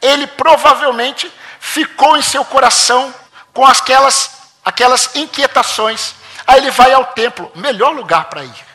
ele 0.00 0.26
provavelmente 0.26 1.30
ficou 1.58 2.16
em 2.16 2.22
seu 2.22 2.44
coração 2.44 3.14
com 3.52 3.64
aquelas, 3.64 4.30
aquelas 4.64 5.14
inquietações. 5.14 6.14
Aí 6.46 6.58
ele 6.58 6.70
vai 6.70 6.92
ao 6.92 7.04
templo, 7.06 7.50
melhor 7.54 7.94
lugar 7.94 8.24
para 8.24 8.44
ir. 8.44 8.66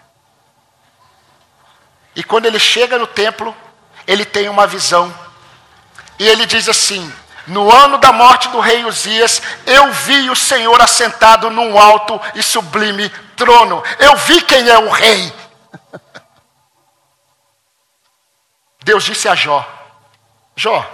E 2.16 2.24
quando 2.24 2.46
ele 2.46 2.60
chega 2.60 2.98
no 2.98 3.08
templo, 3.08 3.56
ele 4.08 4.24
tem 4.24 4.48
uma 4.48 4.68
visão. 4.68 5.14
E 6.18 6.28
ele 6.28 6.46
diz 6.46 6.70
assim: 6.70 7.12
No 7.48 7.72
ano 7.72 7.98
da 7.98 8.12
morte 8.12 8.50
do 8.50 8.60
rei 8.60 8.86
Uzias, 8.86 9.42
eu 9.66 9.92
vi 9.92 10.30
o 10.30 10.36
Senhor 10.36 10.82
assentado 10.82 11.50
num 11.50 11.78
alto 11.78 12.20
e 12.34 12.42
sublime 12.42 13.08
trono. 13.36 13.84
Eu 14.00 14.16
vi 14.18 14.42
quem 14.42 14.68
é 14.68 14.78
o 14.80 14.90
rei. 14.90 15.34
Deus 18.84 19.04
disse 19.04 19.28
a 19.28 19.36
Jó: 19.36 19.68
Jó, 20.56 20.90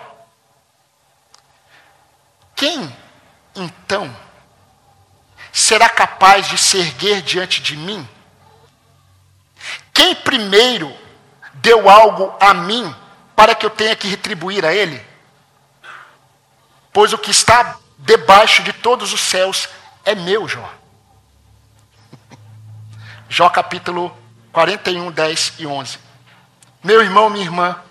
quem 2.56 2.96
então 3.56 4.14
será 5.54 5.90
capaz 5.90 6.48
de 6.48 6.58
se 6.58 6.78
erguer 6.78 7.22
diante 7.22 7.62
de 7.62 7.78
mim? 7.78 8.08
Quem 9.94 10.16
primeiro 10.16 10.94
deu 11.56 11.90
algo 11.90 12.36
a 12.40 12.54
mim 12.54 12.94
para 13.36 13.56
que 13.56 13.66
eu 13.66 13.70
tenha 13.70 13.96
que 13.96 14.08
retribuir 14.08 14.66
a 14.66 14.74
ele? 14.74 15.11
Pois 16.94 17.14
o 17.14 17.18
que 17.18 17.32
está 17.32 17.78
debaixo 17.98 18.64
de 18.64 18.74
todos 18.74 19.14
os 19.14 19.22
céus 19.22 19.70
é 20.04 20.14
meu, 20.16 20.48
Jó. 20.48 20.74
Jó 23.30 23.50
capítulo 23.50 24.16
41, 24.52 25.12
10 25.12 25.54
e 25.60 25.68
11. 25.68 26.00
Meu 26.84 27.02
irmão, 27.02 27.30
minha 27.30 27.46
irmã, 27.46 27.82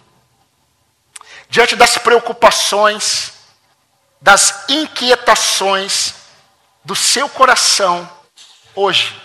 diante 1.48 1.76
das 1.76 1.96
preocupações, 1.96 3.32
das 4.20 4.68
inquietações 4.68 6.14
do 6.84 6.94
seu 6.94 7.28
coração 7.28 8.08
hoje, 8.74 9.20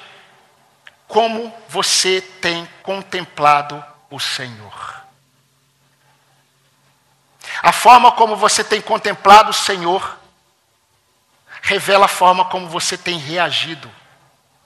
como 1.07 1.53
você 1.67 2.21
tem 2.21 2.67
contemplado 2.81 3.83
o 4.09 4.19
Senhor. 4.19 5.04
A 7.61 7.71
forma 7.71 8.11
como 8.11 8.35
você 8.35 8.63
tem 8.63 8.81
contemplado 8.81 9.49
o 9.49 9.53
Senhor 9.53 10.17
revela 11.61 12.05
a 12.05 12.09
forma 12.09 12.45
como 12.45 12.67
você 12.67 12.97
tem 12.97 13.17
reagido 13.17 13.91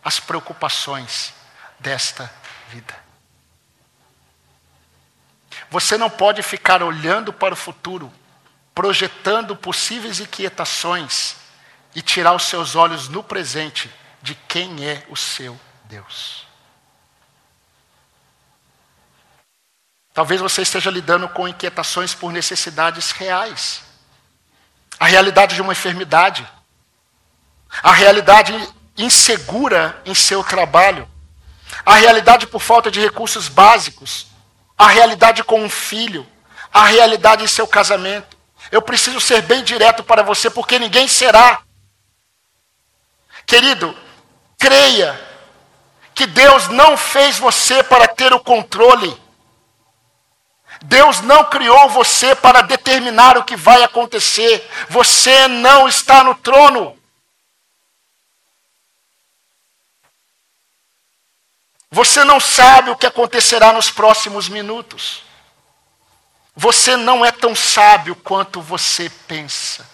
às 0.03 0.19
preocupações 0.19 1.33
desta 1.79 2.31
vida. 2.69 2.95
Você 5.69 5.97
não 5.97 6.09
pode 6.09 6.41
ficar 6.41 6.81
olhando 6.83 7.31
para 7.31 7.53
o 7.53 7.57
futuro, 7.57 8.11
projetando 8.73 9.55
possíveis 9.55 10.19
inquietações 10.19 11.35
e 11.95 12.01
tirar 12.01 12.33
os 12.33 12.43
seus 12.43 12.75
olhos 12.75 13.07
no 13.07 13.23
presente 13.23 13.89
de 14.21 14.35
quem 14.35 14.85
é 14.85 15.05
o 15.09 15.15
seu 15.15 15.59
Deus. 15.85 16.48
Talvez 20.13 20.41
você 20.41 20.61
esteja 20.61 20.89
lidando 20.89 21.29
com 21.29 21.47
inquietações 21.47 22.13
por 22.13 22.31
necessidades 22.31 23.11
reais. 23.11 23.81
A 24.99 25.07
realidade 25.07 25.55
de 25.55 25.61
uma 25.61 25.73
enfermidade. 25.73 26.47
A 27.83 27.93
realidade 27.93 28.53
insegura 28.97 30.01
em 30.05 30.13
seu 30.13 30.43
trabalho. 30.43 31.07
A 31.85 31.95
realidade 31.95 32.47
por 32.47 32.59
falta 32.59 32.91
de 32.91 32.99
recursos 32.99 33.47
básicos. 33.47 34.27
A 34.77 34.87
realidade 34.87 35.43
com 35.43 35.63
um 35.63 35.69
filho. 35.69 36.27
A 36.73 36.85
realidade 36.85 37.43
em 37.43 37.47
seu 37.47 37.67
casamento. 37.67 38.37
Eu 38.71 38.81
preciso 38.81 39.21
ser 39.21 39.41
bem 39.43 39.63
direto 39.63 40.03
para 40.03 40.21
você, 40.21 40.49
porque 40.49 40.77
ninguém 40.77 41.07
será. 41.07 41.61
Querido, 43.45 43.97
creia 44.57 45.19
que 46.13 46.27
Deus 46.27 46.67
não 46.67 46.97
fez 46.97 47.39
você 47.39 47.81
para 47.81 48.07
ter 48.07 48.33
o 48.33 48.39
controle. 48.39 49.15
Deus 50.83 51.21
não 51.21 51.45
criou 51.45 51.89
você 51.89 52.33
para 52.35 52.61
determinar 52.61 53.37
o 53.37 53.43
que 53.43 53.55
vai 53.55 53.83
acontecer. 53.83 54.67
Você 54.89 55.47
não 55.47 55.87
está 55.87 56.23
no 56.23 56.35
trono. 56.35 56.97
Você 61.91 62.23
não 62.23 62.39
sabe 62.39 62.91
o 62.91 62.95
que 62.95 63.05
acontecerá 63.05 63.73
nos 63.73 63.89
próximos 63.89 64.47
minutos. 64.47 65.23
Você 66.55 66.95
não 66.95 67.25
é 67.25 67.31
tão 67.31 67.55
sábio 67.55 68.15
quanto 68.15 68.61
você 68.61 69.09
pensa. 69.27 69.89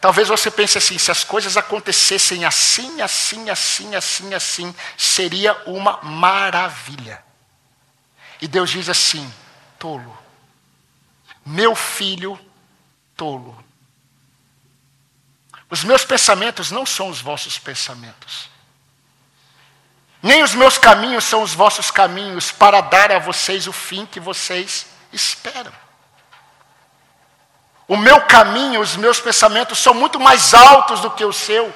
Talvez 0.00 0.28
você 0.28 0.50
pense 0.50 0.76
assim: 0.76 0.98
se 0.98 1.10
as 1.10 1.22
coisas 1.22 1.56
acontecessem 1.56 2.44
assim, 2.44 3.00
assim, 3.00 3.48
assim, 3.48 3.94
assim, 3.94 4.34
assim, 4.34 4.74
seria 4.98 5.56
uma 5.66 6.00
maravilha. 6.02 7.22
E 8.42 8.48
Deus 8.48 8.70
diz 8.70 8.88
assim: 8.88 9.32
tolo, 9.78 10.18
meu 11.46 11.76
filho 11.76 12.38
tolo. 13.16 13.56
Os 15.70 15.84
meus 15.84 16.04
pensamentos 16.04 16.72
não 16.72 16.84
são 16.84 17.08
os 17.08 17.20
vossos 17.20 17.56
pensamentos. 17.56 18.50
Nem 20.20 20.42
os 20.42 20.54
meus 20.54 20.76
caminhos 20.76 21.22
são 21.22 21.42
os 21.42 21.54
vossos 21.54 21.90
caminhos 21.90 22.50
para 22.50 22.80
dar 22.80 23.12
a 23.12 23.18
vocês 23.20 23.68
o 23.68 23.72
fim 23.72 24.04
que 24.04 24.18
vocês 24.18 24.86
esperam. 25.12 25.72
O 27.86 27.96
meu 27.96 28.22
caminho, 28.22 28.80
os 28.80 28.96
meus 28.96 29.20
pensamentos 29.20 29.78
são 29.78 29.94
muito 29.94 30.18
mais 30.18 30.52
altos 30.52 31.00
do 31.00 31.10
que 31.12 31.24
o 31.24 31.32
seu. 31.32 31.72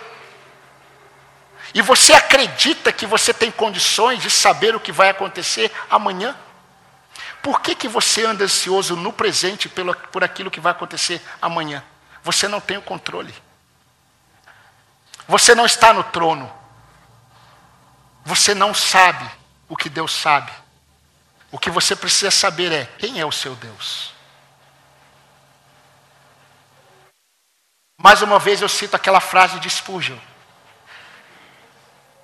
E 1.72 1.80
você 1.80 2.12
acredita 2.12 2.92
que 2.92 3.06
você 3.06 3.32
tem 3.32 3.52
condições 3.52 4.20
de 4.20 4.30
saber 4.30 4.74
o 4.74 4.80
que 4.80 4.90
vai 4.90 5.10
acontecer 5.10 5.72
amanhã? 5.88 6.36
Por 7.46 7.60
que, 7.60 7.76
que 7.76 7.86
você 7.86 8.26
anda 8.26 8.42
ansioso 8.42 8.96
no 8.96 9.12
presente 9.12 9.68
pelo, 9.68 9.94
por 9.94 10.24
aquilo 10.24 10.50
que 10.50 10.58
vai 10.58 10.72
acontecer 10.72 11.22
amanhã? 11.40 11.80
Você 12.20 12.48
não 12.48 12.60
tem 12.60 12.76
o 12.76 12.82
controle. 12.82 13.32
Você 15.28 15.54
não 15.54 15.64
está 15.64 15.92
no 15.92 16.02
trono. 16.02 16.52
Você 18.24 18.52
não 18.52 18.74
sabe 18.74 19.30
o 19.68 19.76
que 19.76 19.88
Deus 19.88 20.12
sabe. 20.12 20.50
O 21.52 21.56
que 21.56 21.70
você 21.70 21.94
precisa 21.94 22.32
saber 22.32 22.72
é 22.72 22.84
quem 22.98 23.20
é 23.20 23.24
o 23.24 23.30
seu 23.30 23.54
Deus. 23.54 24.12
Mais 27.96 28.22
uma 28.22 28.40
vez 28.40 28.60
eu 28.60 28.68
cito 28.68 28.96
aquela 28.96 29.20
frase 29.20 29.60
de 29.60 29.70
Spurgeon. 29.70 30.18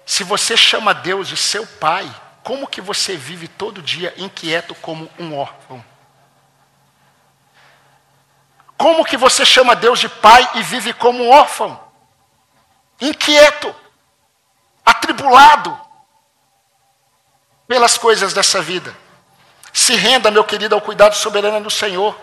Se 0.04 0.24
você 0.24 0.56
chama 0.56 0.92
Deus 0.92 1.28
de 1.28 1.36
seu 1.36 1.64
pai, 1.64 2.12
como 2.42 2.66
que 2.66 2.80
você 2.80 3.16
vive 3.16 3.46
todo 3.46 3.82
dia 3.82 4.12
inquieto 4.16 4.74
como 4.76 5.08
um 5.18 5.38
órfão? 5.38 5.84
Como 8.76 9.04
que 9.04 9.16
você 9.16 9.44
chama 9.44 9.76
Deus 9.76 10.00
de 10.00 10.08
pai 10.08 10.50
e 10.54 10.62
vive 10.62 10.92
como 10.92 11.22
um 11.22 11.30
órfão? 11.30 11.80
Inquieto, 13.00 13.72
atribulado 14.84 15.80
pelas 17.68 17.96
coisas 17.96 18.32
dessa 18.32 18.60
vida. 18.60 18.96
Se 19.72 19.94
renda, 19.94 20.30
meu 20.30 20.42
querido, 20.42 20.74
ao 20.74 20.80
cuidado 20.80 21.14
soberano 21.14 21.62
do 21.62 21.70
Senhor. 21.70 22.16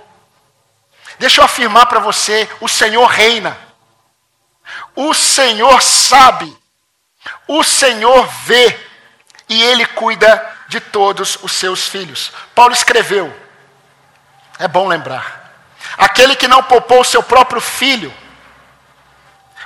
Deixa 1.18 1.40
eu 1.40 1.46
afirmar 1.46 1.86
para 1.86 2.00
você: 2.00 2.50
o 2.60 2.68
Senhor 2.68 3.06
reina. 3.06 3.58
O 4.96 5.14
Senhor 5.14 5.82
sabe. 5.82 6.56
O 7.48 7.64
Senhor 7.64 8.28
vê 8.44 8.89
e 9.50 9.62
ele 9.62 9.86
cuida 9.88 10.56
de 10.68 10.80
todos 10.80 11.40
os 11.42 11.52
seus 11.52 11.88
filhos. 11.88 12.32
Paulo 12.54 12.74
escreveu, 12.74 13.36
é 14.60 14.68
bom 14.68 14.88
lembrar, 14.88 15.52
aquele 15.98 16.36
que 16.36 16.48
não 16.48 16.64
poupou 16.64 17.04
seu 17.04 17.24
próprio 17.24 17.60
filho, 17.60 18.14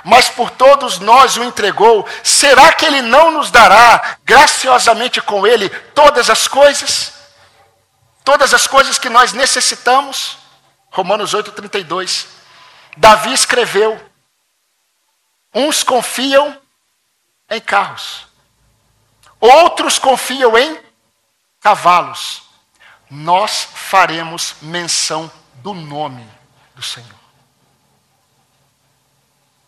mas 0.02 0.28
por 0.28 0.50
todos 0.50 0.98
nós 0.98 1.36
o 1.36 1.44
entregou, 1.44 2.06
será 2.22 2.72
que 2.72 2.84
ele 2.84 3.00
não 3.00 3.30
nos 3.30 3.50
dará 3.50 4.18
graciosamente 4.24 5.20
com 5.20 5.46
ele 5.46 5.68
todas 5.68 6.28
as 6.28 6.48
coisas? 6.48 7.12
Todas 8.22 8.52
as 8.52 8.66
coisas 8.66 8.98
que 8.98 9.08
nós 9.08 9.32
necessitamos? 9.32 10.38
Romanos 10.90 11.34
8,32. 11.34 12.26
Davi 12.96 13.32
escreveu: 13.32 14.00
uns 15.54 15.82
confiam 15.82 16.58
em 17.50 17.60
carros, 17.60 18.23
Outros 19.44 19.98
confiam 19.98 20.56
em 20.56 20.80
cavalos. 21.60 22.44
Nós 23.10 23.68
faremos 23.74 24.54
menção 24.62 25.30
do 25.56 25.74
nome 25.74 26.26
do 26.74 26.82
Senhor. 26.82 27.20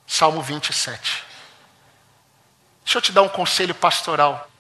Salmo 0.06 0.40
27. 0.40 1.22
Deixa 2.84 2.96
eu 2.96 3.02
te 3.02 3.12
dar 3.12 3.20
um 3.20 3.28
conselho 3.28 3.74
pastoral, 3.74 4.50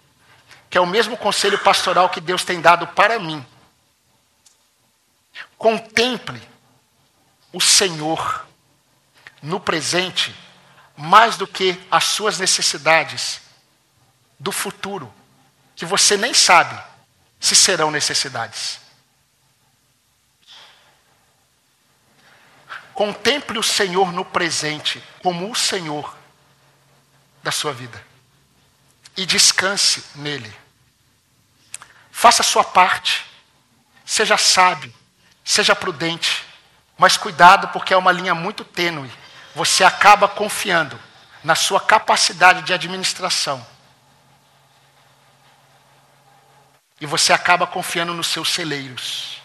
que 0.68 0.76
é 0.76 0.80
o 0.82 0.86
mesmo 0.86 1.16
conselho 1.16 1.58
pastoral 1.60 2.10
que 2.10 2.20
Deus 2.20 2.44
tem 2.44 2.60
dado 2.60 2.86
para 2.88 3.18
mim. 3.18 3.42
Contemple 5.56 6.46
o 7.54 7.60
Senhor 7.60 8.46
no 9.40 9.58
presente 9.60 10.36
mais 10.94 11.38
do 11.38 11.46
que 11.46 11.82
as 11.90 12.04
suas 12.04 12.38
necessidades 12.38 13.45
do 14.38 14.52
futuro. 14.52 15.12
que 15.74 15.84
você 15.84 16.16
nem 16.16 16.32
sabe 16.32 16.82
se 17.38 17.54
serão 17.54 17.90
necessidades. 17.90 18.80
Contemple 22.94 23.58
o 23.58 23.62
Senhor 23.62 24.10
no 24.10 24.24
presente 24.24 25.04
como 25.22 25.50
o 25.50 25.54
Senhor 25.54 26.16
da 27.42 27.52
sua 27.52 27.74
vida. 27.74 28.02
E 29.14 29.26
descanse 29.26 30.02
nele. 30.14 30.50
Faça 32.10 32.40
a 32.40 32.44
sua 32.44 32.64
parte. 32.64 33.26
Seja 34.02 34.38
sábio. 34.38 34.92
Seja 35.44 35.76
prudente. 35.76 36.42
Mas 36.96 37.18
cuidado, 37.18 37.68
porque 37.68 37.92
é 37.92 37.96
uma 37.98 38.12
linha 38.12 38.34
muito 38.34 38.64
tênue. 38.64 39.12
Você 39.54 39.84
acaba 39.84 40.26
confiando 40.26 40.98
na 41.44 41.54
sua 41.54 41.80
capacidade 41.80 42.62
de 42.62 42.72
administração. 42.72 43.64
E 47.00 47.06
você 47.06 47.32
acaba 47.32 47.66
confiando 47.66 48.14
nos 48.14 48.28
seus 48.28 48.52
celeiros. 48.52 49.36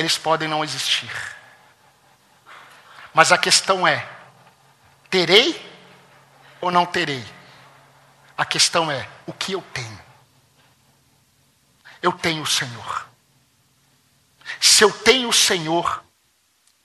eles 0.00 0.16
podem 0.16 0.48
não 0.48 0.64
existir. 0.64 1.10
Mas 3.12 3.32
a 3.32 3.38
questão 3.38 3.86
é: 3.86 4.08
terei 5.08 5.68
ou 6.60 6.70
não 6.70 6.86
terei? 6.86 7.24
A 8.36 8.44
questão 8.44 8.90
é: 8.90 9.08
o 9.26 9.32
que 9.32 9.52
eu 9.52 9.62
tenho? 9.74 10.00
Eu 12.02 12.12
tenho 12.12 12.42
o 12.42 12.46
Senhor. 12.46 13.06
Se 14.60 14.82
eu 14.82 14.90
tenho 14.90 15.28
o 15.28 15.34
Senhor, 15.34 16.02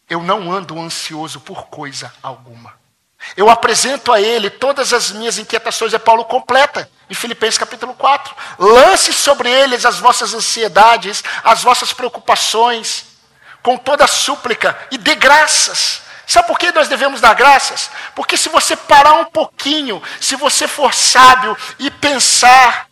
eu 0.10 0.22
não 0.22 0.52
ando 0.52 0.80
ansioso 0.80 1.40
por 1.40 1.68
coisa 1.68 2.14
alguma. 2.22 2.78
Eu 3.36 3.50
apresento 3.50 4.12
a 4.12 4.22
Ele 4.22 4.50
todas 4.50 4.94
as 4.94 5.12
minhas 5.12 5.38
inquietações, 5.38 5.94
é 5.94 6.00
Paulo 6.00 6.26
completa, 6.26 6.90
em 7.10 7.14
Filipenses 7.14 7.58
capítulo 7.58 7.94
4. 7.94 8.36
Lance 8.60 9.14
sobre 9.14 9.50
eles 9.50 9.86
as 9.86 10.00
vossas 10.00 10.34
ansiedades, 10.34 11.24
as 11.44 11.64
vossas 11.64 11.94
preocupações, 11.94 13.06
com 13.62 13.78
toda 13.78 14.08
súplica, 14.08 14.78
e 14.92 14.98
dê 14.98 15.16
graças. 15.16 16.02
Sabe 16.28 16.48
por 16.48 16.58
que 16.58 16.72
nós 16.72 16.88
devemos 16.88 17.22
dar 17.22 17.36
graças? 17.36 17.90
Porque 18.16 18.36
se 18.36 18.50
você 18.50 18.76
parar 18.76 19.14
um 19.14 19.26
pouquinho, 19.26 20.02
se 20.20 20.36
você 20.36 20.68
for 20.68 20.94
sábio 20.94 21.56
e 21.78 21.92
pensar 21.92 22.88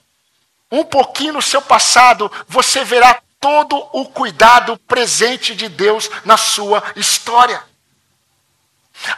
um 0.72 0.84
pouquinho 0.84 1.34
no 1.34 1.42
seu 1.42 1.62
passado, 1.62 2.32
você 2.48 2.84
verá 2.84 3.20
todo 3.40 3.76
o 3.92 4.06
cuidado 4.06 4.78
presente 4.88 5.56
de 5.56 5.68
Deus 5.68 6.10
na 6.24 6.38
sua 6.38 6.84
história. 6.96 7.62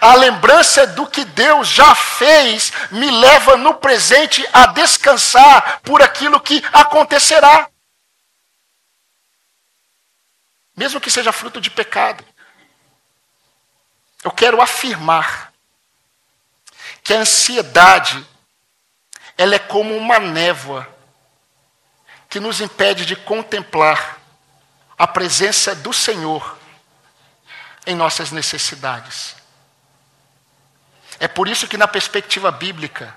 A 0.02 0.16
lembrança 0.16 0.88
do 0.88 1.08
que 1.08 1.24
Deus 1.24 1.68
já 1.68 1.94
fez 1.94 2.72
me 2.92 3.10
leva 3.10 3.56
no 3.56 3.76
presente 3.76 4.48
a 4.52 4.68
descansar 4.68 5.80
por 5.82 6.02
aquilo 6.02 6.40
que 6.40 6.64
acontecerá. 6.74 7.70
Mesmo 10.76 11.00
que 11.00 11.12
seja 11.12 11.32
fruto 11.32 11.62
de 11.62 11.70
pecado. 11.70 12.26
Eu 14.24 14.32
quero 14.32 14.62
afirmar 14.62 15.54
que 17.04 17.14
a 17.14 17.20
ansiedade 17.20 18.26
ela 19.38 19.56
é 19.56 19.60
como 19.60 19.96
uma 19.96 20.20
névoa 20.20 20.88
que 22.30 22.40
nos 22.40 22.60
impede 22.60 23.06
de 23.06 23.16
contemplar 23.16 24.20
a 24.98 25.06
presença 25.06 25.76
do 25.76 25.94
Senhor 25.94 26.58
em 27.86 27.96
nossas 27.96 28.32
necessidades. 28.32 29.36
É 31.26 31.28
por 31.28 31.48
isso 31.48 31.68
que, 31.68 31.76
na 31.76 31.88
perspectiva 31.88 32.52
bíblica, 32.52 33.12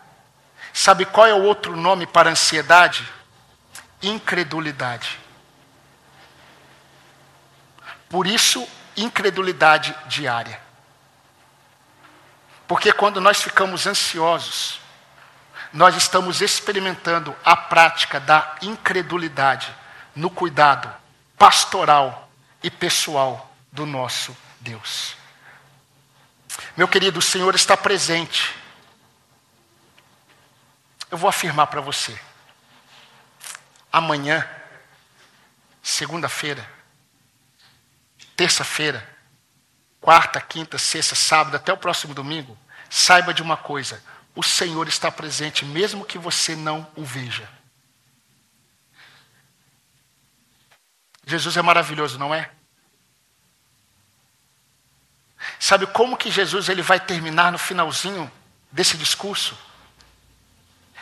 sabe 0.73 1.05
qual 1.05 1.27
é 1.27 1.35
o 1.35 1.43
outro 1.43 1.77
nome 1.77 2.07
para 2.07 2.31
ansiedade? 2.31 3.07
Incredulidade. 4.01 5.21
Por 8.09 8.27
isso, 8.27 8.67
incredulidade 8.97 9.95
diária. 10.07 10.59
Porque 12.67 12.95
quando 12.95 13.21
nós 13.21 13.43
ficamos 13.43 13.87
ansiosos, 13.87 14.81
nós 15.71 15.95
estamos 15.95 16.41
experimentando 16.41 17.37
a 17.45 17.55
prática 17.55 18.19
da 18.19 18.57
incredulidade 18.63 19.71
no 20.17 20.31
cuidado 20.31 20.91
pastoral 21.37 22.31
e 22.63 22.71
pessoal 22.71 23.55
do 23.71 23.85
nosso 23.85 24.35
Deus. 24.61 25.18
Meu 26.77 26.89
querido, 26.89 27.19
o 27.19 27.23
Senhor 27.23 27.55
está 27.55 27.77
presente. 27.77 28.55
Eu 31.11 31.19
vou 31.19 31.29
afirmar 31.29 31.67
para 31.69 31.81
você. 31.81 32.19
Amanhã, 33.91 34.49
segunda-feira, 35.83 36.69
terça-feira, 38.37 39.09
quarta, 40.01 40.41
quinta, 40.41 40.79
sexta, 40.79 41.15
sábado, 41.15 41.57
até 41.57 41.73
o 41.73 41.79
próximo 41.79 42.15
domingo, 42.15 42.57
saiba 42.91 43.33
de 43.33 43.43
uma 43.43 43.57
coisa: 43.57 44.03
o 44.35 44.43
Senhor 44.43 44.87
está 44.87 45.11
presente, 45.11 45.65
mesmo 45.65 46.05
que 46.05 46.19
você 46.19 46.55
não 46.55 46.87
o 46.95 47.05
veja. 47.05 47.49
Jesus 51.27 51.57
é 51.57 51.63
maravilhoso, 51.63 52.19
não 52.19 52.35
é? 52.35 52.51
Sabe 55.59 55.87
como 55.87 56.17
que 56.17 56.31
Jesus 56.31 56.69
ele 56.69 56.83
vai 56.83 57.01
terminar 57.01 57.51
no 57.51 57.59
finalzinho 57.59 58.31
desse 58.71 58.97
discurso? 58.97 59.59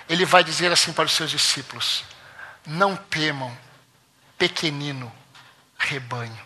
Ele 0.09 0.25
vai 0.25 0.43
dizer 0.43 0.73
assim 0.73 0.93
para 0.93 1.05
os 1.05 1.13
seus 1.13 1.31
discípulos: 1.31 2.05
Não 2.65 2.97
temam, 2.97 3.57
pequenino 4.39 5.13
rebanho. 5.77 6.39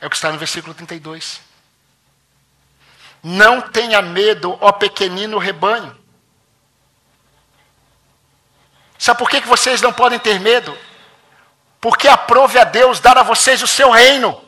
É 0.00 0.06
o 0.06 0.10
que 0.10 0.16
está 0.16 0.30
no 0.30 0.38
versículo 0.38 0.74
32. 0.74 1.40
Não 3.22 3.62
tenha 3.62 4.02
medo, 4.02 4.56
ó 4.60 4.70
pequenino 4.70 5.38
rebanho. 5.38 5.98
Sabe 8.98 9.18
por 9.18 9.30
que, 9.30 9.40
que 9.40 9.48
vocês 9.48 9.80
não 9.80 9.92
podem 9.92 10.18
ter 10.18 10.38
medo? 10.38 10.76
Porque 11.80 12.06
aprove 12.06 12.58
a 12.58 12.64
Deus 12.64 13.00
dar 13.00 13.16
a 13.16 13.22
vocês 13.22 13.62
o 13.62 13.66
seu 13.66 13.90
reino. 13.90 14.43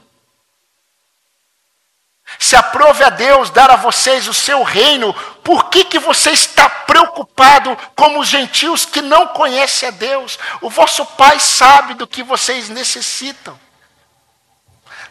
Se 2.38 2.54
aprove 2.54 3.02
a 3.02 3.10
Deus 3.10 3.50
dar 3.50 3.70
a 3.70 3.76
vocês 3.76 4.28
o 4.28 4.34
seu 4.34 4.62
reino, 4.62 5.14
por 5.42 5.70
que, 5.70 5.84
que 5.84 5.98
você 5.98 6.30
está 6.30 6.68
preocupado 6.68 7.76
como 7.94 8.20
os 8.20 8.28
gentios 8.28 8.84
que 8.84 9.00
não 9.00 9.28
conhecem 9.28 9.88
a 9.88 9.92
Deus? 9.92 10.38
O 10.60 10.68
vosso 10.68 11.04
Pai 11.04 11.40
sabe 11.40 11.94
do 11.94 12.06
que 12.06 12.22
vocês 12.22 12.68
necessitam. 12.68 13.58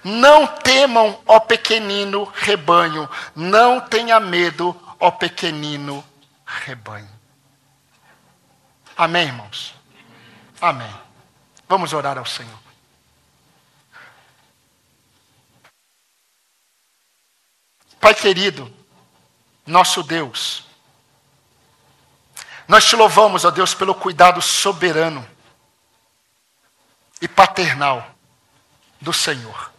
Não 0.03 0.45
temam, 0.45 1.19
ó 1.25 1.39
pequenino 1.39 2.31
rebanho, 2.35 3.09
não 3.35 3.79
tenha 3.79 4.19
medo, 4.19 4.79
ó 4.99 5.09
pequenino 5.09 6.05
rebanho. 6.45 7.09
Amém, 8.95 9.25
irmãos? 9.25 9.73
Amém. 10.61 10.93
Vamos 11.67 11.91
orar 11.91 12.17
ao 12.17 12.25
Senhor. 12.25 12.64
Pai 18.05 18.13
querido, 18.13 18.71
nosso 19.65 20.03
Deus, 20.03 20.63
nós 22.67 22.85
te 22.85 22.95
louvamos, 22.95 23.45
ó 23.45 23.49
Deus, 23.49 23.73
pelo 23.73 23.95
cuidado 23.95 24.43
soberano 24.43 25.27
e 27.19 27.27
paternal 27.27 28.07
do 29.01 29.11
Senhor. 29.11 29.71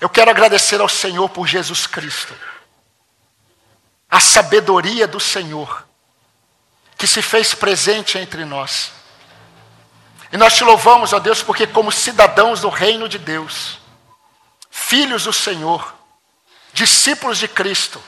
Eu 0.00 0.08
quero 0.08 0.32
agradecer 0.32 0.80
ao 0.80 0.88
Senhor 0.88 1.28
por 1.28 1.46
Jesus 1.46 1.86
Cristo. 1.86 2.34
A 4.10 4.18
sabedoria 4.18 5.06
do 5.06 5.20
Senhor, 5.20 5.86
que 6.96 7.06
se 7.06 7.22
fez 7.22 7.54
presente 7.54 8.18
entre 8.18 8.44
nós. 8.44 8.90
E 10.32 10.36
nós 10.36 10.56
te 10.56 10.64
louvamos, 10.64 11.12
ó 11.12 11.20
Deus, 11.20 11.40
porque, 11.40 11.68
como 11.68 11.92
cidadãos 11.92 12.62
do 12.62 12.68
reino 12.68 13.08
de 13.08 13.16
Deus, 13.16 13.78
filhos 14.68 15.22
do 15.22 15.32
Senhor, 15.32 15.96
discípulos 16.72 17.38
de 17.38 17.48
Cristo, 17.48 18.02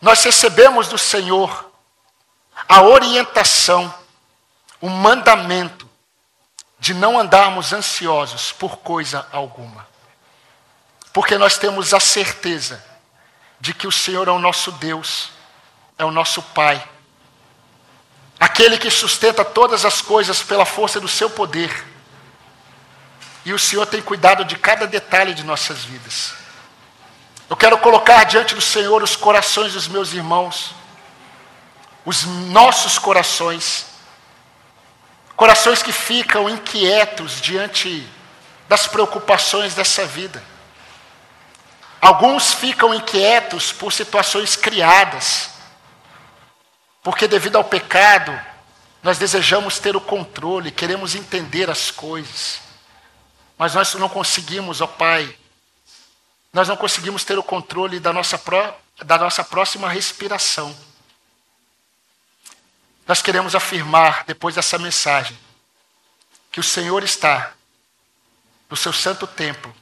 nós 0.00 0.22
recebemos 0.22 0.88
do 0.88 0.98
Senhor 0.98 1.70
a 2.68 2.82
orientação, 2.82 3.92
o 4.80 4.88
mandamento 4.88 5.88
de 6.78 6.94
não 6.94 7.18
andarmos 7.18 7.72
ansiosos 7.72 8.52
por 8.52 8.78
coisa 8.78 9.26
alguma. 9.32 9.86
Porque 11.12 11.38
nós 11.38 11.56
temos 11.56 11.94
a 11.94 12.00
certeza 12.00 12.84
de 13.58 13.72
que 13.72 13.86
o 13.86 13.92
Senhor 13.92 14.28
é 14.28 14.30
o 14.30 14.38
nosso 14.38 14.70
Deus, 14.72 15.30
é 15.98 16.04
o 16.04 16.10
nosso 16.10 16.42
Pai. 16.42 16.86
Aquele 18.38 18.76
que 18.76 18.90
sustenta 18.90 19.44
todas 19.44 19.84
as 19.86 20.02
coisas 20.02 20.42
pela 20.42 20.66
força 20.66 21.00
do 21.00 21.08
seu 21.08 21.30
poder. 21.30 21.86
E 23.46 23.52
o 23.52 23.58
Senhor 23.58 23.86
tem 23.86 24.02
cuidado 24.02 24.44
de 24.44 24.56
cada 24.56 24.86
detalhe 24.86 25.32
de 25.32 25.42
nossas 25.42 25.84
vidas. 25.84 26.34
Eu 27.48 27.56
quero 27.56 27.78
colocar 27.78 28.24
diante 28.24 28.54
do 28.54 28.60
Senhor 28.60 29.02
os 29.02 29.16
corações 29.16 29.72
dos 29.72 29.86
meus 29.88 30.12
irmãos 30.12 30.74
os 32.06 32.22
nossos 32.24 33.00
corações, 33.00 33.86
corações 35.34 35.82
que 35.82 35.90
ficam 35.90 36.48
inquietos 36.48 37.40
diante 37.40 38.08
das 38.68 38.86
preocupações 38.86 39.74
dessa 39.74 40.06
vida. 40.06 40.42
Alguns 42.00 42.54
ficam 42.54 42.94
inquietos 42.94 43.72
por 43.72 43.92
situações 43.92 44.54
criadas, 44.54 45.50
porque 47.02 47.26
devido 47.26 47.56
ao 47.56 47.64
pecado, 47.64 48.40
nós 49.02 49.18
desejamos 49.18 49.80
ter 49.80 49.96
o 49.96 50.00
controle, 50.00 50.70
queremos 50.70 51.16
entender 51.16 51.68
as 51.68 51.90
coisas, 51.90 52.60
mas 53.58 53.74
nós 53.74 53.94
não 53.94 54.08
conseguimos, 54.08 54.80
ó 54.80 54.86
Pai, 54.86 55.36
nós 56.56 56.68
não 56.68 56.76
conseguimos 56.76 57.22
ter 57.22 57.38
o 57.38 57.42
controle 57.42 58.00
da 58.00 58.14
nossa, 58.14 58.38
pró 58.38 58.74
da 59.04 59.18
nossa 59.18 59.44
próxima 59.44 59.90
respiração. 59.90 60.74
Nós 63.06 63.20
queremos 63.20 63.54
afirmar, 63.54 64.24
depois 64.24 64.54
dessa 64.54 64.78
mensagem, 64.78 65.38
que 66.50 66.58
o 66.58 66.62
Senhor 66.62 67.04
está 67.04 67.52
no 68.70 68.76
seu 68.76 68.90
santo 68.90 69.26
templo, 69.26 69.76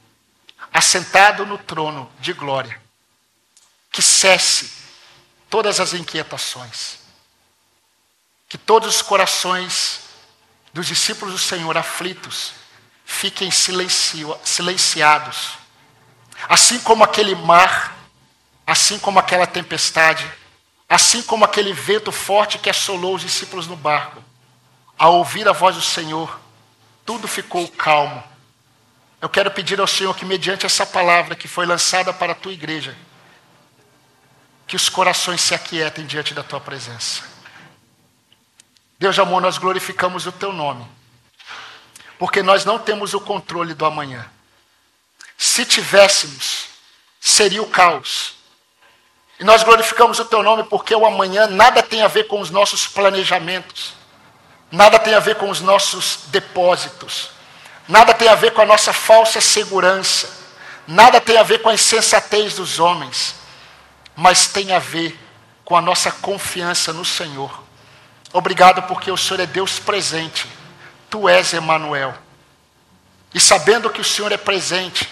assentado 0.72 1.46
no 1.46 1.58
trono 1.58 2.12
de 2.18 2.32
glória, 2.32 2.82
que 3.92 4.02
cesse 4.02 4.72
todas 5.48 5.78
as 5.78 5.92
inquietações, 5.92 6.98
que 8.48 8.58
todos 8.58 8.96
os 8.96 9.00
corações 9.00 10.00
dos 10.72 10.88
discípulos 10.88 11.34
do 11.34 11.40
Senhor 11.40 11.76
aflitos 11.76 12.52
fiquem 13.04 13.52
silencio, 13.52 14.36
silenciados, 14.42 15.62
assim 16.48 16.78
como 16.80 17.04
aquele 17.04 17.34
mar, 17.34 17.96
assim 18.66 18.98
como 18.98 19.18
aquela 19.18 19.46
tempestade, 19.46 20.30
assim 20.88 21.22
como 21.22 21.44
aquele 21.44 21.72
vento 21.72 22.12
forte 22.12 22.58
que 22.58 22.70
assolou 22.70 23.14
os 23.14 23.22
discípulos 23.22 23.66
no 23.66 23.76
barco. 23.76 24.22
Ao 24.98 25.16
ouvir 25.16 25.48
a 25.48 25.52
voz 25.52 25.76
do 25.76 25.82
Senhor, 25.82 26.40
tudo 27.04 27.26
ficou 27.26 27.66
calmo 27.68 28.22
eu 29.24 29.28
quero 29.30 29.50
pedir 29.50 29.80
ao 29.80 29.86
Senhor 29.86 30.14
que, 30.14 30.22
mediante 30.22 30.66
essa 30.66 30.84
palavra 30.84 31.34
que 31.34 31.48
foi 31.48 31.64
lançada 31.64 32.12
para 32.12 32.32
a 32.32 32.34
tua 32.34 32.52
igreja, 32.52 32.94
que 34.66 34.76
os 34.76 34.90
corações 34.90 35.40
se 35.40 35.54
aquietem 35.54 36.04
diante 36.04 36.34
da 36.34 36.42
tua 36.42 36.60
presença. 36.60 37.22
Deus 38.98 39.14
de 39.14 39.22
amor, 39.22 39.40
nós 39.40 39.56
glorificamos 39.56 40.26
o 40.26 40.32
teu 40.32 40.52
nome, 40.52 40.86
porque 42.18 42.42
nós 42.42 42.66
não 42.66 42.78
temos 42.78 43.14
o 43.14 43.20
controle 43.22 43.72
do 43.72 43.86
amanhã. 43.86 44.30
Se 45.36 45.64
tivéssemos, 45.64 46.66
seria 47.20 47.62
o 47.62 47.66
caos. 47.66 48.34
E 49.38 49.44
nós 49.44 49.62
glorificamos 49.62 50.18
o 50.18 50.24
teu 50.24 50.42
nome 50.42 50.64
porque 50.64 50.94
o 50.94 51.06
amanhã 51.06 51.46
nada 51.46 51.82
tem 51.82 52.02
a 52.02 52.08
ver 52.08 52.24
com 52.24 52.40
os 52.40 52.50
nossos 52.50 52.86
planejamentos, 52.86 53.94
nada 54.70 54.98
tem 54.98 55.14
a 55.14 55.20
ver 55.20 55.36
com 55.36 55.50
os 55.50 55.60
nossos 55.60 56.20
depósitos. 56.28 57.34
Nada 57.86 58.14
tem 58.14 58.28
a 58.28 58.34
ver 58.34 58.52
com 58.52 58.62
a 58.62 58.66
nossa 58.66 58.92
falsa 58.92 59.40
segurança. 59.40 60.28
Nada 60.86 61.20
tem 61.20 61.36
a 61.36 61.42
ver 61.42 61.60
com 61.60 61.68
a 61.68 61.74
insensatez 61.74 62.54
dos 62.54 62.78
homens. 62.78 63.34
Mas 64.16 64.46
tem 64.46 64.72
a 64.72 64.78
ver 64.78 65.18
com 65.64 65.76
a 65.76 65.80
nossa 65.80 66.10
confiança 66.10 66.92
no 66.92 67.04
Senhor. 67.04 67.62
Obrigado 68.32 68.82
porque 68.82 69.10
o 69.10 69.16
Senhor 69.16 69.40
é 69.40 69.46
Deus 69.46 69.78
presente. 69.78 70.46
Tu 71.10 71.28
és 71.28 71.52
Emanuel. 71.52 72.14
E 73.34 73.40
sabendo 73.40 73.90
que 73.90 74.00
o 74.00 74.04
Senhor 74.04 74.32
é 74.32 74.36
presente, 74.36 75.08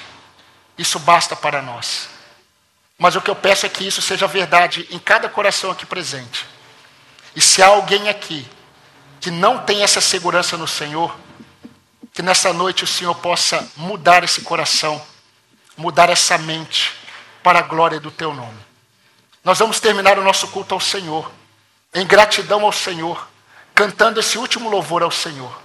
isso 0.83 0.99
basta 0.99 1.35
para 1.35 1.63
nós. 1.63 2.09
Mas 2.99 3.17
o 3.17 3.21
que 3.21 3.31
eu 3.31 3.37
peço 3.37 3.67
é 3.67 3.69
que 3.69 3.87
isso 3.87 4.03
seja 4.03 4.27
verdade 4.27 4.87
em 4.91 4.99
cada 4.99 5.29
coração 5.29 5.71
aqui 5.71 5.87
presente. 5.87 6.47
E 7.35 7.41
se 7.41 7.63
há 7.63 7.67
alguém 7.67 8.09
aqui 8.09 8.47
que 9.21 9.31
não 9.31 9.59
tem 9.59 9.83
essa 9.83 10.01
segurança 10.01 10.57
no 10.57 10.69
Senhor, 10.69 11.17
que 12.13 12.23
nessa 12.23 12.53
noite 12.53 12.85
o 12.85 12.87
Senhor 12.87 13.15
possa 13.17 13.67
mudar 13.77 14.23
esse 14.23 14.43
coração, 14.43 15.01
mudar 15.77 16.11
essa 16.11 16.37
mente 16.37 16.93
para 17.43 17.61
a 17.61 17.63
glória 17.63 17.99
do 17.99 18.11
teu 18.11 18.35
nome. 18.35 18.59
Nós 19.43 19.59
vamos 19.59 19.81
terminar 19.81 20.19
o 20.19 20.25
nosso 20.25 20.49
culto 20.49 20.75
ao 20.75 20.81
Senhor, 20.81 21.31
em 21.95 22.07
gratidão 22.07 22.65
ao 22.65 22.73
Senhor, 22.73 23.29
cantando 23.75 24.21
esse 24.21 24.39
último 24.39 24.69
louvor 24.69 25.03
ao 25.03 25.11
Senhor. 25.11 25.61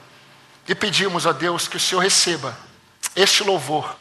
E 0.68 0.74
pedimos 0.74 1.28
a 1.28 1.32
Deus 1.32 1.68
que 1.68 1.78
o 1.78 1.80
Senhor 1.80 2.02
receba 2.02 2.58
este 3.16 3.44
louvor 3.44 3.96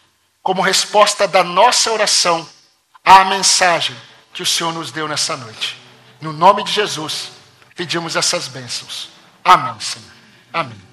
como 0.47 0.63
resposta 0.63 1.27
da 1.27 1.43
nossa 1.43 1.91
oração 1.91 2.49
à 3.05 3.25
mensagem 3.25 3.97
que 4.33 4.45
o 4.45 4.47
Senhor 4.47 4.73
nos 4.73 4.93
deu 4.93 5.09
nessa 5.09 5.37
noite. 5.37 5.77
No 6.21 6.33
nome 6.33 6.63
de 6.63 6.71
Jesus, 6.71 7.33
pedimos 7.75 8.15
essas 8.15 8.47
bênçãos. 8.47 9.09
Amém, 9.43 9.75
Senhor. 9.81 10.09
Amém. 10.53 10.81